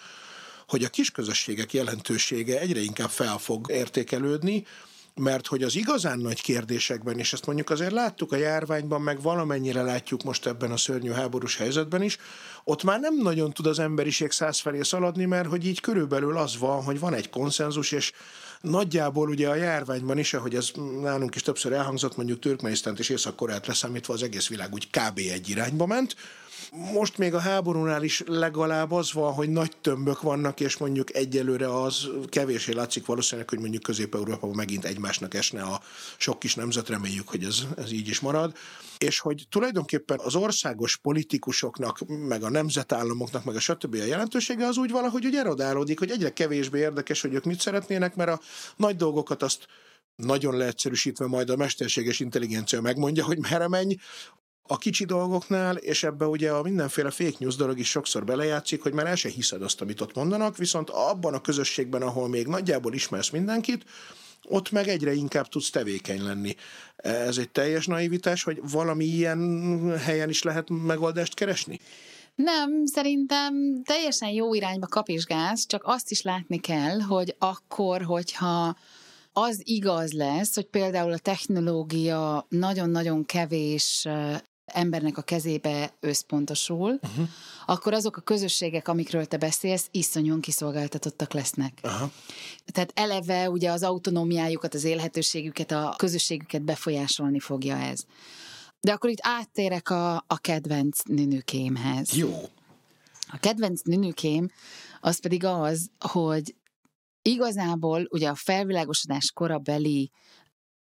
hogy 0.69 0.85
a 0.85 0.89
kisközösségek 0.89 1.73
jelentősége 1.73 2.61
egyre 2.61 2.81
inkább 2.81 3.11
fel 3.11 3.39
fog 3.39 3.71
értékelődni, 3.71 4.67
mert 5.21 5.47
hogy 5.47 5.63
az 5.63 5.77
igazán 5.77 6.19
nagy 6.19 6.41
kérdésekben, 6.41 7.19
és 7.19 7.33
ezt 7.33 7.47
mondjuk 7.47 7.71
azért 7.71 7.93
láttuk 7.93 8.33
a 8.33 8.37
járványban, 8.37 9.03
meg 9.03 9.23
valamennyire 9.23 9.83
látjuk 9.83 10.23
most 10.23 10.47
ebben 10.47 10.71
a 10.71 10.77
szörnyű 10.77 11.11
háborús 11.11 11.57
helyzetben 11.57 12.03
is, 12.03 12.19
ott 12.65 12.83
már 12.83 13.01
nem 13.01 13.17
nagyon 13.23 13.53
tud 13.53 13.67
az 13.67 13.79
emberiség 13.79 14.31
száz 14.31 14.59
felé 14.59 14.83
szaladni, 14.83 15.25
mert 15.25 15.49
hogy 15.49 15.67
így 15.67 15.81
körülbelül 15.81 16.37
az 16.37 16.59
van, 16.59 16.83
hogy 16.83 16.99
van 16.99 17.15
egy 17.15 17.31
konszenzus, 17.31 17.93
és 17.93 18.13
nagyjából 18.61 19.29
ugye 19.29 19.49
a 19.49 19.55
járványban 19.55 20.19
is, 20.19 20.35
ahogy 20.35 20.55
ez 20.55 20.71
nálunk 21.01 21.35
is 21.35 21.43
többször 21.43 21.73
elhangzott, 21.73 22.17
mondjuk 22.17 22.39
Türkmenisztánt 22.39 22.99
és 22.99 23.09
Észak-Koreát 23.09 23.67
leszámítva 23.67 24.15
az 24.15 24.23
egész 24.23 24.49
világ 24.49 24.73
úgy 24.73 24.91
kb. 24.91 25.19
egy 25.19 25.49
irányba 25.49 25.87
ment, 25.87 26.17
most 26.73 27.19
még 27.19 27.35
a 27.35 27.39
háborúnál 27.39 28.03
is 28.03 28.23
legalább 28.27 28.93
az 28.93 29.13
van, 29.13 29.33
hogy 29.33 29.49
nagy 29.49 29.77
tömbök 29.81 30.23
vannak, 30.23 30.61
és 30.61 30.77
mondjuk 30.77 31.15
egyelőre 31.15 31.83
az 31.83 32.09
kevésé 32.29 32.73
látszik 32.73 33.07
valószínűleg, 33.07 33.49
hogy 33.49 33.59
mondjuk 33.59 33.83
Közép-Európában 33.83 34.57
megint 34.57 34.85
egymásnak 34.85 35.35
esne 35.35 35.63
a 35.63 35.81
sok 36.17 36.39
kis 36.39 36.55
nemzet, 36.55 36.89
reméljük, 36.89 37.29
hogy 37.29 37.45
ez, 37.45 37.63
ez 37.77 37.93
így 37.93 38.09
is 38.09 38.21
marad. 38.21 38.57
És 38.99 39.19
hogy 39.19 39.47
tulajdonképpen 39.51 40.19
az 40.23 40.35
országos 40.35 40.97
politikusoknak, 40.97 41.99
meg 42.07 42.43
a 42.43 42.51
nemzetállamoknak, 42.51 43.45
meg 43.45 43.55
a 43.57 43.61
stb. 43.61 43.95
a 43.95 44.05
jelentősége 44.05 44.67
az 44.67 44.77
úgy 44.77 44.91
valahogy 44.91 45.27
úgy 45.27 45.37
erodálódik, 45.37 45.99
hogy 45.99 46.11
egyre 46.11 46.33
kevésbé 46.33 46.79
érdekes, 46.79 47.21
hogy 47.21 47.35
ők 47.35 47.45
mit 47.45 47.61
szeretnének, 47.61 48.15
mert 48.17 48.31
a 48.31 48.41
nagy 48.77 48.97
dolgokat 48.97 49.43
azt 49.43 49.67
nagyon 50.17 50.57
leegyszerűsítve 50.57 51.27
majd 51.27 51.51
a 51.51 51.57
mesterséges 51.57 52.21
intelligencia 52.21 52.81
megmondja, 52.81 53.25
hogy 53.25 53.39
merre 53.39 53.69
menj, 53.69 53.97
a 54.67 54.79
kicsi 54.79 55.05
dolgoknál, 55.05 55.77
és 55.77 56.03
ebbe 56.03 56.27
ugye 56.27 56.51
a 56.51 56.63
mindenféle 56.63 57.11
fake 57.11 57.37
news 57.39 57.57
dolog 57.57 57.79
is 57.79 57.89
sokszor 57.89 58.25
belejátszik, 58.25 58.83
hogy 58.83 58.93
már 58.93 59.07
el 59.07 59.15
se 59.15 59.29
hiszed 59.29 59.63
azt, 59.63 59.81
amit 59.81 60.01
ott 60.01 60.15
mondanak, 60.15 60.57
viszont 60.57 60.91
abban 60.91 61.35
a 61.35 61.41
közösségben, 61.41 62.03
ahol 62.03 62.29
még 62.29 62.47
nagyjából 62.47 62.95
ismersz 62.95 63.31
mindenkit, 63.31 63.85
ott 64.49 64.71
meg 64.71 64.89
egyre 64.89 65.13
inkább 65.13 65.49
tudsz 65.49 65.71
tevékeny 65.71 66.23
lenni. 66.23 66.55
Ez 66.97 67.39
egy 67.39 67.51
teljes 67.51 67.87
naivitás, 67.87 68.43
hogy 68.43 68.61
valami 68.71 69.05
ilyen 69.05 69.99
helyen 69.99 70.29
is 70.29 70.43
lehet 70.43 70.69
megoldást 70.69 71.35
keresni? 71.35 71.81
Nem, 72.35 72.87
szerintem 72.87 73.83
teljesen 73.85 74.29
jó 74.29 74.55
irányba 74.55 74.87
kapizsgálsz, 74.87 75.67
csak 75.67 75.83
azt 75.85 76.11
is 76.11 76.23
látni 76.23 76.59
kell, 76.59 77.01
hogy 77.01 77.35
akkor, 77.39 78.03
hogyha 78.03 78.77
az 79.33 79.61
igaz 79.65 80.13
lesz, 80.13 80.55
hogy 80.55 80.67
például 80.67 81.13
a 81.13 81.19
technológia 81.19 82.47
nagyon-nagyon 82.49 83.25
kevés 83.25 84.09
embernek 84.67 85.19
a 85.19 85.23
kezébe 85.23 85.95
összpontosul, 86.01 86.99
uh-huh. 87.03 87.29
akkor 87.67 87.93
azok 87.93 88.17
a 88.17 88.21
közösségek, 88.21 88.89
amikről 88.89 89.27
te 89.27 89.37
beszélsz, 89.37 89.89
iszonyúan 89.91 90.41
kiszolgáltatottak 90.41 91.33
lesznek. 91.33 91.81
Uh-huh. 91.83 92.11
Tehát 92.65 92.93
eleve 92.95 93.51
ugye 93.51 93.71
az 93.71 93.83
autonómiájukat, 93.83 94.75
az 94.75 94.85
élhetőségüket, 94.85 95.71
a 95.71 95.95
közösségüket 95.97 96.63
befolyásolni 96.63 97.41
fogja 97.41 97.77
ez. 97.77 98.05
De 98.81 98.93
akkor 98.93 99.11
itt 99.11 99.21
áttérek 99.21 99.91
a, 99.91 100.15
a 100.15 100.39
kedvenc 100.41 101.03
nünükémhez. 101.03 102.13
Jó. 102.13 102.41
A 103.29 103.39
kedvenc 103.39 103.83
nünükém 103.83 104.49
az 105.01 105.21
pedig 105.21 105.45
az, 105.45 105.91
hogy 105.99 106.55
igazából 107.23 108.07
ugye 108.11 108.29
a 108.29 108.35
felvilágosodás 108.35 109.31
korabeli 109.35 110.11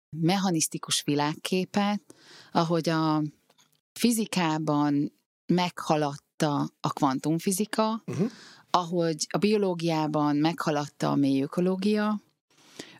mechanisztikus 0.09 1.01
világképet, 1.05 2.01
ahogy 2.51 2.89
a 2.89 3.21
fizikában 3.97 5.13
meghaladta 5.45 6.69
a 6.79 6.89
kvantumfizika, 6.89 8.03
uh-huh. 8.05 8.31
ahogy 8.69 9.27
a 9.29 9.37
biológiában 9.37 10.35
meghaladta 10.35 11.11
a 11.11 11.15
mélyökológia, 11.15 12.21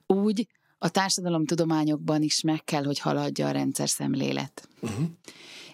úgy 0.08 0.48
a 0.78 0.90
társadalomtudományokban 0.90 2.22
is 2.22 2.42
meg 2.42 2.64
kell, 2.64 2.84
hogy 2.84 3.00
haladja 3.00 3.48
a 3.48 3.52
rendszer 3.52 3.90
szemlélet. 3.90 4.70
Uh-huh. 4.82 5.06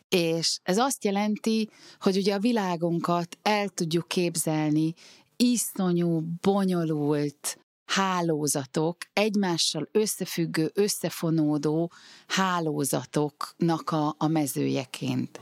És 0.10 0.60
ez 0.64 0.78
azt 0.78 1.04
jelenti, 1.04 1.70
hogy 2.00 2.18
ugye 2.18 2.34
a 2.34 2.40
világunkat 2.40 3.38
el 3.42 3.70
tudjuk 3.70 4.08
képzelni 4.08 4.94
iszonyú, 5.36 6.22
bonyolult 6.42 7.58
hálózatok, 7.96 8.98
egymással 9.14 9.88
összefüggő, 9.92 10.72
összefonódó 10.74 11.92
hálózatoknak 12.28 13.90
a, 13.90 14.16
a 14.18 14.28
mezőjeként. 14.28 15.40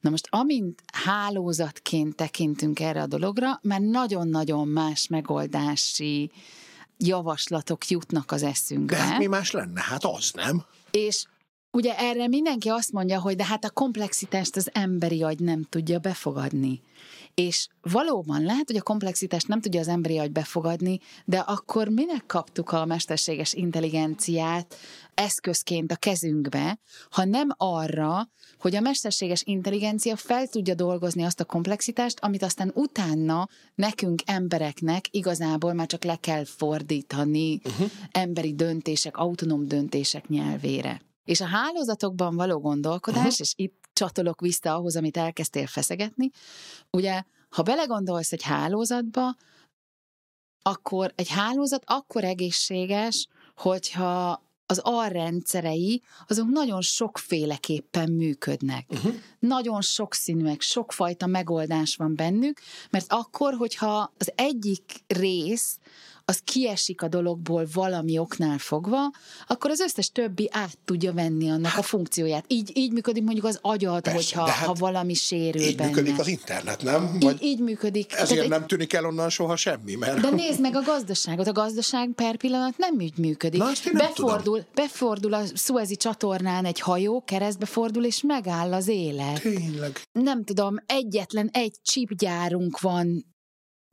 Na 0.00 0.10
most, 0.10 0.26
amint 0.30 0.82
hálózatként 0.92 2.16
tekintünk 2.16 2.80
erre 2.80 3.02
a 3.02 3.06
dologra, 3.06 3.58
mert 3.62 3.82
nagyon-nagyon 3.82 4.68
más 4.68 5.06
megoldási 5.06 6.30
javaslatok 6.98 7.86
jutnak 7.88 8.32
az 8.32 8.42
eszünkbe. 8.42 8.96
De 8.96 9.02
hát 9.02 9.18
mi 9.18 9.26
más 9.26 9.50
lenne? 9.50 9.80
Hát 9.80 10.04
az 10.04 10.30
nem. 10.34 10.64
És 10.90 11.24
ugye 11.70 11.98
erre 11.98 12.28
mindenki 12.28 12.68
azt 12.68 12.92
mondja, 12.92 13.20
hogy 13.20 13.36
de 13.36 13.44
hát 13.44 13.64
a 13.64 13.70
komplexitást 13.70 14.56
az 14.56 14.70
emberi 14.72 15.22
agy 15.22 15.40
nem 15.40 15.62
tudja 15.62 15.98
befogadni. 15.98 16.80
És 17.42 17.68
valóban 17.80 18.42
lehet, 18.42 18.66
hogy 18.66 18.76
a 18.76 18.82
komplexitást 18.82 19.48
nem 19.48 19.60
tudja 19.60 19.80
az 19.80 19.88
emberi 19.88 20.18
agy 20.18 20.32
befogadni, 20.32 21.00
de 21.24 21.38
akkor 21.38 21.88
minek 21.88 22.26
kaptuk 22.26 22.72
a 22.72 22.84
mesterséges 22.84 23.54
intelligenciát 23.54 24.76
eszközként 25.14 25.92
a 25.92 25.96
kezünkbe, 25.96 26.78
ha 27.10 27.24
nem 27.24 27.48
arra, 27.56 28.28
hogy 28.58 28.74
a 28.74 28.80
mesterséges 28.80 29.42
intelligencia 29.42 30.16
fel 30.16 30.46
tudja 30.46 30.74
dolgozni 30.74 31.22
azt 31.22 31.40
a 31.40 31.44
komplexitást, 31.44 32.18
amit 32.20 32.42
aztán 32.42 32.70
utána 32.74 33.48
nekünk 33.74 34.22
embereknek 34.24 35.04
igazából 35.10 35.72
már 35.72 35.86
csak 35.86 36.04
le 36.04 36.16
kell 36.16 36.44
fordítani 36.44 37.60
uh-huh. 37.64 37.90
emberi 38.10 38.54
döntések, 38.54 39.16
autonóm 39.16 39.66
döntések 39.66 40.28
nyelvére. 40.28 41.00
És 41.24 41.40
a 41.40 41.46
hálózatokban 41.46 42.36
való 42.36 42.58
gondolkodás, 42.58 43.24
uh-huh. 43.24 43.40
és 43.40 43.52
itt 43.56 43.85
csatolok 43.96 44.40
vissza 44.40 44.74
ahhoz, 44.74 44.96
amit 44.96 45.16
elkezdtél 45.16 45.66
feszegetni, 45.66 46.30
ugye, 46.90 47.22
ha 47.48 47.62
belegondolsz 47.62 48.32
egy 48.32 48.42
hálózatba, 48.42 49.34
akkor 50.62 51.12
egy 51.14 51.28
hálózat 51.28 51.82
akkor 51.86 52.24
egészséges, 52.24 53.28
hogyha 53.56 54.44
az 54.66 54.78
alrendszerei, 54.78 56.02
azok 56.26 56.48
nagyon 56.48 56.80
sokféleképpen 56.80 58.12
működnek. 58.12 58.86
Uh-huh. 58.90 59.14
Nagyon 59.38 59.82
sokszínűek, 59.82 60.60
sokfajta 60.60 61.26
megoldás 61.26 61.96
van 61.96 62.14
bennük, 62.16 62.60
mert 62.90 63.12
akkor, 63.12 63.54
hogyha 63.54 64.12
az 64.18 64.32
egyik 64.34 65.04
rész 65.06 65.78
az 66.28 66.40
kiesik 66.44 67.02
a 67.02 67.08
dologból 67.08 67.66
valami 67.72 68.18
oknál 68.18 68.58
fogva, 68.58 69.10
akkor 69.46 69.70
az 69.70 69.80
összes 69.80 70.10
többi 70.10 70.48
át 70.52 70.78
tudja 70.84 71.12
venni 71.12 71.50
annak 71.50 71.70
hát, 71.70 71.78
a 71.78 71.82
funkcióját. 71.82 72.44
Így, 72.48 72.70
így 72.74 72.92
működik 72.92 73.22
mondjuk 73.22 73.46
az 73.46 73.58
agyad, 73.62 74.02
persze, 74.02 74.16
hogyha 74.16 74.46
hát 74.46 74.66
ha 74.66 74.72
valami 74.72 75.14
sérül 75.14 75.62
Így 75.62 75.76
benne. 75.76 75.88
működik 75.88 76.18
az 76.18 76.26
internet, 76.28 76.82
nem? 76.82 77.18
Vagy 77.20 77.42
így, 77.42 77.42
így 77.42 77.60
működik. 77.60 78.12
Ezért 78.12 78.28
Tehát 78.28 78.48
nem 78.58 78.66
tűnik 78.66 78.92
el 78.92 79.04
onnan 79.04 79.28
soha 79.28 79.56
semmi, 79.56 79.94
mert... 79.94 80.20
De 80.20 80.30
nézd 80.30 80.60
meg 80.60 80.76
a 80.76 80.82
gazdaságot. 80.82 81.46
A 81.46 81.52
gazdaság 81.52 82.10
per 82.14 82.36
pillanat 82.36 82.76
nem 82.76 82.94
úgy 82.94 83.18
működik. 83.18 83.60
Na, 83.60 83.70
nem 83.84 83.92
befordul, 83.92 84.42
tudom. 84.42 84.64
befordul 84.74 85.34
a 85.34 85.42
Suezi 85.54 85.96
csatornán 85.96 86.64
egy 86.64 86.80
hajó, 86.80 87.22
keresztbe 87.24 87.66
fordul, 87.66 88.04
és 88.04 88.22
megáll 88.22 88.72
az 88.72 88.88
élet. 88.88 89.40
Tényleg. 89.40 90.00
Nem 90.12 90.44
tudom, 90.44 90.76
egyetlen 90.86 91.48
egy 91.52 91.74
csipgyárunk 91.82 92.80
van 92.80 93.34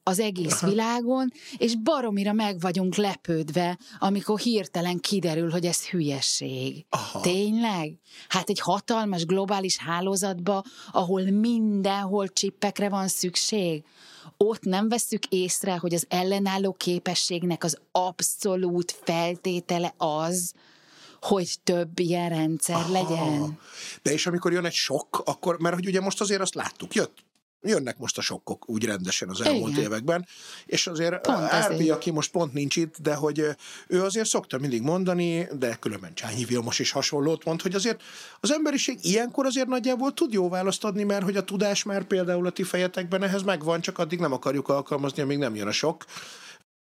az 0.03 0.19
egész 0.19 0.61
Aha. 0.61 0.69
világon, 0.69 1.31
és 1.57 1.75
baromira 1.75 2.33
meg 2.33 2.59
vagyunk 2.59 2.95
lepődve, 2.95 3.77
amikor 3.99 4.39
hirtelen 4.39 4.99
kiderül, 4.99 5.51
hogy 5.51 5.65
ez 5.65 5.87
hülyeség. 5.87 6.85
Aha. 6.89 7.21
Tényleg? 7.21 7.99
Hát 8.27 8.49
egy 8.49 8.59
hatalmas 8.59 9.25
globális 9.25 9.77
hálózatba, 9.77 10.63
ahol 10.91 11.21
mindenhol 11.21 12.27
csippekre 12.27 12.89
van 12.89 13.07
szükség, 13.07 13.83
ott 14.37 14.63
nem 14.63 14.89
veszük 14.89 15.25
észre, 15.25 15.77
hogy 15.77 15.93
az 15.93 16.05
ellenálló 16.09 16.73
képességnek 16.73 17.63
az 17.63 17.77
abszolút 17.91 18.95
feltétele 19.03 19.93
az, 19.97 20.53
hogy 21.21 21.55
több 21.63 21.99
ilyen 21.99 22.29
rendszer 22.29 22.75
Aha. 22.75 22.91
legyen. 22.91 23.59
De 24.01 24.11
és 24.11 24.27
amikor 24.27 24.51
jön 24.51 24.65
egy 24.65 24.73
sok, 24.73 25.21
akkor, 25.25 25.59
mert 25.59 25.75
hogy 25.75 25.87
ugye 25.87 26.01
most 26.01 26.21
azért 26.21 26.41
azt 26.41 26.55
láttuk, 26.55 26.93
jött 26.93 27.23
jönnek 27.63 27.97
most 27.97 28.17
a 28.17 28.21
sokkok 28.21 28.69
úgy 28.69 28.85
rendesen 28.85 29.29
az 29.29 29.41
elmúlt 29.41 29.71
Igen. 29.71 29.83
években, 29.83 30.27
és 30.65 30.87
azért 30.87 31.27
Árpi, 31.27 31.89
aki 31.89 32.11
most 32.11 32.31
pont 32.31 32.53
nincs 32.53 32.75
itt, 32.75 32.95
de 33.01 33.15
hogy 33.15 33.45
ő 33.87 34.03
azért 34.03 34.27
szokta 34.27 34.57
mindig 34.57 34.81
mondani, 34.81 35.47
de 35.51 35.75
különben 35.75 36.13
Csányi 36.13 36.45
Vilmos 36.45 36.79
is 36.79 36.91
hasonlót 36.91 37.45
mond, 37.45 37.61
hogy 37.61 37.75
azért 37.75 38.01
az 38.39 38.51
emberiség 38.51 38.97
ilyenkor 39.01 39.45
azért 39.45 39.67
nagyjából 39.67 40.13
tud 40.13 40.33
jó 40.33 40.49
választ 40.49 40.83
adni, 40.83 41.03
mert 41.03 41.23
hogy 41.23 41.37
a 41.37 41.43
tudás 41.43 41.83
már 41.83 42.03
például 42.03 42.45
a 42.45 42.49
ti 42.49 42.63
fejetekben 42.63 43.23
ehhez 43.23 43.43
megvan, 43.43 43.81
csak 43.81 43.99
addig 43.99 44.19
nem 44.19 44.31
akarjuk 44.31 44.69
alkalmazni, 44.69 45.21
amíg 45.21 45.37
nem 45.37 45.55
jön 45.55 45.67
a 45.67 45.71
sok. 45.71 46.05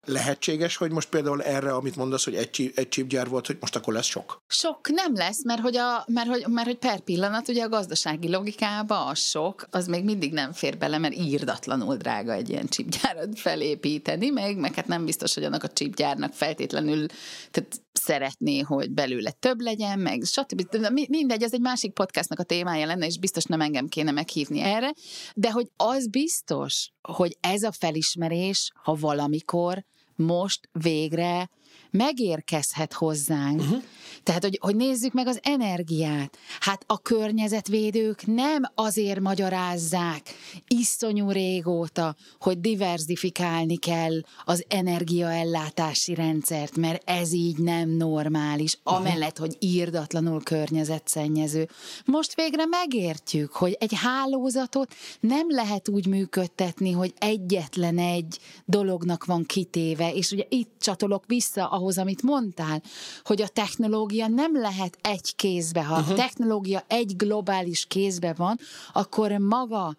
Lehetséges, 0.06 0.76
hogy 0.76 0.92
most 0.92 1.10
például 1.10 1.44
erre, 1.44 1.74
amit 1.74 1.96
mondasz, 1.96 2.24
hogy 2.24 2.36
egy, 2.36 2.72
egy 2.76 2.90
csipgyár 2.90 3.28
volt, 3.28 3.48
hogy 3.48 3.58
most 3.60 3.76
akkor 3.76 3.94
lesz 3.94 4.06
sok? 4.06 4.42
Sok 4.48 4.90
nem 4.90 5.16
lesz, 5.16 5.44
mert 5.44 5.62
hogy, 5.62 5.78
a, 5.78 6.04
mert, 6.08 6.28
hogy, 6.28 6.46
mert 6.48 6.68
hogy 6.68 6.78
per 6.78 7.00
pillanat 7.00 7.48
ugye 7.48 7.64
a 7.64 7.70
gazdasági 7.70 8.30
logikába 8.30 9.06
a 9.06 9.16
sok, 9.16 9.68
az 9.72 9.88
még 9.88 10.04
mindig 10.04 10.34
nem 10.34 10.52
fér 10.52 10.78
bele, 10.78 10.98
mert 10.98 11.16
írdatlanul 11.16 11.96
drága 11.96 12.34
egy 12.34 12.50
ilyen 12.50 12.68
csipgyárat 12.68 13.40
felépíteni, 13.40 14.30
meg, 14.30 14.58
meg 14.58 14.74
hát 14.74 14.88
nem 14.88 15.06
biztos, 15.06 15.34
hogy 15.34 15.44
annak 15.44 15.64
a 15.64 15.68
csipgyárnak 15.68 16.34
feltétlenül 16.34 17.06
tehát 17.52 17.82
szeretné, 17.94 18.60
hogy 18.60 18.92
belőle 18.92 19.32
több 19.32 19.60
legyen, 19.60 20.00
meg 20.00 20.24
stb. 20.24 20.76
Mindegy, 21.08 21.44
ez 21.44 21.54
egy 21.54 21.62
másik 21.62 21.94
podcastnak 21.94 22.40
a 22.40 22.44
témája 22.44 22.86
lenne, 22.86 23.06
és 23.06 23.20
biztos 23.20 23.44
nem 23.44 23.62
engem 23.62 23.88
kéne 23.88 24.12
meghívni 24.12 24.60
erre, 24.60 24.94
de 25.36 25.52
hogy 25.52 25.72
az 25.76 26.10
biztos, 26.10 26.92
hogy 27.02 27.38
ez 27.40 27.64
a 27.64 27.72
felismerés, 27.72 28.72
ha 28.84 28.94
valamikor, 28.94 29.86
most 30.16 30.70
végre 30.72 31.50
megérkezhet 31.92 32.94
hozzánk. 32.94 33.60
Uh-huh. 33.62 33.84
Tehát, 34.24 34.44
hogy, 34.44 34.58
hogy 34.62 34.76
nézzük 34.76 35.14
meg 35.14 35.28
az 35.28 35.40
energiát. 35.42 36.38
Hát 36.60 36.84
a 36.88 37.02
környezetvédők 37.02 38.26
nem 38.26 38.64
azért 38.76 39.20
magyarázzák 39.20 40.22
iszonyú 40.68 41.32
régóta, 41.32 42.16
hogy 42.40 42.60
diverzifikálni 42.60 43.78
kell 43.78 44.22
az 44.46 44.66
energiaellátási 44.68 46.14
rendszert, 46.14 46.76
mert 46.76 47.10
ez 47.10 47.34
így 47.34 47.58
nem 47.58 47.90
normális, 47.90 48.78
uh-huh. 48.84 49.00
amellett, 49.00 49.38
hogy 49.38 49.56
írdatlanul 49.60 50.44
környezetszennyező. 50.44 51.70
Most 52.06 52.36
végre 52.36 52.66
megértjük, 52.66 53.52
hogy 53.52 53.78
egy 53.80 53.94
hálózatot 53.96 54.94
nem 55.20 55.46
lehet 55.50 55.90
úgy 55.90 56.08
működtetni, 56.08 56.92
hogy 56.92 57.14
egyetlen 57.18 57.98
egy 57.98 58.40
dolognak 58.66 59.26
van 59.26 59.44
kitéve, 59.46 60.14
és 60.14 60.32
ugye 60.32 60.44
itt 60.50 60.72
csatolok 60.80 61.24
vissza 61.28 61.68
ahhoz, 61.82 61.98
amit 61.98 62.22
mondtál, 62.22 62.82
hogy 63.24 63.42
a 63.42 63.48
technológia 63.48 64.28
nem 64.28 64.56
lehet 64.56 64.98
egy 65.02 65.36
kézbe. 65.36 65.84
Ha 65.84 66.00
uh-huh. 66.00 66.12
a 66.12 66.16
technológia 66.16 66.84
egy 66.88 67.16
globális 67.16 67.86
kézbe 67.86 68.34
van, 68.34 68.60
akkor 68.94 69.32
maga 69.32 69.96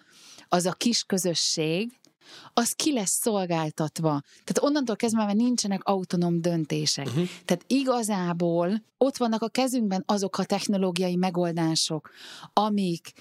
az 0.49 0.67
a 0.67 0.73
kis 0.73 1.03
közösség, 1.03 2.01
az 2.53 2.73
ki 2.73 2.93
lesz 2.93 3.19
szolgáltatva. 3.21 4.21
Tehát 4.45 4.61
onnantól 4.61 4.97
kezdve 4.97 5.25
már 5.25 5.35
nincsenek 5.35 5.85
autonóm 5.85 6.41
döntések. 6.41 7.07
Uh-huh. 7.07 7.29
Tehát 7.45 7.65
igazából 7.67 8.83
ott 8.99 9.17
vannak 9.17 9.43
a 9.43 9.49
kezünkben 9.49 10.03
azok 10.07 10.39
a 10.39 10.45
technológiai 10.45 11.17
megoldások, 11.17 12.11
amik 12.53 13.13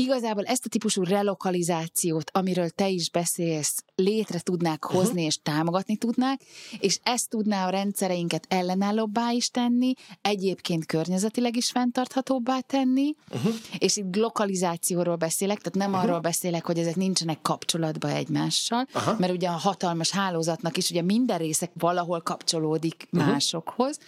igazából 0.00 0.44
ezt 0.44 0.66
a 0.66 0.68
típusú 0.68 1.04
relokalizációt, 1.04 2.30
amiről 2.34 2.68
te 2.68 2.88
is 2.88 3.10
beszélsz, 3.10 3.84
létre 3.94 4.40
tudnák 4.40 4.84
hozni 4.84 5.08
uh-huh. 5.08 5.24
és 5.24 5.38
támogatni 5.42 5.96
tudnák, 5.96 6.40
és 6.78 6.98
ezt 7.02 7.28
tudná 7.28 7.66
a 7.66 7.70
rendszereinket 7.70 8.44
ellenállóbbá 8.48 9.30
is 9.30 9.50
tenni, 9.50 9.92
egyébként 10.22 10.86
környezetileg 10.86 11.56
is 11.56 11.70
fenntarthatóbbá 11.70 12.60
tenni, 12.60 13.14
uh-huh. 13.30 13.54
és 13.78 13.96
itt 13.96 14.16
lokalizációról 14.16 15.16
beszélek, 15.16 15.58
tehát 15.58 15.78
nem 15.78 15.90
uh-huh. 15.90 16.04
arról 16.04 16.20
beszélek, 16.20 16.66
hogy 16.66 16.78
ezek 16.78 16.96
nincsenek 16.96 17.42
kapcsolatba 17.42 18.08
egymással, 18.08 18.86
uh-huh. 18.94 19.18
mert 19.18 19.32
ugye 19.32 19.48
a 19.48 19.52
hatalmas 19.52 20.10
hálózatnak 20.10 20.76
is 20.76 20.90
ugye 20.90 21.02
minden 21.02 21.38
részek 21.38 21.70
valahol 21.74 22.20
kapcsolódik 22.20 23.08
uh-huh. 23.12 23.30
másokhoz, 23.30 23.98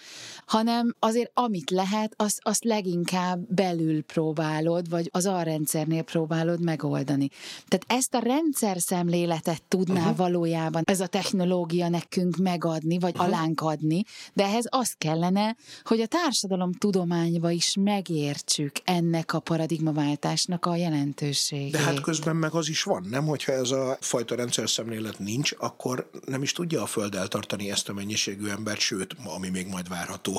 hanem 0.46 0.94
azért 0.98 1.30
amit 1.34 1.70
lehet, 1.70 2.14
azt, 2.16 2.38
azt 2.42 2.64
leginkább 2.64 3.54
belül 3.54 4.02
próbálod, 4.02 4.88
vagy 4.88 5.08
az 5.12 5.26
a 5.26 5.42
rendszernél 5.42 6.02
próbálod 6.02 6.60
megoldani. 6.60 7.28
Tehát 7.68 8.00
ezt 8.00 8.14
a 8.14 8.18
rendszer 8.18 8.80
szemléletet 8.80 9.62
tud 9.68 9.82
tudná 9.84 10.00
uh-huh. 10.00 10.16
valójában 10.16 10.82
ez 10.86 11.00
a 11.00 11.06
technológia 11.06 11.88
nekünk 11.88 12.36
megadni, 12.36 12.98
vagy 12.98 13.14
uh-huh. 13.14 13.26
alánk 13.26 13.60
adni, 13.60 14.02
de 14.32 14.44
ehhez 14.44 14.64
az 14.68 14.94
kellene, 14.98 15.56
hogy 15.82 16.00
a 16.00 16.06
társadalom 16.06 16.72
tudományba 16.72 17.50
is 17.50 17.76
megértsük 17.80 18.72
ennek 18.84 19.32
a 19.32 19.40
paradigmaváltásnak 19.40 20.66
a 20.66 20.76
jelentőségét. 20.76 21.72
De 21.72 21.78
hát 21.78 22.00
közben 22.00 22.36
meg 22.36 22.54
az 22.54 22.68
is 22.68 22.82
van, 22.82 23.06
nem? 23.10 23.26
Hogyha 23.26 23.52
ez 23.52 23.70
a 23.70 23.96
fajta 24.00 24.34
rendszer 24.34 24.70
szemlélet 24.70 25.18
nincs, 25.18 25.52
akkor 25.58 26.10
nem 26.26 26.42
is 26.42 26.52
tudja 26.52 26.82
a 26.82 26.86
Föld 26.86 27.14
eltartani 27.14 27.70
ezt 27.70 27.88
a 27.88 27.92
mennyiségű 27.92 28.48
embert, 28.48 28.80
sőt, 28.80 29.16
ami 29.24 29.48
még 29.48 29.66
majd 29.66 29.88
várható 29.88 30.31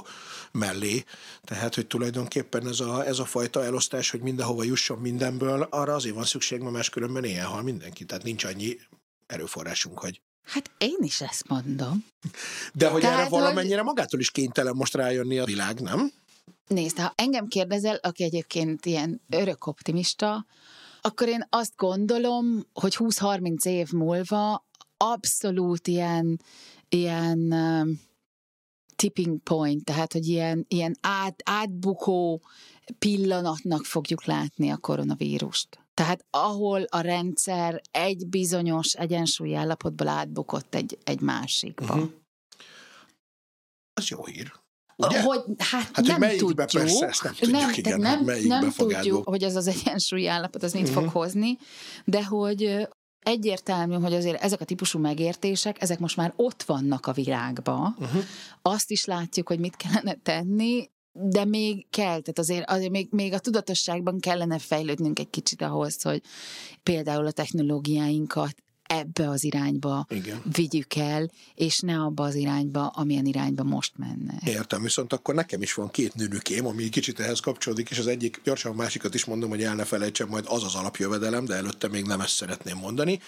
mellé. 0.52 1.04
Tehát, 1.44 1.76
hogy 1.76 1.88
tulajdonképpen 1.88 2.68
ez 2.68 2.80
a, 2.80 3.06
ez 3.06 3.20
a 3.20 3.26
fajta 3.26 3.64
elosztás, 3.64 4.10
hogy 4.10 4.22
mindenhova 4.22 4.64
jusson 4.64 5.00
mindenből, 5.00 5.68
arra 5.70 5.94
azért 5.94 6.16
van 6.16 6.26
szükség, 6.26 6.60
mert 6.60 6.74
máskülönben 6.74 7.24
éjjel 7.24 7.48
hal 7.48 7.62
mindenki. 7.62 8.06
Tehát 8.06 8.24
nincs 8.24 8.44
annyi 8.44 8.78
erőforrásunk, 9.26 10.00
hogy 10.00 10.22
Hát 10.44 10.72
én 10.78 10.98
is 11.00 11.22
ezt 11.22 11.48
mondom. 11.48 12.06
De 12.74 12.90
hogy 12.90 13.02
Tehát, 13.02 13.20
erre 13.20 13.30
valamennyire 13.30 13.76
hogy... 13.76 13.86
magától 13.86 14.20
is 14.20 14.32
kénytelen 14.32 14.76
most 14.76 14.96
rájönni 14.96 15.40
a 15.40 15.46
világ, 15.46 15.80
nem? 15.80 16.12
Nézd, 16.68 17.00
ha 17.00 17.14
engem 17.16 17.48
kérdezel, 17.48 17.96
aki 17.96 18.24
egyébként 18.24 18.86
ilyen 18.86 19.22
örök 19.30 19.66
optimista, 19.66 20.46
akkor 21.02 21.28
én 21.28 21.48
azt 21.50 21.74
gondolom, 21.76 22.66
hogy 22.74 22.96
20-30 23.00 23.66
év 23.66 23.92
múlva 23.92 24.66
abszolút 24.98 25.88
ilyen, 25.88 26.42
ilyen 26.90 27.54
tipping 28.96 29.40
point, 29.44 29.84
tehát 29.84 30.14
hogy 30.14 30.28
ilyen, 30.28 30.66
ilyen 30.68 30.96
át, 31.02 31.42
átbukó 31.46 32.42
pillanatnak 33.00 33.86
fogjuk 33.86 34.26
látni 34.26 34.70
a 34.70 34.78
koronavírust. 34.78 35.80
Tehát 35.94 36.26
ahol 36.30 36.84
a 36.84 37.00
rendszer 37.00 37.82
egy 37.92 38.28
bizonyos 38.28 38.94
egyensúlyi 38.94 39.56
állapotból 39.56 40.08
átbukott 40.08 40.76
egy, 40.76 40.98
egy 41.04 41.20
másikba. 41.20 41.94
Uh-huh. 41.94 42.10
Az 43.94 44.08
jó 44.08 44.26
hír. 44.26 44.54
Ugye? 44.96 45.22
Hogy, 45.22 45.42
hát, 45.58 45.90
hát 45.94 46.06
nem 46.06 46.22
hogy 46.22 46.38
tudjuk. 46.38 46.56
Persze, 46.72 47.08
ezt 47.08 47.24
nem 47.24 47.34
tudjuk, 47.34 47.52
nem, 47.52 47.70
igen, 47.74 48.00
nem, 48.00 48.24
nem 48.46 48.72
fog 48.72 48.92
tudjuk, 48.92 49.18
átbuk. 49.18 49.28
hogy 49.30 49.44
ez 49.44 49.56
az 49.56 49.68
egyensúlyi 49.68 50.28
állapot, 50.28 50.64
az 50.64 50.74
mit 50.74 50.82
uh-huh. 50.82 50.98
fog 50.98 51.06
Mhm. 51.06 51.14
hozni, 51.14 51.58
de 52.06 52.26
hogy 52.26 52.88
egyértelmű, 53.24 53.96
hogy 53.96 54.14
azért 54.14 54.42
ezek 54.42 54.62
a 54.62 54.66
típusú 54.66 55.00
megértések, 55.00 55.82
ezek 55.82 56.00
most 56.00 56.18
már 56.18 56.34
ott 56.36 56.64
vannak 56.64 57.06
a 57.06 57.12
világba. 57.12 57.96
Uh-huh. 58.00 58.24
Azt 58.62 58.92
is 58.92 59.06
látjuk, 59.06 59.48
hogy 59.48 59.60
mit 59.60 59.76
kellene 59.76 60.14
tenni, 60.14 60.90
de 61.12 61.46
még 61.46 61.86
kell, 61.90 62.20
tehát 62.20 62.40
azért, 62.40 62.70
azért 62.70 62.92
még, 62.92 63.08
még 63.12 63.34
a 63.34 63.40
tudatosságban 63.40 64.20
kellene 64.20 64.60
fejlődnünk 64.60 65.20
egy 65.20 65.30
kicsit 65.30 65.62
ahhoz, 65.62 66.02
hogy 66.02 66.22
például 66.84 67.26
a 67.26 67.32
technológiáinkat 67.32 68.56
ebbe 69.00 69.30
az 69.30 69.44
irányba 69.44 70.06
Igen. 70.10 70.42
vigyük 70.56 70.96
el, 70.96 71.32
és 71.56 71.80
ne 71.80 72.00
abba 72.00 72.24
az 72.24 72.36
irányba, 72.36 72.88
amilyen 72.88 73.26
irányba 73.26 73.64
most 73.64 73.94
menne. 73.98 74.34
Értem, 74.46 74.82
viszont 74.82 75.14
akkor 75.14 75.36
nekem 75.36 75.62
is 75.62 75.74
van 75.74 75.92
két 75.92 76.16
nőnükém, 76.16 76.66
ami 76.66 76.90
kicsit 76.90 77.20
ehhez 77.20 77.40
kapcsolódik, 77.40 77.90
és 77.90 78.00
az 78.00 78.08
egyik, 78.08 78.42
gyorsan 78.44 78.72
a 78.72 78.76
másikat 78.76 79.14
is 79.14 79.26
mondom, 79.26 79.50
hogy 79.50 79.64
el 79.64 79.76
ne 79.76 79.84
felejtsem, 79.84 80.28
majd 80.28 80.46
az 80.48 80.64
az 80.64 80.76
alapjövedelem, 80.76 81.46
de 81.46 81.56
előtte 81.56 81.88
még 81.88 82.06
nem 82.06 82.22
ezt 82.22 82.36
szeretném 82.36 82.78
mondani, 82.78 83.20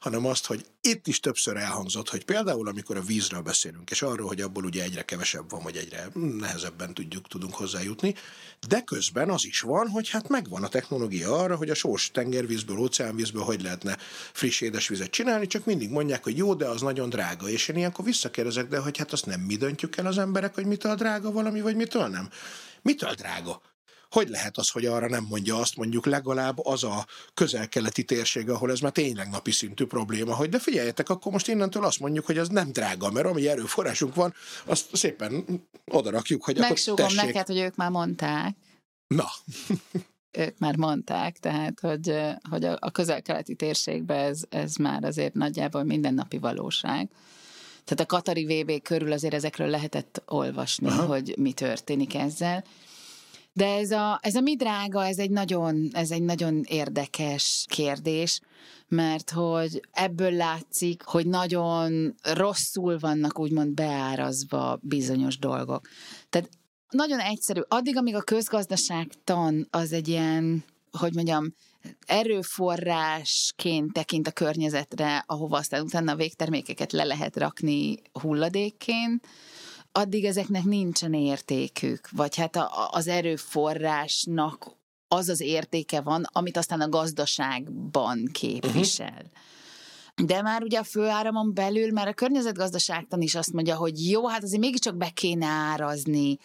hanem 0.00 0.26
azt, 0.26 0.46
hogy 0.46 0.64
itt 0.86 1.06
is 1.06 1.20
többször 1.20 1.56
elhangzott, 1.56 2.08
hogy 2.08 2.24
például 2.24 2.68
amikor 2.68 2.96
a 2.96 3.02
vízről 3.02 3.40
beszélünk, 3.40 3.90
és 3.90 4.02
arról, 4.02 4.26
hogy 4.26 4.40
abból 4.40 4.64
ugye 4.64 4.82
egyre 4.82 5.02
kevesebb 5.02 5.50
van, 5.50 5.62
vagy 5.62 5.76
egyre 5.76 6.08
nehezebben 6.14 6.94
tudjuk, 6.94 7.28
tudunk 7.28 7.54
hozzájutni, 7.54 8.14
de 8.68 8.80
közben 8.80 9.30
az 9.30 9.44
is 9.44 9.60
van, 9.60 9.88
hogy 9.88 10.08
hát 10.08 10.28
megvan 10.28 10.62
a 10.62 10.68
technológia 10.68 11.38
arra, 11.38 11.56
hogy 11.56 11.70
a 11.70 11.74
sós 11.74 12.10
tengervízből, 12.10 12.78
óceánvízből 12.78 13.42
hogy 13.42 13.62
lehetne 13.62 13.96
friss 14.32 14.60
édesvizet 14.60 15.10
csinálni, 15.10 15.46
csak 15.46 15.64
mindig 15.64 15.90
mondják, 15.90 16.22
hogy 16.22 16.36
jó, 16.36 16.54
de 16.54 16.68
az 16.68 16.80
nagyon 16.80 17.08
drága. 17.08 17.48
És 17.48 17.68
én 17.68 17.76
ilyenkor 17.76 18.04
visszakérdezek, 18.04 18.68
de 18.68 18.78
hogy 18.78 18.98
hát 18.98 19.12
azt 19.12 19.26
nem 19.26 19.40
mi 19.40 19.56
döntjük 19.56 19.96
el 19.96 20.06
az 20.06 20.18
emberek, 20.18 20.54
hogy 20.54 20.66
mitől 20.66 20.94
drága 20.94 21.32
valami, 21.32 21.60
vagy 21.60 21.76
mitől 21.76 22.06
nem. 22.06 22.28
Mitől 22.82 23.14
drága? 23.14 23.62
Hogy 24.14 24.28
lehet 24.28 24.58
az, 24.58 24.68
hogy 24.68 24.86
arra 24.86 25.08
nem 25.08 25.26
mondja 25.28 25.56
azt 25.56 25.76
mondjuk 25.76 26.06
legalább 26.06 26.66
az 26.66 26.84
a 26.84 27.06
közel-keleti 27.34 28.04
térség, 28.04 28.50
ahol 28.50 28.70
ez 28.70 28.80
már 28.80 28.92
tényleg 28.92 29.28
napi 29.28 29.50
szintű 29.50 29.84
probléma, 29.84 30.34
hogy 30.34 30.48
de 30.48 30.58
figyeljetek, 30.58 31.08
akkor 31.08 31.32
most 31.32 31.48
innentől 31.48 31.84
azt 31.84 32.00
mondjuk, 32.00 32.26
hogy 32.26 32.38
ez 32.38 32.48
nem 32.48 32.72
drága, 32.72 33.10
mert 33.10 33.26
ami 33.26 33.48
erőforrásunk 33.48 34.14
van, 34.14 34.34
azt 34.64 34.96
szépen 34.96 35.44
odarakjuk, 35.90 36.44
hogy 36.44 36.58
Megsúgom 36.58 37.04
akkor 37.04 37.16
tessék. 37.16 37.32
neked, 37.32 37.46
hogy 37.46 37.58
ők 37.58 37.76
már 37.76 37.90
mondták, 37.90 38.56
Na, 39.06 39.26
ők 40.44 40.58
már 40.58 40.76
mondták, 40.76 41.38
tehát, 41.38 41.80
hogy, 41.80 42.14
hogy 42.50 42.64
a, 42.64 42.90
közel-keleti 42.90 43.54
térségben 43.54 44.18
ez, 44.18 44.42
ez 44.48 44.74
már 44.74 45.04
azért 45.04 45.34
nagyjából 45.34 45.82
mindennapi 45.82 46.38
valóság. 46.38 47.08
Tehát 47.84 48.00
a 48.00 48.06
Katari 48.06 48.44
VB 48.44 48.82
körül 48.82 49.12
azért 49.12 49.34
ezekről 49.34 49.68
lehetett 49.68 50.22
olvasni. 50.26 50.86
Aha. 50.86 51.04
hogy 51.04 51.34
mi 51.38 51.52
történik 51.52 52.14
ezzel. 52.14 52.64
De 53.56 53.66
ez 53.66 53.90
a, 53.90 54.18
ez 54.22 54.34
a 54.34 54.40
mi 54.40 54.56
drága, 54.56 55.06
ez 55.06 55.18
egy, 55.18 55.30
nagyon, 55.30 55.88
ez 55.92 56.10
egy 56.10 56.22
nagyon 56.22 56.62
érdekes 56.68 57.64
kérdés, 57.68 58.40
mert 58.88 59.30
hogy 59.30 59.80
ebből 59.92 60.30
látszik, 60.30 61.02
hogy 61.02 61.26
nagyon 61.26 62.14
rosszul 62.22 62.98
vannak 62.98 63.38
úgymond 63.38 63.74
beárazva 63.74 64.78
bizonyos 64.82 65.38
dolgok. 65.38 65.88
Tehát 66.28 66.48
nagyon 66.90 67.18
egyszerű. 67.18 67.60
Addig, 67.68 67.96
amíg 67.96 68.14
a 68.14 68.22
közgazdaságtan 68.22 69.66
az 69.70 69.92
egy 69.92 70.08
ilyen, 70.08 70.64
hogy 70.90 71.14
mondjam, 71.14 71.54
erőforrásként 72.06 73.92
tekint 73.92 74.26
a 74.26 74.32
környezetre, 74.32 75.24
ahova 75.26 75.56
aztán 75.56 75.82
utána 75.82 76.12
a 76.12 76.16
végtermékeket 76.16 76.92
le 76.92 77.04
lehet 77.04 77.36
rakni 77.36 78.02
hulladékként, 78.12 79.26
addig 79.96 80.24
ezeknek 80.24 80.64
nincsen 80.64 81.14
értékük, 81.14 82.08
vagy 82.10 82.36
hát 82.36 82.56
a, 82.56 82.88
az 82.90 83.08
erőforrásnak 83.08 84.70
az 85.08 85.28
az 85.28 85.40
értéke 85.40 86.00
van, 86.00 86.26
amit 86.32 86.56
aztán 86.56 86.80
a 86.80 86.88
gazdaságban 86.88 88.28
képvisel. 88.32 89.08
Uh-huh. 89.08 90.26
De 90.26 90.42
már 90.42 90.62
ugye 90.62 90.78
a 90.78 90.84
főáramon 90.84 91.54
belül, 91.54 91.92
már 91.92 92.08
a 92.08 92.12
környezetgazdaságtan 92.12 93.20
is 93.20 93.34
azt 93.34 93.52
mondja, 93.52 93.76
hogy 93.76 94.10
jó, 94.10 94.28
hát 94.28 94.42
azért 94.42 94.60
mégiscsak 94.60 94.96
be 94.96 95.10
kéne 95.10 95.46
árazni 95.46 96.38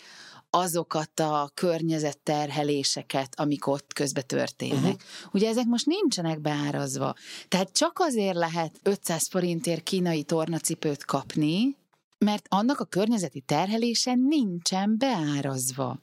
azokat 0.50 1.20
a 1.20 1.52
környezetterheléseket, 1.54 3.34
amik 3.39 3.68
ott 3.68 3.93
közbe 3.93 4.22
történnek. 4.22 4.84
Uh-huh. 4.84 5.32
Ugye 5.32 5.50
ezek 5.50 5.66
most 5.66 5.86
nincsenek 5.86 6.39
beárazva. 6.39 7.16
Tehát 7.47 7.72
csak 7.72 8.00
azért 8.00 8.36
lehet 8.36 8.80
500 8.84 9.28
forintért 9.28 9.84
kínai 9.84 10.24
tornacipőt 10.24 11.06
kapni, 11.06 11.78
mert 12.26 12.45
annak 12.49 12.80
a 12.80 12.86
környezeti 12.86 13.41
terhelése 13.41 14.15
nincsen 14.15 14.97
beárazva. 14.97 15.99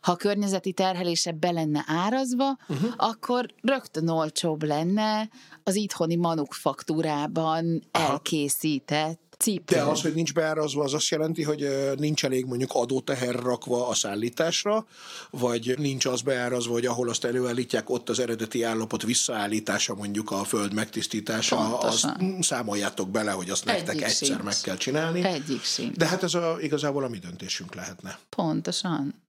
Ha 0.00 0.12
a 0.12 0.16
környezeti 0.16 0.72
terhelése 0.72 1.32
be 1.32 1.50
lenne 1.50 1.84
árazva, 1.86 2.56
uh-huh. 2.68 2.92
akkor 2.96 3.46
rögtön 3.62 4.08
olcsóbb 4.08 4.62
lenne 4.62 5.28
az 5.62 5.74
itthoni 5.74 6.16
manufaktúrában 6.16 7.82
Aha. 7.90 8.10
elkészített 8.10 9.29
cipő. 9.40 9.74
De 9.74 9.82
az, 9.82 10.02
hogy 10.02 10.14
nincs 10.14 10.32
beárazva, 10.32 10.84
az 10.84 10.94
azt 10.94 11.08
jelenti, 11.08 11.42
hogy 11.42 11.68
nincs 11.96 12.24
elég 12.24 12.44
mondjuk 12.44 12.70
adóteher 12.72 13.34
rakva 13.34 13.88
a 13.88 13.94
szállításra, 13.94 14.86
vagy 15.30 15.74
nincs 15.78 16.06
az 16.06 16.20
beárazva, 16.20 16.72
hogy 16.72 16.86
ahol 16.86 17.08
azt 17.08 17.24
előállítják, 17.24 17.90
ott 17.90 18.08
az 18.08 18.18
eredeti 18.18 18.62
állapot 18.62 19.02
visszaállítása, 19.02 19.94
mondjuk 19.94 20.30
a 20.30 20.44
föld 20.44 20.74
megtisztítása, 20.74 21.78
azt 21.78 22.08
számoljátok 22.40 23.10
bele, 23.10 23.30
hogy 23.30 23.50
azt 23.50 23.64
nektek 23.64 23.88
Egyik 23.88 24.02
egyszer 24.02 24.28
sincs. 24.28 24.42
meg 24.42 24.56
kell 24.62 24.76
csinálni. 24.76 25.24
Egyik 25.24 25.62
sincs. 25.62 25.96
De 25.96 26.06
hát 26.06 26.22
ez 26.22 26.34
a, 26.34 26.56
igazából 26.60 27.04
a 27.04 27.08
mi 27.08 27.18
döntésünk 27.18 27.74
lehetne. 27.74 28.18
Pontosan. 28.28 29.19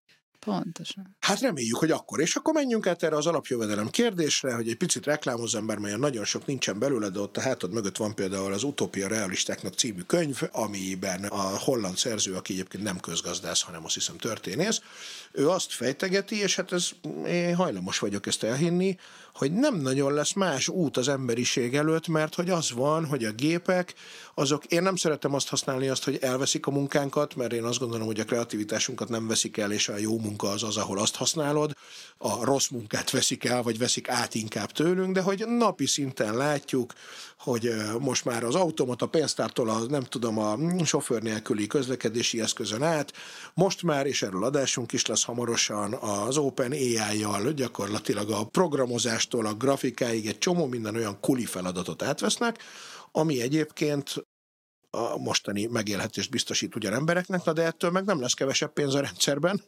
Pontosan. 0.45 1.15
Hát 1.19 1.39
reméljük, 1.39 1.77
hogy 1.77 1.91
akkor. 1.91 2.19
És 2.19 2.35
akkor 2.35 2.53
menjünk 2.53 2.87
át 2.87 3.03
erre 3.03 3.15
az 3.15 3.25
alapjövedelem 3.25 3.89
kérdésre, 3.89 4.53
hogy 4.53 4.69
egy 4.69 4.77
picit 4.77 5.05
reklámozzam, 5.05 5.65
bár 5.65 5.77
melyen 5.77 5.99
nagyon 5.99 6.25
sok 6.25 6.45
nincsen 6.45 6.79
belőle, 6.79 7.09
de 7.09 7.19
ott 7.19 7.37
a 7.37 7.41
hátad 7.41 7.73
mögött 7.73 7.97
van 7.97 8.15
például 8.15 8.53
az 8.53 8.63
Utopia 8.63 9.07
Realistáknak 9.07 9.73
című 9.73 10.01
könyv, 10.01 10.41
amiben 10.51 11.23
a 11.23 11.57
holland 11.57 11.97
szerző, 11.97 12.33
aki 12.33 12.53
egyébként 12.53 12.83
nem 12.83 12.99
közgazdász, 12.99 13.61
hanem 13.61 13.85
azt 13.85 13.93
hiszem 13.93 14.17
történész, 14.17 14.81
ő 15.31 15.49
azt 15.49 15.73
fejtegeti, 15.73 16.41
és 16.41 16.55
hát 16.55 16.71
ez 16.71 16.89
én 17.27 17.55
hajlamos 17.55 17.99
vagyok 17.99 18.27
ezt 18.27 18.43
elhinni, 18.43 18.97
hogy 19.33 19.53
nem 19.53 19.75
nagyon 19.75 20.13
lesz 20.13 20.33
más 20.33 20.67
út 20.67 20.97
az 20.97 21.07
emberiség 21.07 21.75
előtt, 21.75 22.07
mert 22.07 22.35
hogy 22.35 22.49
az 22.49 22.71
van, 22.71 23.05
hogy 23.05 23.23
a 23.23 23.31
gépek, 23.31 23.93
azok, 24.35 24.65
én 24.65 24.81
nem 24.81 24.95
szeretem 24.95 25.33
azt 25.33 25.47
használni 25.47 25.87
azt, 25.87 26.03
hogy 26.03 26.17
elveszik 26.21 26.65
a 26.65 26.71
munkánkat, 26.71 27.35
mert 27.35 27.53
én 27.53 27.63
azt 27.63 27.79
gondolom, 27.79 28.05
hogy 28.05 28.19
a 28.19 28.25
kreativitásunkat 28.25 29.09
nem 29.09 29.27
veszik 29.27 29.57
el, 29.57 29.71
és 29.71 29.89
a 29.89 29.97
jó 29.97 30.19
munka 30.19 30.49
az 30.49 30.63
az, 30.63 30.77
ahol 30.77 30.99
azt 30.99 31.15
használod, 31.15 31.73
a 32.17 32.45
rossz 32.45 32.67
munkát 32.67 33.09
veszik 33.09 33.45
el, 33.45 33.61
vagy 33.61 33.77
veszik 33.77 34.09
át 34.09 34.35
inkább 34.35 34.71
tőlünk, 34.71 35.13
de 35.13 35.21
hogy 35.21 35.45
napi 35.47 35.85
szinten 35.85 36.35
látjuk, 36.35 36.93
hogy 37.37 37.73
most 37.99 38.25
már 38.25 38.43
az 38.43 38.55
automata 38.55 39.05
pénztártól 39.05 39.69
a, 39.69 39.79
nem 39.79 40.03
tudom, 40.03 40.37
a 40.37 40.57
sofőr 40.85 41.21
nélküli 41.21 41.67
közlekedési 41.67 42.41
eszközön 42.41 42.83
át, 42.83 43.13
most 43.53 43.83
már, 43.83 44.05
és 44.05 44.21
erről 44.21 44.43
adásunk 44.43 44.91
is 44.91 45.05
lesz 45.05 45.20
hamarosan, 45.23 45.93
az 45.93 46.37
Open 46.37 46.71
AI-jal 46.71 47.51
gyakorlatilag 47.51 48.31
a 48.31 48.45
programozástól 48.45 49.45
a 49.45 49.53
grafikáig 49.53 50.27
egy 50.27 50.37
csomó 50.37 50.65
minden 50.65 50.95
olyan 50.95 51.19
kuli 51.19 51.45
feladatot 51.45 52.01
átvesznek, 52.01 52.57
ami 53.11 53.41
egyébként 53.41 54.25
a 54.91 55.17
mostani 55.17 55.65
megélhetést 55.65 56.29
biztosít 56.29 56.75
ugyan 56.75 56.93
embereknek, 56.93 57.43
na 57.43 57.53
de 57.53 57.63
ettől 57.63 57.91
meg 57.91 58.05
nem 58.05 58.21
lesz 58.21 58.33
kevesebb 58.33 58.73
pénz 58.73 58.93
a 58.93 58.99
rendszerben, 58.99 59.61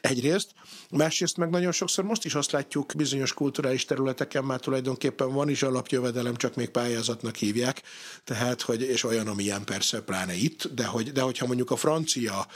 egyrészt. 0.00 0.50
Másrészt 0.90 1.36
meg 1.36 1.50
nagyon 1.50 1.72
sokszor 1.72 2.04
most 2.04 2.24
is 2.24 2.34
azt 2.34 2.50
látjuk, 2.50 2.92
bizonyos 2.96 3.32
kulturális 3.32 3.84
területeken 3.84 4.44
már 4.44 4.60
tulajdonképpen 4.60 5.32
van 5.32 5.48
is 5.48 5.62
alapjövedelem, 5.62 6.36
csak 6.36 6.54
még 6.54 6.68
pályázatnak 6.68 7.36
hívják, 7.36 7.82
tehát, 8.24 8.62
hogy, 8.62 8.82
és 8.82 9.04
olyan, 9.04 9.26
amilyen 9.26 9.64
persze 9.64 10.00
pláne 10.00 10.34
itt, 10.34 10.74
de, 10.74 10.84
hogy, 10.84 11.12
de 11.12 11.20
hogyha 11.20 11.46
mondjuk 11.46 11.70
a 11.70 11.76
francia 11.76 12.46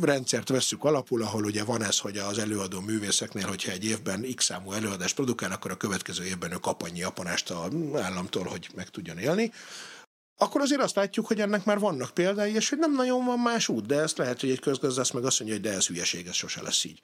rendszert 0.00 0.48
vesszük 0.48 0.84
alapul, 0.84 1.22
ahol 1.22 1.44
ugye 1.44 1.64
van 1.64 1.82
ez, 1.82 1.98
hogy 1.98 2.16
az 2.16 2.38
előadó 2.38 2.80
művészeknél, 2.80 3.46
hogyha 3.46 3.72
egy 3.72 3.84
évben 3.84 4.26
x 4.34 4.44
számú 4.44 4.72
előadást 4.72 5.14
produkál, 5.14 5.52
akkor 5.52 5.70
a 5.70 5.76
következő 5.76 6.24
évben 6.24 6.52
ő 6.52 6.56
kap 6.56 6.82
annyi 6.82 7.02
apanást 7.02 7.50
a 7.50 7.68
államtól, 7.94 8.44
hogy 8.44 8.68
meg 8.74 8.88
tudjon 8.88 9.18
élni, 9.18 9.52
akkor 10.36 10.60
azért 10.60 10.80
azt 10.80 10.94
látjuk, 10.94 11.26
hogy 11.26 11.40
ennek 11.40 11.64
már 11.64 11.78
vannak 11.78 12.10
példái, 12.14 12.54
és 12.54 12.68
hogy 12.68 12.78
nem 12.78 12.94
nagyon 12.94 13.24
van 13.24 13.38
más 13.38 13.68
út, 13.68 13.86
de 13.86 14.00
ezt 14.00 14.18
lehet, 14.18 14.40
hogy 14.40 14.50
egy 14.50 14.60
közgazdász 14.60 15.10
meg 15.10 15.24
azt 15.24 15.38
mondja, 15.38 15.58
hogy 15.58 15.68
de 15.68 15.76
ez 15.76 15.86
hülyeség, 15.86 16.26
ez 16.26 16.34
sose 16.34 16.62
lesz 16.62 16.84
így. 16.84 17.00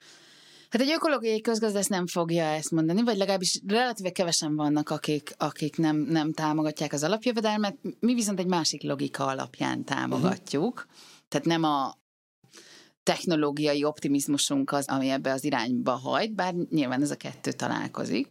Hát 0.70 0.83
egy 0.83 0.91
ökológiai 0.91 1.41
közgazdász 1.41 1.87
nem 1.87 2.07
fogja 2.07 2.45
ezt 2.45 2.70
mondani, 2.70 3.03
vagy 3.03 3.16
legalábbis 3.16 3.61
relatíve 3.66 4.11
kevesen 4.11 4.57
vannak, 4.57 4.91
akik, 4.91 5.35
akik 5.37 5.76
nem, 5.76 5.97
nem 5.97 6.33
támogatják 6.33 6.93
az 6.93 7.03
alapjövedelmet. 7.03 7.76
Mi 8.01 8.14
viszont 8.14 8.39
egy 8.39 8.47
másik 8.47 8.83
logika 8.83 9.26
alapján 9.26 9.85
támogatjuk. 9.85 10.74
Uh-huh. 10.74 10.91
Tehát 11.29 11.47
nem 11.47 11.62
a 11.62 11.99
technológiai 13.03 13.85
optimizmusunk 13.85 14.72
az, 14.72 14.89
ami 14.89 15.09
ebbe 15.09 15.33
az 15.33 15.45
irányba 15.45 15.93
hajt, 15.93 16.35
bár 16.35 16.55
nyilván 16.70 17.03
ez 17.03 17.11
a 17.11 17.16
kettő 17.16 17.53
találkozik, 17.53 18.29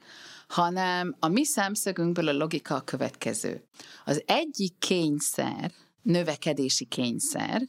hanem 0.47 1.15
a 1.19 1.27
mi 1.27 1.45
szemszögünkből 1.45 2.27
a 2.27 2.33
logika 2.33 2.75
a 2.75 2.81
következő. 2.81 3.63
Az 4.05 4.23
egyik 4.25 4.77
kényszer, 4.79 5.71
növekedési 6.01 6.85
kényszer 6.85 7.61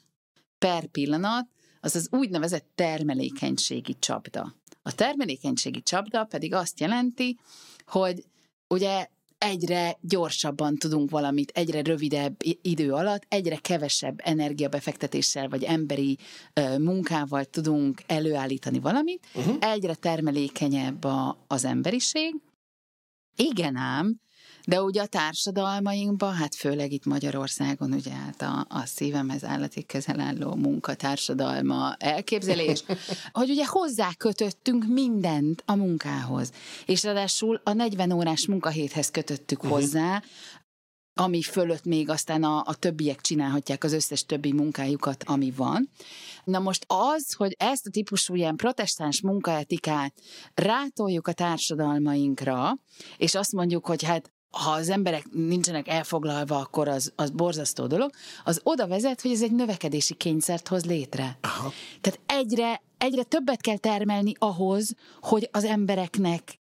per 0.58 0.86
pillanat, 0.86 1.48
az 1.80 1.96
az 1.96 2.08
úgynevezett 2.10 2.66
termelékenységi 2.74 3.96
csapda. 3.98 4.54
A 4.82 4.94
termelékenységi 4.94 5.82
csapda 5.82 6.24
pedig 6.24 6.54
azt 6.54 6.80
jelenti, 6.80 7.38
hogy 7.86 8.24
ugye 8.68 9.06
egyre 9.38 9.98
gyorsabban 10.00 10.76
tudunk 10.76 11.10
valamit, 11.10 11.50
egyre 11.54 11.82
rövidebb 11.82 12.36
idő 12.62 12.92
alatt, 12.92 13.22
egyre 13.28 13.56
kevesebb 13.56 14.20
energiabefektetéssel 14.24 15.48
vagy 15.48 15.62
emberi 15.62 16.18
ö, 16.52 16.78
munkával 16.78 17.44
tudunk 17.44 18.02
előállítani 18.06 18.78
valamit, 18.78 19.26
uh-huh. 19.34 19.56
egyre 19.60 19.94
termelékenyebb 19.94 21.04
a, 21.04 21.38
az 21.46 21.64
emberiség. 21.64 22.34
Igen 23.40 23.76
ám, 23.76 24.20
de 24.64 24.82
ugye 24.82 25.02
a 25.02 25.06
társadalmainkban, 25.06 26.34
hát 26.34 26.54
főleg 26.54 26.92
itt 26.92 27.04
Magyarországon, 27.04 27.92
ugye 27.92 28.12
hát 28.12 28.42
a, 28.42 28.66
a 28.68 28.86
szívemhez 28.86 29.44
állati 29.44 29.86
közel 29.86 30.20
álló 30.20 30.54
munkatársadalma 30.54 31.94
elképzelés, 31.98 32.84
hogy 33.32 33.50
ugye 33.50 33.66
hozzá 33.66 34.10
kötöttünk 34.16 34.86
mindent 34.86 35.62
a 35.66 35.74
munkához. 35.74 36.52
És 36.86 37.02
ráadásul 37.02 37.60
a 37.64 37.72
40 37.72 38.12
órás 38.12 38.46
munkahéthez 38.46 39.10
kötöttük 39.10 39.62
uh-huh. 39.62 39.78
hozzá, 39.78 40.22
ami 41.20 41.42
fölött 41.42 41.84
még 41.84 42.08
aztán 42.10 42.42
a, 42.42 42.62
a 42.66 42.74
többiek 42.74 43.20
csinálhatják 43.20 43.84
az 43.84 43.92
összes 43.92 44.24
többi 44.24 44.52
munkájukat, 44.52 45.24
ami 45.26 45.52
van. 45.56 45.90
Na 46.44 46.58
most 46.58 46.84
az, 46.86 47.32
hogy 47.32 47.54
ezt 47.58 47.86
a 47.86 47.90
típusú 47.90 48.34
ilyen 48.34 48.56
protestáns 48.56 49.20
munkaetikát 49.20 50.14
rátoljuk 50.54 51.28
a 51.28 51.32
társadalmainkra, 51.32 52.78
és 53.16 53.34
azt 53.34 53.52
mondjuk, 53.52 53.86
hogy 53.86 54.02
hát 54.02 54.32
ha 54.50 54.70
az 54.70 54.88
emberek 54.88 55.24
nincsenek 55.32 55.88
elfoglalva, 55.88 56.58
akkor 56.58 56.88
az, 56.88 57.12
az 57.16 57.30
borzasztó 57.30 57.86
dolog, 57.86 58.10
az 58.44 58.60
oda 58.62 58.86
vezet, 58.86 59.20
hogy 59.20 59.30
ez 59.30 59.42
egy 59.42 59.52
növekedési 59.52 60.14
kényszert 60.14 60.68
hoz 60.68 60.84
létre. 60.84 61.38
Aha. 61.40 61.72
Tehát 62.00 62.20
egyre, 62.26 62.82
egyre 62.98 63.22
többet 63.22 63.60
kell 63.60 63.76
termelni 63.76 64.32
ahhoz, 64.38 64.94
hogy 65.20 65.48
az 65.52 65.64
embereknek 65.64 66.58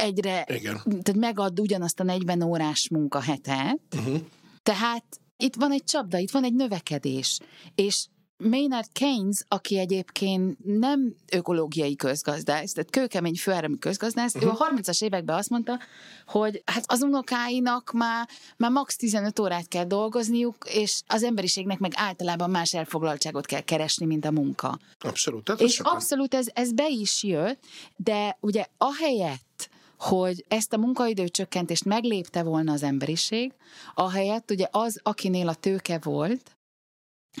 egyre, 0.00 0.44
Igen. 0.48 0.82
tehát 0.84 1.14
megad 1.14 1.60
ugyanazt 1.60 2.00
a 2.00 2.04
40 2.04 2.42
órás 2.42 2.88
munkahetet, 2.88 3.80
uh-huh. 3.96 4.20
tehát 4.62 5.04
itt 5.36 5.54
van 5.54 5.72
egy 5.72 5.84
csapda, 5.84 6.18
itt 6.18 6.30
van 6.30 6.44
egy 6.44 6.54
növekedés, 6.54 7.38
és 7.74 8.06
Maynard 8.40 8.92
Keynes, 8.92 9.44
aki 9.48 9.78
egyébként 9.78 10.56
nem 10.64 11.14
ökológiai 11.32 11.96
közgazdász, 11.96 12.72
tehát 12.72 12.90
kőkemény 12.90 13.34
főáramú 13.34 13.78
közgazdász, 13.78 14.34
uh-huh. 14.34 14.50
ő 14.50 14.54
a 14.54 14.70
30-as 14.70 14.96
mhm. 14.96 15.04
években 15.04 15.36
azt 15.36 15.50
mondta, 15.50 15.78
hogy 16.26 16.62
hát 16.64 16.84
az 16.86 17.02
unokáinak 17.02 17.92
már, 17.92 18.28
már 18.56 18.70
max 18.70 18.96
15 18.96 19.38
órát 19.38 19.68
kell 19.68 19.84
dolgozniuk, 19.84 20.56
és 20.72 21.00
az 21.06 21.22
emberiségnek 21.22 21.78
meg 21.78 21.92
általában 21.94 22.50
más 22.50 22.74
elfoglaltságot 22.74 23.46
kell 23.46 23.60
keresni, 23.60 24.06
mint 24.06 24.24
a 24.24 24.30
munka. 24.30 24.78
Abszolút. 24.98 25.44
Tehát 25.44 25.60
és 25.60 25.80
abszolút 25.80 26.34
ez, 26.34 26.46
ez 26.52 26.72
be 26.72 26.88
is 26.88 27.22
jött, 27.22 27.64
de 27.96 28.36
ugye 28.40 28.64
ahelyett, 28.78 29.69
hogy 30.00 30.44
ezt 30.48 30.72
a 30.72 30.78
munkaidő 30.78 31.28
csökkentést 31.28 31.84
meglépte 31.84 32.42
volna 32.42 32.72
az 32.72 32.82
emberiség, 32.82 33.52
ahelyett 33.94 34.50
ugye 34.50 34.66
az, 34.70 35.00
akinél 35.02 35.48
a 35.48 35.54
tőke 35.54 35.98
volt, 36.02 36.56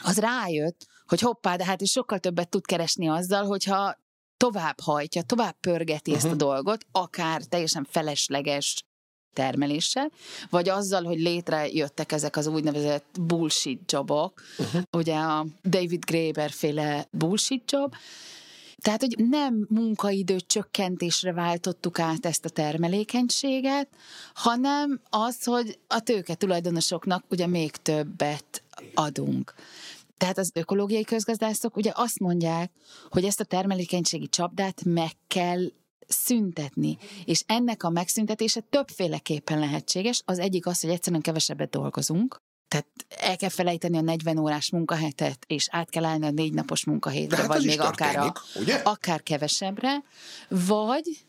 az 0.02 0.18
rájött, 0.18 0.86
hogy 1.06 1.20
hoppá, 1.20 1.56
de 1.56 1.64
hát 1.64 1.80
is 1.80 1.90
sokkal 1.90 2.18
többet 2.18 2.48
tud 2.48 2.66
keresni 2.66 3.08
azzal, 3.08 3.44
hogyha 3.44 3.98
tovább 4.36 4.80
hajtja, 4.80 5.22
tovább 5.22 5.56
pörgeti 5.60 6.10
uh-huh. 6.10 6.16
ezt 6.16 6.24
a 6.24 6.44
mhm. 6.44 6.54
dolgot, 6.54 6.86
akár 6.92 7.42
teljesen 7.42 7.86
felesleges 7.90 8.84
termeléssel, 9.34 10.10
vagy 10.50 10.68
azzal, 10.68 11.02
hogy 11.02 11.18
létrejöttek 11.18 12.12
ezek 12.12 12.36
az 12.36 12.46
úgynevezett 12.46 13.20
bullshit 13.20 13.92
jobok, 13.92 14.42
uh-huh. 14.58 14.82
ugye 14.96 15.16
a 15.16 15.46
David 15.64 16.04
Graeber 16.04 16.50
féle 16.50 17.06
bullshit 17.10 17.70
job, 17.70 17.94
tehát, 18.80 19.00
hogy 19.00 19.28
nem 19.28 19.66
munkaidő 19.68 20.40
csökkentésre 20.40 21.32
váltottuk 21.32 21.98
át 21.98 22.26
ezt 22.26 22.44
a 22.44 22.48
termelékenységet, 22.48 23.88
hanem 24.34 25.00
az, 25.10 25.44
hogy 25.44 25.78
a 25.86 26.00
tőke 26.00 26.34
tulajdonosoknak 26.34 27.24
ugye 27.30 27.46
még 27.46 27.70
többet 27.70 28.62
adunk. 28.94 29.54
Tehát 30.16 30.38
az 30.38 30.50
ökológiai 30.54 31.04
közgazdászok 31.04 31.76
ugye 31.76 31.92
azt 31.94 32.18
mondják, 32.18 32.70
hogy 33.08 33.24
ezt 33.24 33.40
a 33.40 33.44
termelékenységi 33.44 34.28
csapdát 34.28 34.84
meg 34.84 35.10
kell 35.26 35.70
szüntetni. 36.06 36.96
És 37.24 37.42
ennek 37.46 37.82
a 37.82 37.90
megszüntetése 37.90 38.60
többféleképpen 38.60 39.58
lehetséges. 39.58 40.22
Az 40.24 40.38
egyik 40.38 40.66
az, 40.66 40.80
hogy 40.80 40.90
egyszerűen 40.90 41.22
kevesebbet 41.22 41.70
dolgozunk, 41.70 42.40
tehát 42.70 42.86
el 43.08 43.36
kell 43.36 43.48
felejteni 43.48 43.96
a 43.96 44.00
40 44.00 44.38
órás 44.38 44.70
munkahetet, 44.70 45.44
és 45.46 45.68
át 45.70 45.90
kell 45.90 46.04
állni 46.04 46.26
a 46.26 46.30
négy 46.30 46.52
napos 46.52 46.84
munkahétre, 46.84 47.36
hát 47.36 47.46
vagy 47.46 47.64
még 47.64 47.80
akár, 47.80 48.16
a, 48.16 48.32
ugye? 48.54 48.74
akár 48.74 49.22
kevesebbre, 49.22 50.02
vagy 50.48 51.26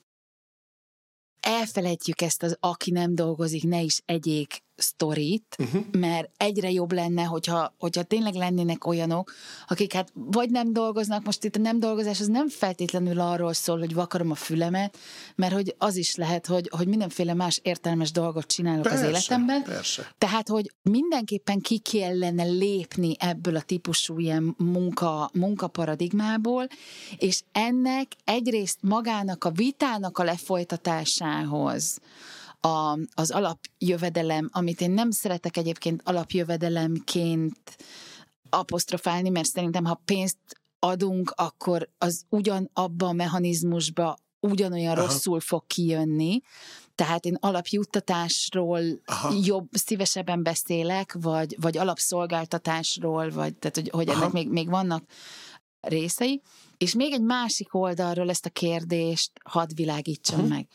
elfelejtjük 1.39 2.21
ezt 2.21 2.43
az 2.43 2.57
aki 2.59 2.91
nem 2.91 3.15
dolgozik, 3.15 3.63
ne 3.63 3.81
is 3.81 4.01
egyék 4.05 4.63
sztorit, 4.81 5.55
uh-huh. 5.59 5.81
mert 5.91 6.29
egyre 6.37 6.71
jobb 6.71 6.91
lenne, 6.91 7.23
hogyha, 7.23 7.73
hogyha 7.79 8.03
tényleg 8.03 8.33
lennének 8.33 8.85
olyanok, 8.85 9.33
akik 9.67 9.93
hát 9.93 10.11
vagy 10.13 10.49
nem 10.49 10.73
dolgoznak, 10.73 11.23
most 11.23 11.43
itt 11.43 11.55
a 11.55 11.59
nem 11.59 11.79
dolgozás 11.79 12.19
az 12.19 12.27
nem 12.27 12.49
feltétlenül 12.49 13.19
arról 13.19 13.53
szól, 13.53 13.79
hogy 13.79 13.93
vakarom 13.93 14.31
a 14.31 14.35
fülemet, 14.35 14.97
mert 15.35 15.53
hogy 15.53 15.75
az 15.77 15.95
is 15.95 16.15
lehet, 16.15 16.47
hogy, 16.47 16.69
hogy 16.77 16.87
mindenféle 16.87 17.33
más 17.33 17.59
értelmes 17.63 18.11
dolgot 18.11 18.45
csinálok 18.45 18.81
persze, 18.81 18.99
az 18.99 19.09
életemben. 19.09 19.63
Persze. 19.63 20.13
Tehát, 20.17 20.47
hogy 20.47 20.71
mindenképpen 20.81 21.59
ki 21.59 21.77
kellene 21.77 22.43
lépni 22.43 23.15
ebből 23.19 23.55
a 23.55 23.61
típusú 23.61 24.19
ilyen 24.19 24.55
munka, 24.57 25.29
munkaparadigmából, 25.33 26.67
és 27.17 27.41
ennek 27.51 28.07
egyrészt 28.23 28.77
magának 28.81 29.43
a 29.43 29.51
vitának 29.51 30.17
a 30.17 30.23
lefolytatásához, 30.23 31.99
a, 32.61 32.97
az 33.13 33.31
alapjövedelem, 33.31 34.49
amit 34.51 34.81
én 34.81 34.91
nem 34.91 35.11
szeretek 35.11 35.57
egyébként 35.57 36.01
alapjövedelemként 36.05 37.77
apostrofálni, 38.49 39.29
mert 39.29 39.47
szerintem, 39.47 39.85
ha 39.85 40.01
pénzt 40.05 40.37
adunk, 40.79 41.33
akkor 41.35 41.89
az 41.97 42.23
ugyanabba 42.29 43.07
a 43.07 43.11
mechanizmusba 43.11 44.17
ugyanolyan 44.39 44.97
Aha. 44.97 45.05
rosszul 45.05 45.39
fog 45.39 45.63
kijönni. 45.67 46.41
Tehát 46.95 47.25
én 47.25 47.37
alapjuttatásról 47.39 48.81
Aha. 49.05 49.33
jobb, 49.43 49.67
szívesebben 49.71 50.43
beszélek, 50.43 51.17
vagy, 51.19 51.55
vagy 51.59 51.77
alapszolgáltatásról, 51.77 53.29
vagy 53.29 53.55
tehát, 53.55 53.75
hogy, 53.75 53.89
hogy 53.89 54.09
ennek 54.09 54.31
még, 54.31 54.49
még 54.49 54.69
vannak 54.69 55.03
részei. 55.79 56.41
És 56.77 56.93
még 56.93 57.13
egy 57.13 57.21
másik 57.21 57.73
oldalról 57.73 58.29
ezt 58.29 58.45
a 58.45 58.49
kérdést 58.49 59.31
hadd 59.43 59.69
világítsam 59.75 60.39
uh-huh. 60.39 60.55
meg 60.55 60.67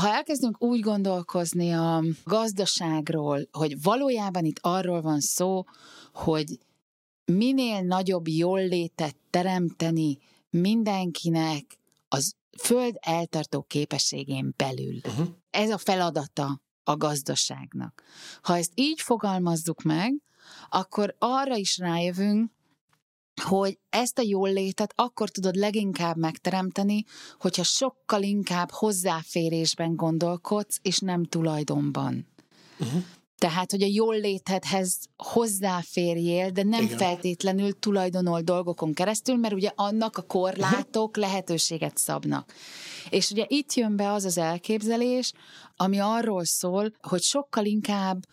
ha 0.00 0.08
elkezdünk 0.08 0.62
úgy 0.62 0.80
gondolkozni 0.80 1.72
a 1.72 2.02
gazdaságról, 2.24 3.48
hogy 3.52 3.82
valójában 3.82 4.44
itt 4.44 4.58
arról 4.60 5.00
van 5.00 5.20
szó, 5.20 5.64
hogy 6.12 6.58
minél 7.24 7.80
nagyobb 7.80 8.28
jóllétet 8.28 9.16
teremteni 9.30 10.18
mindenkinek 10.50 11.78
az 12.08 12.34
föld 12.58 12.96
eltartó 13.00 13.62
képességén 13.62 14.54
belül. 14.56 14.96
Uh-huh. 15.06 15.26
Ez 15.50 15.70
a 15.70 15.78
feladata 15.78 16.62
a 16.84 16.96
gazdaságnak. 16.96 18.02
Ha 18.42 18.56
ezt 18.56 18.72
így 18.74 19.00
fogalmazzuk 19.00 19.82
meg, 19.82 20.12
akkor 20.68 21.14
arra 21.18 21.56
is 21.56 21.78
rájövünk, 21.78 22.52
hogy 23.42 23.78
ezt 23.88 24.18
a 24.18 24.22
jól 24.22 24.52
létet 24.52 24.92
akkor 24.96 25.30
tudod 25.30 25.54
leginkább 25.54 26.16
megteremteni, 26.16 27.04
hogyha 27.38 27.62
sokkal 27.62 28.22
inkább 28.22 28.70
hozzáférésben 28.70 29.96
gondolkodsz, 29.96 30.78
és 30.82 30.98
nem 30.98 31.24
tulajdonban. 31.24 32.26
Uh-huh. 32.78 33.02
Tehát, 33.38 33.70
hogy 33.70 33.82
a 33.82 33.86
jól 33.86 34.20
létedhez 34.20 34.98
hozzáférjél, 35.16 36.50
de 36.50 36.62
nem 36.62 36.82
Igen. 36.82 36.96
feltétlenül 36.96 37.78
tulajdonol 37.78 38.40
dolgokon 38.40 38.92
keresztül, 38.92 39.36
mert 39.36 39.54
ugye 39.54 39.70
annak 39.74 40.16
a 40.16 40.22
korlátok 40.22 41.08
uh-huh. 41.08 41.24
lehetőséget 41.24 41.96
szabnak. 41.96 42.52
És 43.10 43.30
ugye 43.30 43.44
itt 43.48 43.72
jön 43.72 43.96
be 43.96 44.12
az 44.12 44.24
az 44.24 44.38
elképzelés, 44.38 45.32
ami 45.76 45.98
arról 45.98 46.44
szól, 46.44 46.92
hogy 47.00 47.22
sokkal 47.22 47.64
inkább 47.64 48.24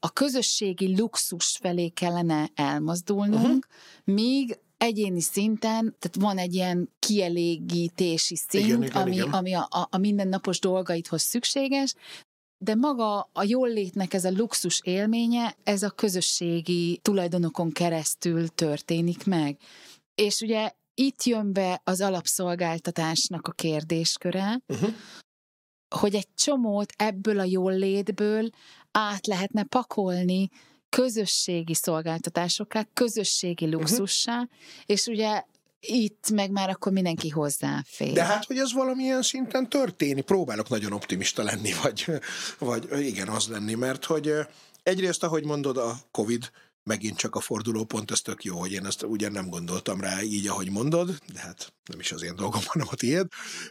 a 0.00 0.12
közösségi 0.12 0.96
luxus 0.98 1.58
felé 1.60 1.88
kellene 1.88 2.50
elmozdulnunk, 2.54 3.66
uh-huh. 3.66 4.14
míg 4.14 4.58
egyéni 4.76 5.20
szinten, 5.20 5.96
tehát 5.98 6.16
van 6.20 6.38
egy 6.38 6.54
ilyen 6.54 6.90
kielégítési 6.98 8.36
szint, 8.36 8.64
igen, 8.64 8.82
igen, 8.82 9.02
ami, 9.02 9.14
igen. 9.14 9.30
ami 9.30 9.54
a, 9.54 9.68
a, 9.90 9.98
mindennapos 9.98 10.60
dolgaithoz 10.60 11.22
szükséges, 11.22 11.94
de 12.64 12.74
maga 12.74 13.30
a 13.32 13.42
jól 13.42 13.68
létnek 13.68 14.14
ez 14.14 14.24
a 14.24 14.30
luxus 14.30 14.80
élménye, 14.84 15.56
ez 15.62 15.82
a 15.82 15.90
közösségi 15.90 16.98
tulajdonokon 17.02 17.72
keresztül 17.72 18.48
történik 18.48 19.26
meg. 19.26 19.58
És 20.14 20.40
ugye 20.40 20.72
itt 20.94 21.22
jön 21.22 21.52
be 21.52 21.80
az 21.84 22.00
alapszolgáltatásnak 22.00 23.46
a 23.46 23.52
kérdésköre, 23.52 24.60
uh-huh. 24.66 24.94
hogy 25.94 26.14
egy 26.14 26.28
csomót 26.34 26.92
ebből 26.96 27.38
a 27.38 27.44
jólétből 27.44 28.50
át 28.90 29.26
lehetne 29.26 29.64
pakolni 29.64 30.48
közösségi 30.88 31.74
szolgáltatásokká, 31.74 32.86
közösségi 32.94 33.66
mhm. 33.66 33.74
luxussá, 33.74 34.32
uh-huh. 34.32 34.50
és 34.86 35.06
ugye 35.06 35.42
itt 35.80 36.30
meg 36.30 36.50
már 36.50 36.68
akkor 36.68 36.92
mindenki 36.92 37.28
hozzáfér. 37.28 38.12
De 38.12 38.24
hát, 38.24 38.44
hogy 38.44 38.58
ez 38.58 38.72
valamilyen 38.72 39.22
szinten 39.22 39.68
történik, 39.68 40.24
próbálok 40.24 40.68
nagyon 40.68 40.92
optimista 40.92 41.42
lenni, 41.42 41.70
vagy, 41.82 42.06
vagy 42.58 43.06
igen, 43.06 43.28
az 43.28 43.46
lenni, 43.46 43.74
mert 43.74 44.04
hogy 44.04 44.32
egyrészt, 44.82 45.22
ahogy 45.22 45.44
mondod, 45.44 45.76
a 45.76 45.96
Covid 46.10 46.50
megint 46.88 47.16
csak 47.16 47.34
a 47.34 47.40
fordulópont, 47.40 48.10
ez 48.10 48.20
tök 48.20 48.44
jó, 48.44 48.58
hogy 48.58 48.72
én 48.72 48.86
ezt 48.86 49.02
ugyan 49.02 49.32
nem 49.32 49.48
gondoltam 49.48 50.00
rá 50.00 50.22
így, 50.22 50.46
ahogy 50.46 50.70
mondod, 50.70 51.18
de 51.32 51.40
hát 51.40 51.72
nem 51.84 52.00
is 52.00 52.12
az 52.12 52.22
én 52.22 52.34
dolgom, 52.36 52.60
hanem 52.72 52.86
a 52.90 52.94
tiéd, 52.94 53.26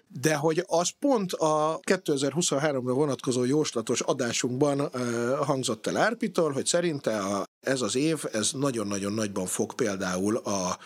de 0.07 0.36
hogy 0.36 0.63
az 0.68 0.89
pont 0.99 1.34
a 1.34 1.80
2023-ra 1.84 2.82
vonatkozó 2.84 3.43
jóslatos 3.43 4.01
adásunkban 4.01 4.80
uh, 4.80 4.89
hangzott 5.45 5.88
el 5.88 5.97
Árpitól, 5.97 6.51
hogy 6.51 6.65
szerinte 6.65 7.18
a, 7.18 7.45
ez 7.59 7.82
az 7.82 7.95
év, 7.95 8.24
ez 8.32 8.51
nagyon-nagyon 8.51 9.13
nagyban 9.13 9.45
fog 9.45 9.74
például 9.74 10.38
a 10.38 10.78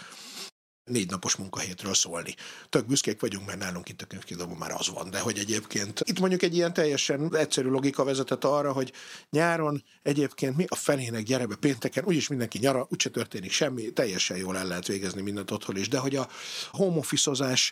négy 0.86 1.10
napos 1.10 1.36
munkahétről 1.36 1.94
szólni. 1.94 2.36
Tök 2.70 2.86
büszkék 2.86 3.20
vagyunk, 3.20 3.46
mert 3.46 3.60
nálunk 3.60 3.90
itt 3.90 4.02
a 4.02 4.06
könyvkiadóban 4.06 4.58
már 4.58 4.72
az 4.72 4.90
van, 4.90 5.10
de 5.10 5.20
hogy 5.20 5.38
egyébként 5.38 6.00
itt 6.04 6.20
mondjuk 6.20 6.42
egy 6.42 6.56
ilyen 6.56 6.74
teljesen 6.74 7.36
egyszerű 7.36 7.70
logika 7.70 8.04
vezetett 8.04 8.44
arra, 8.44 8.72
hogy 8.72 8.94
nyáron 9.30 9.84
egyébként 10.04 10.58
mi 10.58 10.66
a 10.68 10.76
fenének 10.76 11.24
gyere 11.24 11.46
be 11.46 11.56
pénteken, 11.56 12.04
úgyis 12.06 12.28
mindenki 12.28 12.58
nyara, 12.58 12.88
úgyse 12.90 13.10
történik 13.10 13.52
semmi, 13.52 13.92
teljesen 13.92 14.38
jól 14.38 14.58
el 14.58 14.68
lehet 14.68 14.88
végezni 14.88 15.22
mindent 15.22 15.52
otthon 15.52 15.78
is, 15.78 15.88
de 15.88 15.98
hogy 15.98 16.16
a 16.16 16.30
home 16.72 16.98
office 16.98 17.64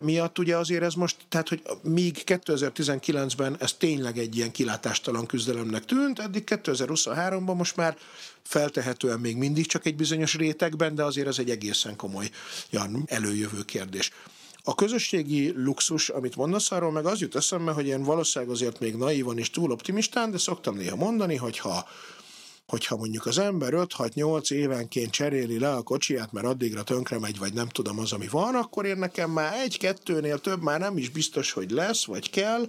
miatt 0.00 0.38
ugye 0.38 0.56
azért 0.56 0.82
ez 0.82 0.94
most, 0.94 1.16
tehát 1.28 1.48
hogy 1.48 1.62
míg 1.82 2.22
2019-ben 2.26 3.56
ez 3.60 3.72
tényleg 3.72 4.18
egy 4.18 4.36
ilyen 4.36 4.50
kilátástalan 4.50 5.26
küzdelemnek 5.26 5.84
tűnt, 5.84 6.18
eddig 6.18 6.42
2023-ban 6.46 7.56
most 7.56 7.76
már 7.76 7.96
feltehetően 8.42 9.20
még 9.20 9.36
mindig 9.36 9.66
csak 9.66 9.86
egy 9.86 9.96
bizonyos 9.96 10.34
rétegben, 10.34 10.94
de 10.94 11.04
azért 11.04 11.26
ez 11.26 11.38
egy 11.38 11.50
egészen 11.50 11.96
komoly 11.96 12.30
Jan, 12.70 13.04
előjövő 13.06 13.62
kérdés. 13.62 14.10
A 14.62 14.74
közösségi 14.74 15.52
luxus, 15.56 16.08
amit 16.08 16.36
mondasz 16.36 16.70
arról, 16.70 16.92
meg 16.92 17.06
az 17.06 17.20
jut 17.20 17.36
eszembe, 17.36 17.72
hogy 17.72 17.86
én 17.86 18.02
valószínűleg 18.02 18.54
azért 18.54 18.78
még 18.78 18.94
naívan 18.94 19.38
és 19.38 19.50
túl 19.50 19.70
optimistán, 19.70 20.30
de 20.30 20.38
szoktam 20.38 20.76
néha 20.76 20.96
mondani, 20.96 21.36
hogyha 21.36 21.88
hogyha 22.68 22.96
mondjuk 22.96 23.26
az 23.26 23.38
ember 23.38 23.72
5-6-8 23.74 24.50
évenként 24.52 25.10
cseréli 25.10 25.58
le 25.58 25.72
a 25.72 25.82
kocsiját, 25.82 26.32
mert 26.32 26.46
addigra 26.46 26.82
tönkre 26.82 27.18
megy, 27.18 27.38
vagy 27.38 27.52
nem 27.52 27.68
tudom 27.68 27.98
az, 27.98 28.12
ami 28.12 28.28
van, 28.30 28.54
akkor 28.54 28.86
én 28.86 28.96
nekem 28.96 29.30
már 29.30 29.52
egy-kettőnél 29.52 30.38
több 30.38 30.62
már 30.62 30.80
nem 30.80 30.96
is 30.96 31.08
biztos, 31.08 31.52
hogy 31.52 31.70
lesz, 31.70 32.04
vagy 32.04 32.30
kell, 32.30 32.66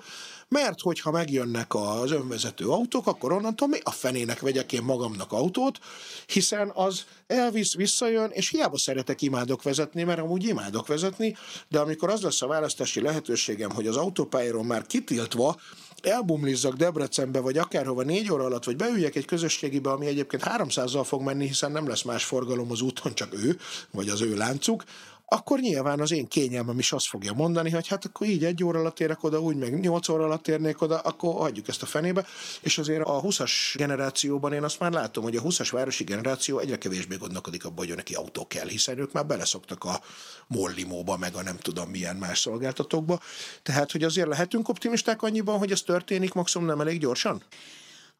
mert 0.50 0.82
hogyha 0.82 1.12
megjönnek 1.12 1.76
az 1.76 2.12
önvezető 2.12 2.68
autók, 2.68 3.08
akkor 3.08 3.32
onnantól 3.32 3.68
mi 3.68 3.78
a 3.84 3.92
fenének 3.92 4.40
vegyek 4.40 4.74
én 4.74 4.84
magamnak 4.84 5.32
autót, 5.32 5.80
hiszen 6.26 6.72
az 6.74 7.06
elvisz, 7.28 7.76
visszajön, 7.76 8.30
és 8.34 8.50
hiába 8.50 8.78
szeretek, 8.78 9.22
imádok 9.22 9.64
vezetni, 9.64 10.04
mert 10.04 10.20
amúgy 10.20 10.44
imádok 10.44 10.88
vezetni, 10.88 11.36
de 11.68 11.80
amikor 11.80 12.10
az 12.10 12.22
lesz 12.22 12.42
a 12.42 12.48
választási 12.48 13.02
lehetőségem, 13.02 13.72
hogy 13.72 13.88
az 13.88 13.96
autópályáról 13.96 14.64
már 14.64 14.86
kitiltva 14.86 15.56
elbumlizzak 16.02 16.74
Debrecenbe, 16.74 17.40
vagy 17.40 17.58
akárhova 17.58 18.04
négy 18.04 18.32
óra 18.32 18.44
alatt, 18.44 18.64
vagy 18.64 18.76
beüljek 18.76 19.16
egy 19.16 19.26
közösségibe, 19.26 19.90
ami 19.90 20.06
egyébként 20.06 20.44
300-zal 20.46 21.04
fog 21.06 21.22
menni, 21.22 21.48
hiszen 21.48 21.72
nem 21.72 21.88
lesz 21.88 22.02
más 22.02 22.24
forgalom 22.24 22.72
az 22.72 22.82
úton, 22.82 23.14
csak 23.14 23.34
ő, 23.34 23.60
vagy 23.92 24.10
az 24.10 24.22
ő 24.22 24.36
láncuk, 24.36 24.84
akkor 25.30 25.60
nyilván 25.60 26.00
az 26.00 26.12
én 26.12 26.28
kényelmem 26.28 26.80
is 26.80 26.92
azt 26.92 27.08
fogja 27.08 27.34
mondani, 27.34 27.70
hogy 27.70 27.88
hát 27.88 28.06
akkor 28.06 28.28
így 28.28 28.44
egy 28.44 28.64
óra 28.64 28.80
alatt 28.80 29.00
érek 29.00 29.24
oda, 29.24 29.40
úgy 29.40 29.56
meg 29.56 29.80
nyolc 29.80 30.10
óra 30.10 30.24
alatt 30.24 30.48
érnék 30.48 30.82
oda, 30.82 30.98
akkor 30.98 31.34
hagyjuk 31.34 31.68
ezt 31.68 31.82
a 31.82 31.86
fenébe. 31.86 32.26
És 32.62 32.78
azért 32.78 33.04
a 33.04 33.22
20-as 33.22 33.52
generációban 33.74 34.54
én 34.54 34.64
azt 34.64 34.80
már 34.80 34.92
látom, 34.92 35.24
hogy 35.24 35.36
a 35.36 35.42
20-as 35.42 35.70
városi 35.72 36.04
generáció 36.04 36.60
egyre 36.60 36.78
kevésbé 36.78 37.16
gondolkodik 37.16 37.66
abban, 37.66 37.86
hogy 37.86 37.96
neki 37.96 38.14
autó 38.14 38.48
kell, 38.48 38.68
hiszen 38.68 39.00
ők 39.00 39.12
már 39.12 39.26
beleszoktak 39.26 39.84
a 39.84 40.02
mollimóba, 40.48 41.18
meg 41.18 41.36
a 41.36 41.44
nem 41.44 41.58
tudom 41.58 41.90
milyen 41.90 42.16
más 42.16 42.40
szolgáltatókba. 42.40 43.20
Tehát, 43.64 43.92
hogy 43.92 44.04
azért 44.04 44.28
lehetünk 44.28 44.70
optimisták 44.70 45.22
annyiban, 45.22 45.58
hogy 45.58 45.72
ez 45.72 45.82
történik 45.82 46.34
maximum 46.34 46.68
nem 46.68 46.82
elég 46.82 47.00
gyorsan? 47.00 47.44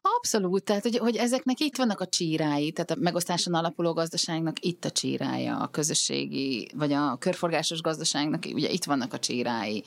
Abszolút, 0.02 0.64
tehát 0.64 0.82
hogy, 0.82 0.96
hogy 0.96 1.16
ezeknek 1.16 1.60
itt 1.60 1.76
vannak 1.76 2.00
a 2.00 2.06
csírái, 2.06 2.72
tehát 2.72 2.90
a 2.90 2.96
megosztáson 2.98 3.54
alapuló 3.54 3.92
gazdaságnak 3.92 4.64
itt 4.64 4.84
a 4.84 4.90
csírája, 4.90 5.56
a 5.56 5.68
közösségi, 5.68 6.68
vagy 6.74 6.92
a 6.92 7.16
körforgásos 7.16 7.80
gazdaságnak 7.80 8.44
ugye 8.52 8.70
itt 8.70 8.84
vannak 8.84 9.12
a 9.12 9.18
csírái. 9.18 9.84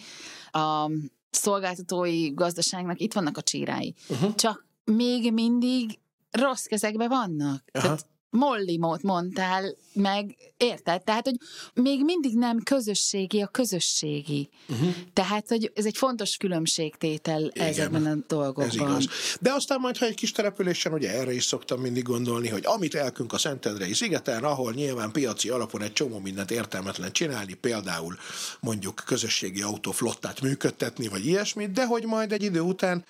A 0.51 0.89
szolgáltatói 1.29 2.29
gazdaságnak 2.33 2.99
itt 2.99 3.13
vannak 3.13 3.37
a 3.37 3.41
csírái. 3.41 3.95
Uh-huh. 4.09 4.35
Csak 4.35 4.65
még 4.83 5.33
mindig 5.33 5.99
rossz 6.31 6.63
kezekben 6.63 7.09
vannak. 7.09 7.63
Aha. 7.71 7.83
Tehát 7.83 8.05
mollimót 8.33 9.01
mondtál, 9.01 9.75
meg 9.93 10.35
érted? 10.57 11.03
Tehát, 11.03 11.25
hogy 11.25 11.37
még 11.73 12.03
mindig 12.03 12.37
nem 12.37 12.59
közösségi 12.63 13.41
a 13.41 13.47
közösségi. 13.47 14.49
Uh-huh. 14.69 14.95
Tehát, 15.13 15.47
hogy 15.47 15.71
ez 15.75 15.85
egy 15.85 15.97
fontos 15.97 16.37
különbségtétel 16.37 17.41
Igen, 17.41 17.67
ezekben 17.67 18.05
a 18.05 18.15
dolgokban. 18.27 18.65
Ez 18.65 18.75
igaz. 18.75 19.07
De 19.39 19.53
aztán 19.53 19.79
majd, 19.79 19.97
ha 19.97 20.05
egy 20.05 20.15
kis 20.15 20.31
településen, 20.31 20.93
ugye 20.93 21.11
erre 21.11 21.33
is 21.33 21.43
szoktam 21.43 21.81
mindig 21.81 22.03
gondolni, 22.03 22.47
hogy 22.47 22.65
amit 22.65 22.95
elkünk 22.95 23.33
a 23.33 23.37
Szentendrei 23.37 23.93
szigeten, 23.93 24.43
ahol 24.43 24.73
nyilván 24.73 25.11
piaci 25.11 25.49
alapon 25.49 25.81
egy 25.81 25.93
csomó 25.93 26.19
mindent 26.19 26.51
értelmetlen 26.51 27.11
csinálni, 27.11 27.53
például 27.53 28.17
mondjuk 28.59 29.03
közösségi 29.05 29.61
autóflottát 29.61 30.41
működtetni, 30.41 31.07
vagy 31.07 31.25
ilyesmit, 31.25 31.71
de 31.71 31.85
hogy 31.85 32.05
majd 32.05 32.31
egy 32.31 32.43
idő 32.43 32.59
után 32.59 33.05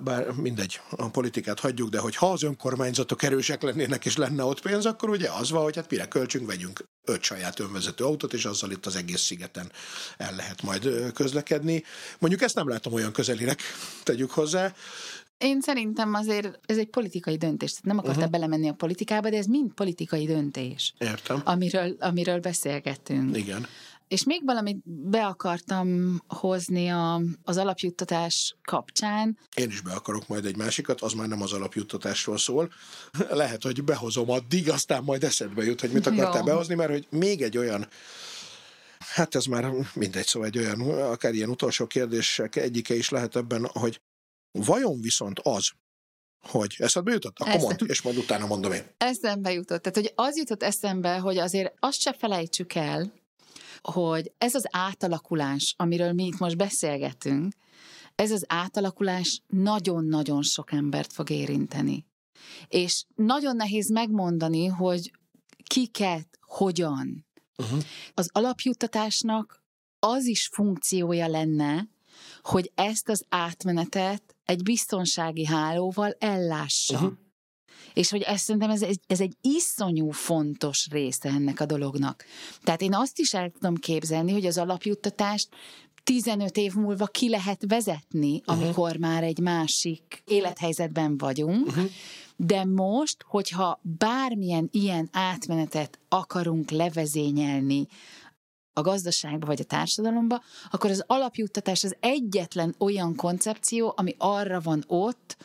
bár 0.00 0.30
mindegy, 0.30 0.80
a 0.90 1.08
politikát 1.08 1.60
hagyjuk, 1.60 1.88
de 1.88 1.98
hogy 1.98 2.16
ha 2.16 2.32
az 2.32 2.42
önkormányzatok 2.42 3.22
erősek 3.22 3.62
lennének, 3.62 4.04
és 4.04 4.16
lenne 4.16 4.44
ott 4.44 4.60
pénz, 4.60 4.86
akkor 4.86 5.08
ugye 5.08 5.30
az 5.30 5.50
van, 5.50 5.62
hogy 5.62 5.76
hát 5.76 5.90
mire 5.90 6.08
költsünk, 6.08 6.46
vegyünk 6.46 6.84
öt 7.04 7.22
saját 7.22 7.60
önvezető 7.60 8.04
autót, 8.04 8.32
és 8.32 8.44
azzal 8.44 8.70
itt 8.70 8.86
az 8.86 8.96
egész 8.96 9.20
szigeten 9.20 9.72
el 10.16 10.34
lehet 10.34 10.62
majd 10.62 11.12
közlekedni. 11.12 11.82
Mondjuk 12.18 12.42
ezt 12.42 12.54
nem 12.54 12.68
látom 12.68 12.92
olyan 12.92 13.12
közelinek, 13.12 13.60
tegyük 14.02 14.30
hozzá. 14.30 14.74
Én 15.38 15.60
szerintem 15.60 16.14
azért 16.14 16.58
ez 16.66 16.76
egy 16.76 16.88
politikai 16.88 17.36
döntés. 17.36 17.70
Tehát 17.70 17.86
nem 17.86 17.98
akartam 17.98 18.22
uh-huh. 18.22 18.38
belemenni 18.38 18.68
a 18.68 18.72
politikába, 18.72 19.30
de 19.30 19.36
ez 19.36 19.46
mind 19.46 19.72
politikai 19.72 20.26
döntés. 20.26 20.94
Értem. 20.98 21.40
Amiről, 21.44 21.96
amiről 21.98 22.40
beszélgettünk. 22.40 23.36
Igen. 23.36 23.66
És 24.08 24.24
még 24.24 24.44
valamit 24.44 24.76
be 24.84 25.26
akartam 25.26 26.18
hozni 26.28 26.88
a, 26.88 27.20
az 27.42 27.56
alapjuttatás 27.56 28.56
kapcsán. 28.62 29.38
Én 29.54 29.68
is 29.68 29.80
be 29.80 29.92
akarok 29.92 30.28
majd 30.28 30.44
egy 30.44 30.56
másikat, 30.56 31.00
az 31.00 31.12
már 31.12 31.28
nem 31.28 31.42
az 31.42 31.52
alapjuttatásról 31.52 32.38
szól. 32.38 32.72
Lehet, 33.30 33.62
hogy 33.62 33.84
behozom 33.84 34.30
addig, 34.30 34.70
aztán 34.70 35.02
majd 35.02 35.24
eszedbe 35.24 35.64
jut, 35.64 35.80
hogy 35.80 35.90
mit 35.90 36.06
akartál 36.06 36.38
Jó. 36.38 36.44
behozni, 36.44 36.74
mert 36.74 36.90
hogy 36.90 37.06
még 37.10 37.42
egy 37.42 37.58
olyan 37.58 37.88
Hát 38.98 39.34
ez 39.34 39.44
már 39.44 39.72
mindegy, 39.94 40.26
szóval 40.26 40.48
egy 40.48 40.58
olyan, 40.58 40.80
akár 41.00 41.34
ilyen 41.34 41.48
utolsó 41.48 41.86
kérdések 41.86 42.56
egyike 42.56 42.94
is 42.94 43.08
lehet 43.08 43.36
ebben, 43.36 43.66
hogy 43.72 44.00
vajon 44.50 45.00
viszont 45.00 45.40
az, 45.42 45.70
hogy 46.40 46.74
eszedbe 46.78 47.12
jutott? 47.12 47.38
Akkor 47.38 47.60
mondd, 47.60 47.84
és 47.86 48.02
majd 48.02 48.16
utána 48.16 48.46
mondom 48.46 48.72
én. 48.72 48.82
Eszembe 48.96 49.52
jutott. 49.52 49.82
Tehát, 49.82 49.98
hogy 49.98 50.12
az 50.26 50.36
jutott 50.36 50.62
eszembe, 50.62 51.18
hogy 51.18 51.38
azért 51.38 51.74
azt 51.78 52.00
se 52.00 52.12
felejtsük 52.12 52.74
el, 52.74 53.12
hogy 53.82 54.32
ez 54.38 54.54
az 54.54 54.66
átalakulás, 54.70 55.74
amiről 55.76 56.12
mi 56.12 56.24
itt 56.24 56.38
most 56.38 56.56
beszélgetünk, 56.56 57.52
ez 58.14 58.30
az 58.30 58.44
átalakulás 58.48 59.42
nagyon-nagyon 59.46 60.42
sok 60.42 60.72
embert 60.72 61.12
fog 61.12 61.30
érinteni. 61.30 62.06
És 62.68 63.04
nagyon 63.14 63.56
nehéz 63.56 63.90
megmondani, 63.90 64.66
hogy 64.66 65.12
kiket, 65.62 66.38
hogyan. 66.40 67.26
Uh-huh. 67.56 67.82
Az 68.14 68.28
alapjuttatásnak 68.32 69.62
az 69.98 70.24
is 70.26 70.48
funkciója 70.52 71.28
lenne, 71.28 71.88
hogy 72.42 72.72
ezt 72.74 73.08
az 73.08 73.24
átmenetet 73.28 74.36
egy 74.44 74.62
biztonsági 74.62 75.44
hálóval 75.44 76.16
ellássa. 76.18 76.94
Uh-huh. 76.94 77.12
És 77.94 78.10
hogy 78.10 78.20
ezt 78.20 78.44
szerintem 78.44 78.70
ez, 78.70 78.84
ez 79.06 79.20
egy 79.20 79.36
iszonyú 79.40 80.10
fontos 80.10 80.86
része 80.90 81.28
ennek 81.28 81.60
a 81.60 81.66
dolognak. 81.66 82.24
Tehát 82.62 82.82
én 82.82 82.94
azt 82.94 83.18
is 83.18 83.34
el 83.34 83.50
tudom 83.50 83.74
képzelni, 83.74 84.32
hogy 84.32 84.46
az 84.46 84.58
alapjuttatást 84.58 85.48
15 86.08 86.56
év 86.56 86.74
múlva 86.74 87.06
ki 87.06 87.28
lehet 87.28 87.64
vezetni, 87.66 88.42
uh-huh. 88.46 88.56
amikor 88.56 88.96
már 88.96 89.22
egy 89.22 89.38
másik 89.38 90.22
élethelyzetben 90.26 91.16
vagyunk, 91.18 91.66
uh-huh. 91.66 91.90
de 92.36 92.64
most, 92.64 93.24
hogyha 93.26 93.80
bármilyen 93.82 94.68
ilyen 94.72 95.08
átmenetet 95.12 95.98
akarunk 96.08 96.70
levezényelni 96.70 97.86
a 98.72 98.80
gazdaságba 98.80 99.46
vagy 99.46 99.60
a 99.60 99.64
társadalomba, 99.64 100.42
akkor 100.70 100.90
az 100.90 101.04
alapjuttatás 101.06 101.84
az 101.84 101.96
egyetlen 102.00 102.74
olyan 102.78 103.14
koncepció, 103.14 103.92
ami 103.96 104.14
arra 104.18 104.60
van 104.60 104.84
ott, 104.86 105.36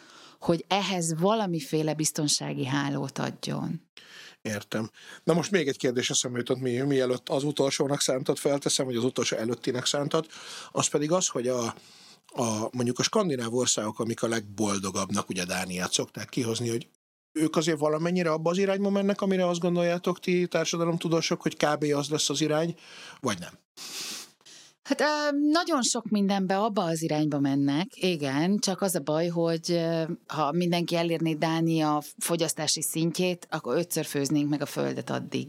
hogy 0.44 0.66
ehhez 0.68 1.20
valamiféle 1.20 1.94
biztonsági 1.94 2.66
hálót 2.66 3.18
adjon. 3.18 3.82
Értem. 4.42 4.92
Na 5.24 5.34
most 5.34 5.52
még 5.52 5.68
egy 5.68 5.78
kérdés 5.78 6.10
eszembe 6.10 6.38
jutott, 6.38 6.60
mi, 6.60 6.72
mielőtt 6.72 7.30
az 7.30 7.44
utolsónak 7.44 8.02
szántat 8.02 8.40
felteszem, 8.40 8.86
vagy 8.86 8.96
az 8.96 9.04
utolsó 9.04 9.38
előttinek 9.38 9.86
szántat, 9.86 10.28
az 10.72 10.88
pedig 10.88 11.12
az, 11.12 11.28
hogy 11.28 11.48
a, 11.48 11.64
a, 12.26 12.70
mondjuk 12.72 13.00
a 13.00 13.04
skandináv 13.04 13.54
országok, 13.54 14.00
amik 14.00 14.24
a 14.24 14.28
legboldogabbnak, 14.28 15.30
ugye 15.30 15.46
Dániát 15.46 15.94
szokták 15.94 16.30
kihozni, 16.30 16.70
hogy 16.70 16.88
ők 17.32 17.56
azért 17.56 17.80
valamennyire 17.80 18.32
abba 18.32 18.50
az 18.50 18.58
irányba 18.58 18.90
mennek, 18.90 19.22
amire 19.22 19.48
azt 19.48 19.60
gondoljátok 19.60 20.20
ti 20.20 20.48
társadalomtudósok, 20.48 21.42
hogy 21.42 21.56
kb. 21.58 21.84
az 21.84 22.10
lesz 22.10 22.30
az 22.30 22.42
irány, 22.42 22.76
vagy 23.20 23.40
nem? 23.40 23.54
Hát 24.84 25.04
nagyon 25.52 25.82
sok 25.82 26.10
mindenbe 26.10 26.58
abba 26.58 26.84
az 26.84 27.02
irányba 27.02 27.40
mennek, 27.40 27.88
igen, 27.94 28.58
csak 28.60 28.82
az 28.82 28.96
a 28.96 29.00
baj, 29.00 29.28
hogy 29.28 29.82
ha 30.28 30.52
mindenki 30.52 30.96
elérné 30.96 31.34
Dánia 31.34 32.02
fogyasztási 32.18 32.82
szintjét, 32.82 33.48
akkor 33.52 33.78
ötször 33.78 34.06
főznénk 34.06 34.50
meg 34.50 34.62
a 34.62 34.66
földet 34.66 35.10
addig. 35.10 35.48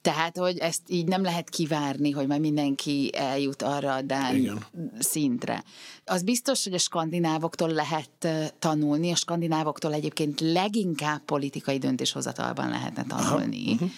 Tehát, 0.00 0.38
hogy 0.38 0.58
ezt 0.58 0.80
így 0.86 1.06
nem 1.06 1.22
lehet 1.22 1.48
kivárni, 1.48 2.10
hogy 2.10 2.26
majd 2.26 2.40
mindenki 2.40 3.10
eljut 3.14 3.62
arra 3.62 3.94
a 3.94 4.02
Dán 4.02 4.36
Igen. 4.36 4.64
szintre. 4.98 5.64
Az 6.04 6.22
biztos, 6.22 6.64
hogy 6.64 6.74
a 6.74 6.78
skandinávoktól 6.78 7.68
lehet 7.68 8.28
tanulni, 8.58 9.10
a 9.10 9.16
skandinávoktól 9.16 9.92
egyébként 9.92 10.40
leginkább 10.40 11.24
politikai 11.24 11.78
döntéshozatalban 11.78 12.68
lehetne 12.68 13.04
tanulni. 13.04 13.72
Uh-huh. 13.72 13.90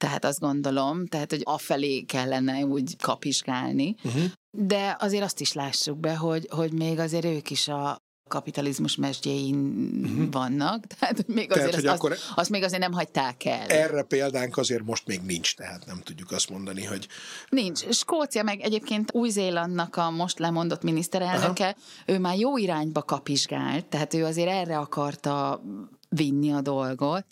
Tehát 0.00 0.24
azt 0.24 0.40
gondolom, 0.40 1.06
tehát, 1.06 1.30
hogy 1.30 1.42
afelé 1.44 2.00
kellene 2.00 2.64
úgy 2.64 2.96
kapizsgálni. 2.96 3.94
Uh-huh. 4.04 4.22
De 4.50 4.96
azért 4.98 5.24
azt 5.24 5.40
is 5.40 5.52
lássuk 5.52 5.98
be, 5.98 6.16
hogy, 6.16 6.46
hogy 6.50 6.72
még 6.72 6.98
azért 6.98 7.24
ők 7.24 7.50
is 7.50 7.68
a, 7.68 8.02
kapitalizmus 8.30 8.96
mesdjéin 8.96 9.56
uh-huh. 10.02 10.30
vannak, 10.30 10.86
tehát 10.98 11.26
még 11.26 11.48
tehát, 11.48 11.68
azért 11.68 11.86
azt, 11.86 11.96
akkor 11.96 12.10
azt, 12.10 12.32
azt 12.34 12.50
még 12.50 12.62
azért 12.62 12.80
nem 12.80 12.92
hagyták 12.92 13.44
el. 13.44 13.66
Erre 13.66 14.02
példánk 14.02 14.56
azért 14.56 14.84
most 14.84 15.06
még 15.06 15.20
nincs, 15.20 15.54
tehát 15.54 15.86
nem 15.86 16.00
tudjuk 16.04 16.30
azt 16.30 16.50
mondani, 16.50 16.84
hogy... 16.84 17.08
Nincs. 17.48 17.88
Skócia 17.88 18.42
meg 18.42 18.60
egyébként 18.60 19.14
Új-Zélandnak 19.14 19.96
a 19.96 20.10
most 20.10 20.38
lemondott 20.38 20.82
miniszterelnöke, 20.82 21.64
Aha. 21.64 21.76
ő 22.06 22.18
már 22.18 22.38
jó 22.38 22.56
irányba 22.56 23.02
kapizsgált, 23.02 23.86
tehát 23.86 24.14
ő 24.14 24.24
azért 24.24 24.50
erre 24.50 24.78
akarta 24.78 25.62
vinni 26.08 26.52
a 26.52 26.60
dolgot, 26.60 27.24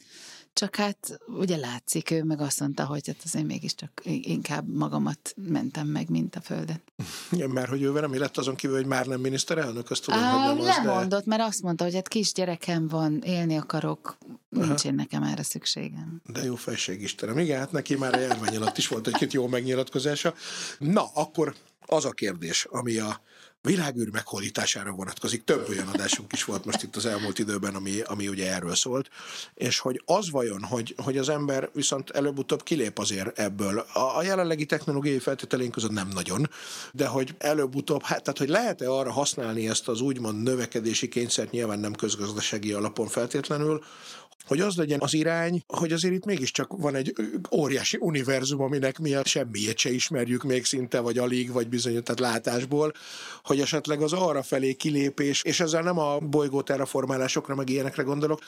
csak 0.59 0.77
hát 0.77 1.19
ugye 1.27 1.57
látszik, 1.57 2.11
ő 2.11 2.25
meg 2.25 2.41
azt 2.41 2.61
mondta, 2.61 2.85
hogy 2.85 3.07
hát 3.07 3.17
azért 3.25 3.47
mégiscsak 3.47 4.01
inkább 4.05 4.69
magamat 4.69 5.35
mentem 5.37 5.87
meg, 5.87 6.11
mint 6.11 6.37
a 6.37 6.41
földet. 6.41 6.81
Igen, 7.31 7.51
mert 7.51 7.69
hogy 7.69 7.83
ő 7.83 7.93
vele 7.93 8.07
mi 8.07 8.19
lett 8.19 8.37
azon 8.37 8.55
kívül, 8.55 8.77
hogy 8.77 8.87
már 8.87 9.07
nem 9.07 9.21
miniszterelnök, 9.21 9.91
azt 9.91 10.05
tudom, 10.05 10.21
Á, 10.21 10.33
hogy 10.33 10.57
nem 10.57 10.59
az, 10.59 10.77
Lemondott, 10.77 11.25
de... 11.25 11.37
mert 11.37 11.43
azt 11.43 11.63
mondta, 11.63 11.85
hogy 11.85 11.95
hát 11.95 12.09
kisgyerekem 12.09 12.89
van, 12.89 13.23
élni 13.23 13.57
akarok, 13.57 14.19
nincs 14.49 14.85
én 14.85 14.95
nekem 14.95 15.23
erre 15.23 15.43
szükségem. 15.43 16.23
De 16.33 16.45
jó 16.45 16.55
felség 16.55 17.03
Istenem. 17.03 17.39
Igen, 17.39 17.59
hát 17.59 17.73
neki 17.73 17.97
már 17.97 18.15
a 18.15 18.19
járvány 18.19 18.57
alatt 18.57 18.79
is 18.79 18.89
volt 18.89 19.07
egy-két 19.07 19.33
jó 19.33 19.47
megnyilatkozása. 19.47 20.35
Na, 20.79 21.05
akkor 21.15 21.55
az 21.87 22.05
a 22.05 22.11
kérdés, 22.11 22.67
ami 22.71 22.99
a 22.99 23.21
világűr 23.61 24.11
meghódítására 24.11 24.91
vonatkozik. 24.91 25.45
Több 25.45 25.69
olyan 25.69 25.89
adásunk 25.89 26.33
is 26.33 26.45
volt 26.45 26.65
most 26.65 26.83
itt 26.83 26.97
az 26.97 27.07
elmúlt 27.07 27.39
időben, 27.39 27.75
ami, 27.75 28.01
ami 28.01 28.29
ugye 28.29 28.53
erről 28.53 28.75
szólt, 28.75 29.09
és 29.55 29.79
hogy 29.79 30.03
az 30.05 30.31
vajon, 30.31 30.63
hogy, 30.63 30.95
hogy 30.97 31.19
az 31.19 31.29
ember 31.29 31.71
viszont 31.73 32.11
előbb-utóbb 32.11 32.63
kilép 32.63 32.99
azért 32.99 33.39
ebből. 33.39 33.79
A, 33.79 34.17
a 34.17 34.23
jelenlegi 34.23 34.67
technológiai 34.67 35.19
feltételeink 35.19 35.73
között 35.73 35.91
nem 35.91 36.09
nagyon, 36.09 36.51
de 36.93 37.07
hogy 37.07 37.35
előbb-utóbb, 37.39 38.03
hát, 38.03 38.23
tehát 38.23 38.39
hogy 38.39 38.49
lehet-e 38.49 38.91
arra 38.91 39.13
használni 39.13 39.69
ezt 39.69 39.89
az 39.89 40.01
úgymond 40.01 40.43
növekedési 40.43 41.09
kényszert, 41.09 41.51
nyilván 41.51 41.79
nem 41.79 41.93
közgazdasági 41.93 42.73
alapon 42.73 43.07
feltétlenül, 43.07 43.83
hogy 44.47 44.61
az 44.61 44.77
legyen 44.77 45.01
az 45.01 45.15
irány, 45.15 45.63
hogy 45.67 45.93
azért 45.93 46.15
itt 46.15 46.25
mégiscsak 46.25 46.73
van 46.77 46.95
egy 46.95 47.15
óriási 47.53 47.97
univerzum, 48.01 48.61
aminek 48.61 48.99
mi 48.99 49.15
a 49.15 49.25
semmiét 49.25 49.79
se 49.79 49.91
ismerjük 49.91 50.43
még 50.43 50.65
szinte, 50.65 51.01
vagy 51.01 51.19
alig, 51.19 51.53
vagy 51.53 51.69
bizony, 51.69 52.03
tehát 52.03 52.21
látásból, 52.21 52.93
hogy 53.45 53.61
esetleg 53.61 54.03
az 54.03 54.13
arra 54.13 54.43
felé 54.43 54.73
kilépés, 54.73 55.43
és 55.43 55.61
ezzel 55.61 55.83
nem 55.83 55.99
a 55.99 56.19
bolygó 56.19 56.63
terraformálásokra, 56.63 57.55
meg 57.55 57.69
ilyenekre 57.69 58.03
gondolok, 58.03 58.41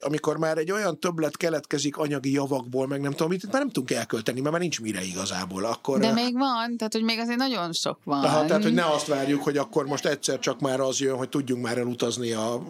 amikor 0.00 0.36
már 0.36 0.58
egy 0.58 0.70
olyan 0.70 1.00
többlet 1.00 1.36
keletkezik 1.36 1.96
anyagi 1.96 2.32
javakból, 2.32 2.86
meg 2.86 3.00
nem 3.00 3.12
tudom, 3.12 3.32
itt 3.32 3.44
már 3.44 3.62
nem 3.62 3.70
tudunk 3.70 3.90
elkölteni, 3.90 4.40
mert 4.40 4.52
már 4.52 4.60
nincs 4.60 4.80
mire 4.80 5.02
igazából. 5.02 5.64
Akkor, 5.64 5.98
De 5.98 6.12
még 6.12 6.32
van, 6.32 6.76
tehát 6.76 6.92
hogy 6.92 7.02
még 7.02 7.18
azért 7.18 7.38
nagyon 7.38 7.72
sok 7.72 7.98
van. 8.04 8.24
Aha, 8.24 8.44
tehát, 8.44 8.62
hogy 8.62 8.74
ne 8.74 8.84
azt 8.84 9.06
várjuk, 9.06 9.42
hogy 9.42 9.56
akkor 9.56 9.86
most 9.86 10.06
egyszer 10.06 10.38
csak 10.38 10.60
már 10.60 10.80
az 10.80 11.00
jön, 11.00 11.16
hogy 11.16 11.28
tudjunk 11.28 11.62
már 11.62 11.78
elutazni 11.78 12.32
a, 12.32 12.62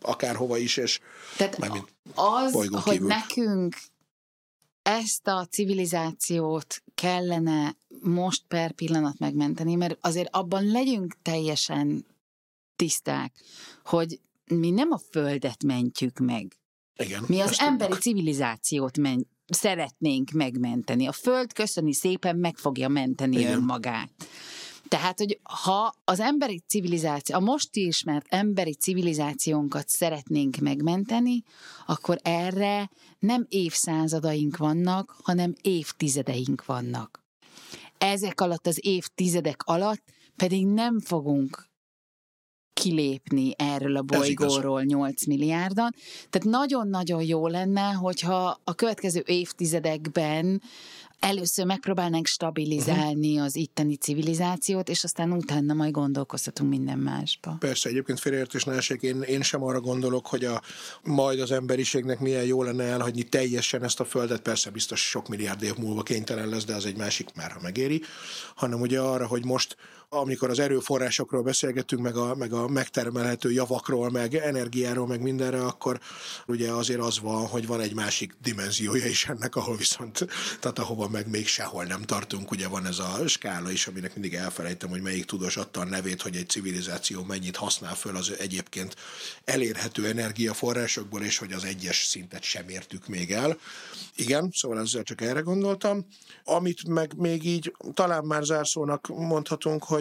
akárhova 0.00 0.56
is, 0.56 0.76
és 0.76 1.00
tehát 1.36 1.58
az, 2.14 2.52
hogy 2.52 2.82
kívül. 2.82 3.06
nekünk 3.06 3.76
ezt 4.82 5.26
a 5.28 5.46
civilizációt 5.50 6.82
kellene 6.94 7.76
most 8.00 8.44
per 8.48 8.72
pillanat 8.72 9.18
megmenteni, 9.18 9.74
mert 9.74 9.98
azért 10.00 10.28
abban 10.36 10.64
legyünk 10.66 11.16
teljesen 11.22 12.06
tiszták, 12.76 13.32
hogy 13.84 14.20
mi 14.44 14.70
nem 14.70 14.90
a 14.90 14.98
Földet 15.10 15.62
mentjük 15.64 16.18
meg. 16.18 16.56
Igen, 16.96 17.24
mi 17.28 17.40
az 17.40 17.56
emberi 17.60 17.92
tudjuk. 17.92 18.00
civilizációt 18.00 18.98
men- 18.98 19.28
szeretnénk 19.46 20.30
megmenteni. 20.30 21.06
A 21.06 21.12
Föld 21.12 21.52
köszöni 21.52 21.94
szépen 21.94 22.36
meg 22.36 22.56
fogja 22.56 22.88
menteni 22.88 23.38
Igen. 23.38 23.52
önmagát. 23.52 24.10
Tehát, 24.88 25.18
hogy 25.18 25.40
ha 25.42 25.94
az 26.04 26.20
emberi 26.20 26.62
civilizáció, 26.66 27.36
a 27.36 27.40
most 27.40 27.76
ismert 27.76 28.26
emberi 28.28 28.74
civilizációnkat 28.74 29.88
szeretnénk 29.88 30.56
megmenteni, 30.56 31.42
akkor 31.86 32.18
erre 32.22 32.90
nem 33.18 33.46
évszázadaink 33.48 34.56
vannak, 34.56 35.16
hanem 35.22 35.54
évtizedeink 35.60 36.64
vannak. 36.64 37.24
Ezek 37.98 38.40
alatt 38.40 38.66
az 38.66 38.78
évtizedek 38.82 39.62
alatt 39.64 40.02
pedig 40.36 40.66
nem 40.66 41.00
fogunk 41.00 41.68
kilépni 42.72 43.52
erről 43.56 43.96
a 43.96 44.02
bolygóról 44.02 44.82
8 44.82 45.26
milliárdan. 45.26 45.94
Tehát 46.30 46.58
nagyon-nagyon 46.58 47.22
jó 47.22 47.46
lenne, 47.46 47.92
hogyha 47.92 48.60
a 48.64 48.74
következő 48.74 49.22
évtizedekben 49.26 50.62
először 51.20 51.64
megpróbálnánk 51.64 52.26
stabilizálni 52.26 53.30
uh-huh. 53.30 53.44
az 53.44 53.56
itteni 53.56 53.96
civilizációt, 53.96 54.88
és 54.88 55.04
aztán 55.04 55.32
utána 55.32 55.74
majd 55.74 55.90
gondolkozhatunk 55.90 56.70
minden 56.70 56.98
másba. 56.98 57.56
Persze, 57.58 57.88
egyébként 57.88 58.20
félreértés 58.20 58.64
ne 58.64 58.72
esik, 58.72 59.02
én, 59.02 59.22
én 59.22 59.42
sem 59.42 59.62
arra 59.62 59.80
gondolok, 59.80 60.26
hogy 60.26 60.44
a, 60.44 60.62
majd 61.02 61.40
az 61.40 61.50
emberiségnek 61.50 62.20
milyen 62.20 62.44
jó 62.44 62.62
lenne 62.62 62.84
elhagyni 62.84 63.22
teljesen 63.22 63.84
ezt 63.84 64.00
a 64.00 64.04
földet, 64.04 64.40
persze 64.40 64.70
biztos 64.70 65.00
sok 65.00 65.28
milliárd 65.28 65.62
év 65.62 65.76
múlva 65.76 66.02
kénytelen 66.02 66.48
lesz, 66.48 66.64
de 66.64 66.74
az 66.74 66.86
egy 66.86 66.96
másik 66.96 67.34
már, 67.34 67.50
ha 67.50 67.60
megéri, 67.62 68.02
hanem 68.54 68.80
ugye 68.80 69.00
arra, 69.00 69.26
hogy 69.26 69.44
most 69.44 69.76
amikor 70.08 70.50
az 70.50 70.58
erőforrásokról 70.58 71.42
beszélgetünk, 71.42 72.02
meg 72.02 72.16
a, 72.16 72.34
meg 72.34 72.52
a 72.52 72.68
megtermelhető 72.68 73.52
javakról, 73.52 74.10
meg 74.10 74.34
energiáról, 74.34 75.06
meg 75.06 75.20
mindenre, 75.20 75.64
akkor 75.64 76.00
ugye 76.46 76.70
azért 76.70 77.00
az 77.00 77.20
van, 77.20 77.46
hogy 77.46 77.66
van 77.66 77.80
egy 77.80 77.94
másik 77.94 78.36
dimenziója 78.42 79.06
is 79.06 79.24
ennek, 79.24 79.56
ahol 79.56 79.76
viszont, 79.76 80.26
tehát 80.60 80.78
ahova 80.78 81.08
meg 81.08 81.30
még 81.30 81.46
sehol 81.46 81.84
nem 81.84 82.02
tartunk, 82.02 82.50
ugye 82.50 82.68
van 82.68 82.86
ez 82.86 82.98
a 82.98 83.28
skála 83.28 83.70
is, 83.70 83.86
aminek 83.86 84.12
mindig 84.14 84.34
elfelejtem, 84.34 84.88
hogy 84.88 85.02
melyik 85.02 85.24
tudós 85.24 85.56
adta 85.56 85.80
a 85.80 85.84
nevét, 85.84 86.22
hogy 86.22 86.36
egy 86.36 86.48
civilizáció 86.48 87.22
mennyit 87.22 87.56
használ 87.56 87.94
föl 87.94 88.16
az 88.16 88.32
egyébként 88.38 88.96
elérhető 89.44 90.06
energiaforrásokból, 90.06 91.22
és 91.22 91.38
hogy 91.38 91.52
az 91.52 91.64
egyes 91.64 92.04
szintet 92.04 92.42
sem 92.42 92.68
értük 92.68 93.06
még 93.06 93.32
el. 93.32 93.58
Igen, 94.16 94.50
szóval 94.54 94.80
ezzel 94.80 95.02
csak 95.02 95.20
erre 95.20 95.40
gondoltam. 95.40 96.06
Amit 96.44 96.88
meg 96.88 97.12
még 97.16 97.44
így 97.44 97.74
talán 97.94 98.24
már 98.24 98.42
zárszónak 98.42 99.06
mondhatunk, 99.06 99.84
hogy 99.84 99.95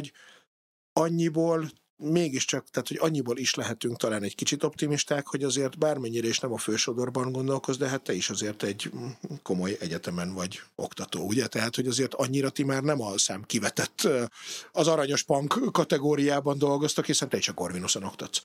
annyiból 0.93 1.69
mégiscsak, 1.97 2.69
tehát 2.69 2.87
hogy 2.87 2.97
annyiból 3.01 3.37
is 3.37 3.55
lehetünk 3.55 3.97
talán 3.97 4.23
egy 4.23 4.35
kicsit 4.35 4.63
optimisták, 4.63 5.27
hogy 5.27 5.43
azért 5.43 5.77
bármennyire 5.77 6.27
is 6.27 6.39
nem 6.39 6.53
a 6.53 6.57
fősodorban 6.57 7.31
gondolkoz, 7.31 7.77
de 7.77 7.87
hát 7.87 8.01
te 8.01 8.13
is 8.13 8.29
azért 8.29 8.63
egy 8.63 8.91
komoly 9.43 9.77
egyetemen 9.79 10.33
vagy 10.33 10.61
oktató, 10.75 11.25
ugye? 11.27 11.47
Tehát, 11.47 11.75
hogy 11.75 11.87
azért 11.87 12.13
annyira 12.13 12.49
ti 12.49 12.63
már 12.63 12.83
nem 12.83 13.01
a 13.01 13.17
szám 13.17 13.43
kivetett 13.43 14.07
az 14.71 14.87
aranyos 14.87 15.23
punk 15.23 15.71
kategóriában 15.71 16.57
dolgoztak, 16.57 17.05
hiszen 17.05 17.29
te 17.29 17.39
csak 17.39 17.55
Corvinuson 17.55 18.03
oktatsz. 18.03 18.43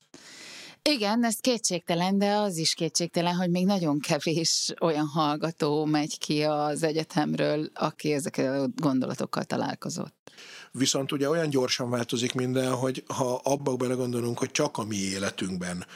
Igen, 0.82 1.24
ez 1.24 1.36
kétségtelen, 1.36 2.18
de 2.18 2.32
az 2.32 2.56
is 2.56 2.74
kétségtelen, 2.74 3.34
hogy 3.34 3.50
még 3.50 3.66
nagyon 3.66 3.98
kevés 3.98 4.72
olyan 4.80 5.06
hallgató 5.06 5.84
megy 5.84 6.18
ki 6.18 6.42
az 6.42 6.82
egyetemről, 6.82 7.70
aki 7.74 8.12
ezekkel 8.12 8.62
a 8.62 8.68
gondolatokkal 8.74 9.44
találkozott. 9.44 10.30
Viszont 10.72 11.12
ugye 11.12 11.28
olyan 11.28 11.50
gyorsan 11.50 11.90
változik 11.90 12.32
minden, 12.32 12.74
hogy 12.74 13.04
ha 13.06 13.40
abba 13.44 13.76
belegondolunk, 13.76 14.38
hogy 14.38 14.50
csak 14.50 14.78
a 14.78 14.84
mi 14.84 14.96
életünkben 14.96 15.86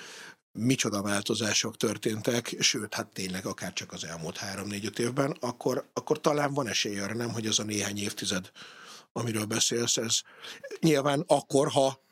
micsoda 0.53 1.03
változások 1.03 1.77
történtek, 1.77 2.57
sőt, 2.59 2.95
hát 2.95 3.07
tényleg 3.07 3.47
akár 3.47 3.73
csak 3.73 3.93
az 3.93 4.05
elmúlt 4.05 4.37
három-négy-öt 4.37 4.99
évben, 4.99 5.37
akkor, 5.41 5.89
akkor 5.93 6.21
talán 6.21 6.53
van 6.55 6.69
esély 6.69 6.99
arra, 6.99 7.15
nem, 7.15 7.33
hogy 7.33 7.47
az 7.47 7.59
a 7.59 7.63
néhány 7.63 7.99
évtized, 7.99 8.51
amiről 9.13 9.45
beszélsz, 9.45 9.97
ez 9.97 10.21
nyilván 10.81 11.25
akkor, 11.27 11.69
ha 11.69 12.03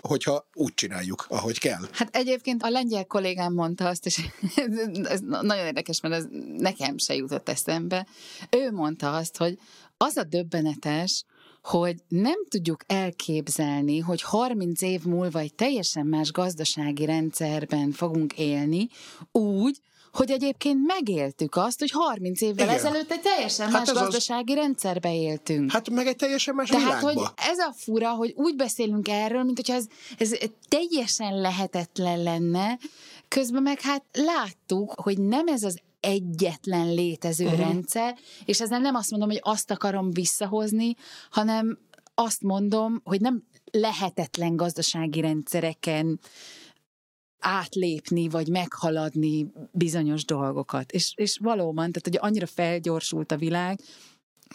hogyha 0.00 0.48
úgy 0.54 0.74
csináljuk, 0.74 1.26
ahogy 1.28 1.58
kell. 1.58 1.88
Hát 1.92 2.16
egyébként 2.16 2.62
a 2.62 2.68
lengyel 2.68 3.04
kollégám 3.04 3.52
mondta 3.52 3.88
azt, 3.88 4.06
és 4.06 4.20
ez 5.02 5.20
nagyon 5.20 5.66
érdekes, 5.66 6.00
mert 6.00 6.14
ez 6.14 6.26
nekem 6.56 6.98
se 6.98 7.14
jutott 7.14 7.48
eszembe. 7.48 8.06
Ő 8.50 8.72
mondta 8.72 9.12
azt, 9.16 9.36
hogy 9.36 9.58
az 9.96 10.16
a 10.16 10.24
döbbenetes, 10.24 11.24
hogy 11.62 11.96
nem 12.08 12.46
tudjuk 12.48 12.80
elképzelni, 12.86 13.98
hogy 13.98 14.22
30 14.22 14.82
év 14.82 15.04
múlva 15.04 15.38
egy 15.38 15.54
teljesen 15.54 16.06
más 16.06 16.32
gazdasági 16.32 17.04
rendszerben 17.04 17.92
fogunk 17.92 18.32
élni, 18.32 18.88
úgy, 19.32 19.80
hogy 20.12 20.30
egyébként 20.30 20.86
megéltük 20.86 21.56
azt, 21.56 21.78
hogy 21.78 21.90
30 21.90 22.40
évvel 22.40 22.64
Igen. 22.64 22.78
ezelőtt 22.78 23.10
egy 23.10 23.20
teljesen 23.20 23.70
hát 23.70 23.86
más 23.86 23.92
gazdasági 23.92 24.52
az... 24.52 24.58
rendszerbe 24.58 25.14
éltünk. 25.14 25.70
Hát 25.70 25.90
meg 25.90 26.06
egy 26.06 26.16
teljesen 26.16 26.54
más 26.54 26.68
Tehát, 26.68 26.86
világba. 26.86 27.20
hogy 27.20 27.30
ez 27.36 27.58
a 27.58 27.72
fura, 27.76 28.10
hogy 28.10 28.32
úgy 28.36 28.56
beszélünk 28.56 29.08
erről, 29.08 29.42
mint 29.42 29.56
hogyha 29.56 29.74
ez, 29.74 29.86
ez 30.18 30.32
teljesen 30.68 31.40
lehetetlen 31.40 32.22
lenne, 32.22 32.78
közben 33.28 33.62
meg 33.62 33.80
hát 33.80 34.04
láttuk, 34.12 34.92
hogy 35.00 35.18
nem 35.18 35.46
ez 35.46 35.62
az 35.62 35.80
egyetlen 36.00 36.94
létező 36.94 37.44
uh-huh. 37.44 37.60
rendszer, 37.60 38.18
és 38.44 38.60
ezzel 38.60 38.78
nem 38.78 38.94
azt 38.94 39.10
mondom, 39.10 39.28
hogy 39.28 39.40
azt 39.42 39.70
akarom 39.70 40.10
visszahozni, 40.10 40.94
hanem 41.30 41.78
azt 42.14 42.42
mondom, 42.42 43.00
hogy 43.04 43.20
nem 43.20 43.42
lehetetlen 43.70 44.56
gazdasági 44.56 45.20
rendszereken 45.20 46.20
átlépni, 47.38 48.28
vagy 48.28 48.48
meghaladni 48.48 49.46
bizonyos 49.72 50.24
dolgokat. 50.24 50.92
És, 50.92 51.12
és 51.16 51.38
valóban, 51.42 51.92
tehát 51.92 52.02
hogy 52.02 52.18
annyira 52.20 52.46
felgyorsult 52.46 53.32
a 53.32 53.36
világ, 53.36 53.80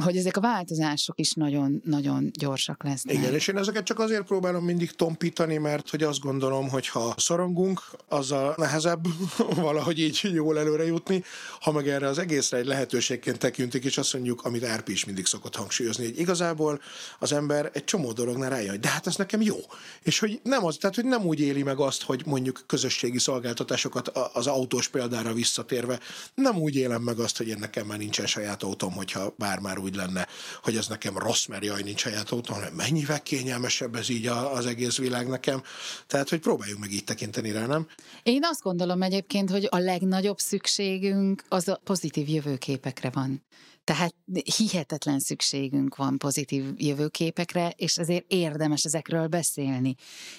hogy 0.04 0.18
ezek 0.18 0.38
a 0.38 0.41
változások 0.41 1.20
is 1.20 1.32
nagyon-nagyon 1.32 2.32
gyorsak 2.34 2.84
lesznek. 2.84 3.16
Igen, 3.16 3.34
és 3.34 3.48
én 3.48 3.58
ezeket 3.58 3.84
csak 3.84 4.00
azért 4.00 4.24
próbálom 4.24 4.64
mindig 4.64 4.91
tompítani, 4.91 5.58
mert 5.58 5.89
hogy 5.89 6.04
azt 6.04 6.20
gondolom, 6.20 6.70
hogy 6.70 6.88
ha 6.88 7.14
szorongunk, 7.18 7.82
azzal 8.08 8.54
nehezebb 8.58 9.08
valahogy 9.56 10.00
így 10.00 10.20
jól 10.34 10.60
előre 10.60 10.86
jutni, 10.86 11.24
ha 11.60 11.72
meg 11.72 11.88
erre 11.88 12.08
az 12.08 12.18
egészre 12.18 12.58
egy 12.58 12.66
lehetőségként 12.66 13.38
tekintünk, 13.38 13.84
és 13.84 13.98
azt 13.98 14.14
mondjuk, 14.14 14.43
amit 14.43 14.64
Árpi 14.64 14.91
is 14.91 15.06
mindig 15.06 15.26
szokott 15.26 15.56
hangsúlyozni, 15.56 16.06
hogy 16.06 16.20
igazából 16.20 16.82
az 17.20 17.32
ember 17.32 17.70
egy 17.74 17.84
csomó 17.84 18.12
dolognál 18.12 18.50
rájön, 18.50 18.70
hogy 18.70 18.80
de 18.80 18.89
hát 18.89 19.08
ez 19.08 19.16
nekem 19.16 19.41
jó. 19.41 19.58
És 20.04 20.20
hogy 20.20 20.39
nem 20.43 20.66
az, 20.66 20.78
tehát 20.78 20.96
hogy 20.96 21.06
nem 21.06 21.26
úgy 21.26 21.39
éli 21.39 21.64
meg 21.64 21.80
azt, 21.80 22.04
hogy 22.04 22.22
mondjuk 22.26 22.64
közösségi 22.66 23.20
szolgáltatásokat 23.20 24.08
az 24.08 24.48
autós 24.48 24.88
példára 24.88 25.34
visszatérve, 25.34 26.00
nem 26.34 26.58
úgy 26.58 26.76
élem 26.76 27.02
meg 27.02 27.20
azt, 27.20 27.38
hogy 27.38 27.48
én 27.48 27.58
nekem 27.60 27.86
már 27.86 27.98
nincsen 27.98 28.26
saját 28.26 28.64
autóm, 28.64 28.93
hogyha 28.93 29.34
bár 29.38 29.60
már 29.60 29.78
úgy 29.86 29.96
lenne, 29.96 30.28
hogy 30.64 30.78
ez 30.78 30.88
nekem 30.88 31.18
rossz, 31.18 31.46
mert 31.46 31.66
jaj, 31.66 31.82
nincs 31.82 32.00
saját 32.00 32.30
autóm, 32.30 32.56
hanem 32.56 32.74
mennyivel 32.74 33.22
kényelmesebb 33.22 33.96
ez 33.96 34.10
így 34.10 34.28
az 34.28 34.66
egész 34.66 34.98
világ 34.98 35.28
nekem. 35.28 35.64
Tehát, 36.08 36.30
hogy 36.30 36.40
próbáljuk 36.40 36.80
meg 36.80 36.92
így 36.92 37.04
tekinteni 37.04 37.52
rá, 37.52 37.66
nem? 37.66 37.88
Én 38.24 38.44
azt 38.44 38.62
gondolom 38.62 39.02
egyébként, 39.02 39.50
hogy 39.50 39.68
a 39.70 39.78
legnagyobb 39.78 40.38
szükségünk 40.38 41.44
az 41.48 41.68
a 41.68 41.80
pozitív 41.84 42.30
jövőképekre 42.30 43.10
van. 43.10 43.44
Tehát 43.86 44.16
hihetetlen 44.58 45.20
szükségünk 45.20 45.96
van 45.96 46.18
pozitív 46.18 46.64
jövőképekre, 46.78 47.74
és 47.76 47.98
ezért 47.98 48.26
érdemes 48.28 48.84
ezekről 48.84 49.28
beszélni. 49.28 49.96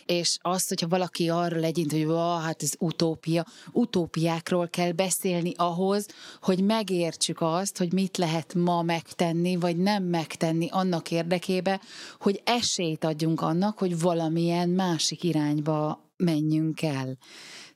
És 0.07 0.37
azt, 0.41 0.69
hogyha 0.69 0.89
valaki 0.89 1.29
arra 1.29 1.59
legyint, 1.59 1.93
hogy 1.93 2.03
ah, 2.03 2.43
hát 2.43 2.63
ez 2.63 2.73
utópia, 2.79 3.47
utópiákról 3.73 4.69
kell 4.69 4.93
beszélni 4.93 5.53
ahhoz, 5.57 6.07
hogy 6.41 6.65
megértsük 6.65 7.41
azt, 7.41 7.79
hogy 7.79 7.93
mit 7.93 8.17
lehet 8.17 8.55
ma 8.55 8.83
megtenni, 8.83 9.36
vagy 9.61 9.77
nem 9.77 10.05
megtenni 10.05 10.69
annak 10.71 11.11
érdekébe, 11.11 11.81
hogy 12.19 12.41
esélyt 12.45 13.05
adjunk 13.05 13.41
annak, 13.41 13.79
hogy 13.79 14.01
valamilyen 14.01 14.69
másik 14.69 15.23
irányba 15.23 16.05
menjünk 16.17 16.83
el. 16.83 17.17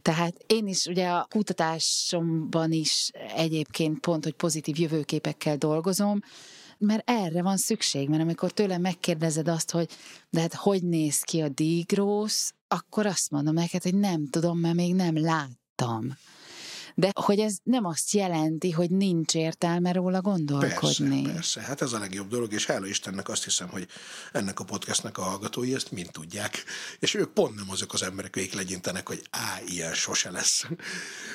Tehát 0.03 0.45
én 0.47 0.67
is 0.67 0.87
ugye 0.87 1.09
a 1.09 1.27
kutatásomban 1.31 2.73
is 2.73 3.11
egyébként 3.37 3.99
pont, 4.01 4.25
hogy 4.25 4.35
pozitív 4.35 4.79
jövőképekkel 4.79 5.57
dolgozom, 5.57 6.21
mert 6.79 7.11
erre 7.11 7.43
van 7.43 7.57
szükség, 7.57 8.09
mert 8.09 8.23
amikor 8.23 8.51
tőlem 8.51 8.81
megkérdezed 8.81 9.49
azt, 9.49 9.71
hogy 9.71 9.89
de 10.31 10.41
hát 10.41 10.55
hogy 10.55 10.83
néz 10.83 11.21
ki 11.21 11.41
a 11.41 11.49
dígrósz, 11.49 12.55
akkor 12.69 13.07
azt 13.07 13.31
mondom 13.31 13.55
neked, 13.55 13.83
hogy 13.83 13.95
nem 13.95 14.27
tudom, 14.27 14.59
mert 14.59 14.75
még 14.75 14.95
nem 14.95 15.21
láttam. 15.21 16.17
De 17.01 17.11
hogy 17.15 17.39
ez 17.39 17.57
nem 17.63 17.85
azt 17.85 18.13
jelenti, 18.13 18.71
hogy 18.71 18.91
nincs 18.91 19.35
értelme 19.35 19.93
róla 19.93 20.21
gondolkodni. 20.21 21.23
Persze, 21.23 21.33
persze. 21.33 21.61
Hát 21.61 21.83
ez 21.83 21.93
a 21.93 21.99
legjobb 21.99 22.29
dolog, 22.29 22.53
és 22.53 22.67
hála 22.67 22.87
Istennek 22.87 23.29
azt 23.29 23.45
hiszem, 23.45 23.69
hogy 23.69 23.87
ennek 24.33 24.61
a 24.61 24.65
podcastnek 24.65 25.19
a 25.19 25.23
hallgatói 25.23 25.75
ezt 25.75 25.93
mind 25.93 26.11
tudják. 26.11 26.65
És 26.99 27.15
ők 27.15 27.33
pont 27.33 27.55
nem 27.57 27.71
azok 27.71 27.93
az 27.93 28.03
emberek, 28.03 28.37
akik 28.37 28.55
legyintenek, 28.55 29.09
hogy 29.09 29.23
á, 29.31 29.59
ilyen 29.67 29.95
sose 29.95 30.31
lesz. 30.31 30.67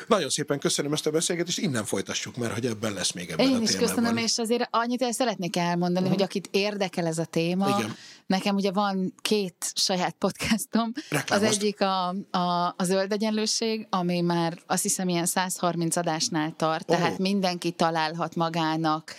Nagyon 0.07 0.29
szépen 0.29 0.59
köszönöm 0.59 0.93
ezt 0.93 1.05
a 1.05 1.11
beszélgetést, 1.11 1.57
innen 1.57 1.85
folytassuk, 1.85 2.35
mert 2.37 2.53
hogy 2.53 2.65
ebben 2.65 2.93
lesz 2.93 3.11
még 3.11 3.29
ebben 3.29 3.47
Én 3.47 3.55
a 3.55 3.61
is 3.61 3.69
témában. 3.69 3.87
köszönöm, 3.87 4.17
és 4.17 4.37
azért 4.37 4.67
annyit 4.71 5.01
el 5.01 5.11
szeretnék 5.11 5.55
elmondani, 5.55 6.05
uh-huh. 6.05 6.11
hogy 6.11 6.21
akit 6.21 6.49
érdekel 6.51 7.05
ez 7.05 7.17
a 7.17 7.25
téma, 7.25 7.77
Igen. 7.79 7.95
nekem 8.25 8.55
ugye 8.55 8.71
van 8.71 9.13
két 9.21 9.71
saját 9.75 10.15
podcastom. 10.19 10.91
Reklámozd. 11.09 11.49
Az 11.49 11.55
egyik 11.55 11.81
a, 11.81 12.07
a, 12.31 12.73
a 12.77 12.83
zöld 12.83 13.11
egyenlőség, 13.11 13.87
ami 13.89 14.21
már 14.21 14.61
azt 14.65 14.83
hiszem 14.83 15.09
ilyen 15.09 15.25
130 15.55 15.95
adásnál 15.95 16.51
tart, 16.55 16.91
oh. 16.91 16.97
tehát 16.97 17.17
mindenki 17.17 17.71
találhat 17.71 18.35
magának 18.35 19.15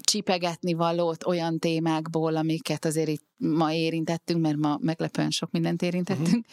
csipegetni 0.00 0.72
valót 0.72 1.26
olyan 1.26 1.58
témákból, 1.58 2.36
amiket 2.36 2.84
azért 2.84 3.08
itt 3.08 3.26
ma 3.36 3.72
érintettünk, 3.72 4.40
mert 4.40 4.56
ma 4.56 4.78
meglepően 4.80 5.30
sok 5.30 5.50
mindent 5.50 5.82
érintettünk. 5.82 6.46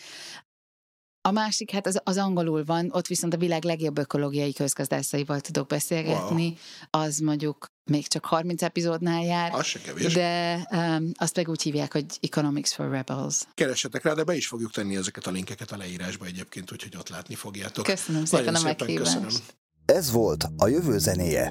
A 1.23 1.31
másik, 1.31 1.71
hát 1.71 1.87
az, 1.87 1.99
az 2.03 2.17
angolul 2.17 2.63
van, 2.65 2.89
ott 2.91 3.07
viszont 3.07 3.33
a 3.33 3.37
világ 3.37 3.63
legjobb 3.63 3.97
ökológiai 3.97 4.53
közgazdászaival 4.53 5.39
tudok 5.39 5.67
beszélgetni, 5.67 6.45
wow. 6.45 7.03
az 7.03 7.17
mondjuk 7.17 7.67
még 7.85 8.07
csak 8.07 8.25
30 8.25 8.61
epizódnál 8.61 9.23
jár. 9.23 9.53
Az 9.53 9.65
se 9.65 9.79
kevés. 9.81 10.13
De 10.13 10.67
um, 10.71 11.11
azt 11.17 11.35
meg 11.35 11.49
úgy 11.49 11.61
hívják, 11.61 11.93
hogy 11.93 12.05
Economics 12.19 12.69
for 12.69 12.89
Rebels. 12.89 13.43
Keressetek 13.53 14.03
rá, 14.03 14.13
de 14.13 14.23
be 14.23 14.35
is 14.35 14.47
fogjuk 14.47 14.71
tenni 14.71 14.95
ezeket 14.95 15.27
a 15.27 15.31
linkeket 15.31 15.71
a 15.71 15.77
leírásba 15.77 16.25
egyébként, 16.25 16.71
úgyhogy 16.71 16.95
ott 16.97 17.09
látni 17.09 17.35
fogjátok. 17.35 17.85
Köszönöm 17.85 18.25
szépen 18.25 18.45
Nagyon 18.45 18.61
a 18.61 18.63
meghívást. 18.63 19.13
Köszönöm. 19.13 19.29
Ez 19.85 20.11
volt 20.11 20.47
a 20.57 20.67
jövő 20.67 20.97
zenéje. 20.97 21.49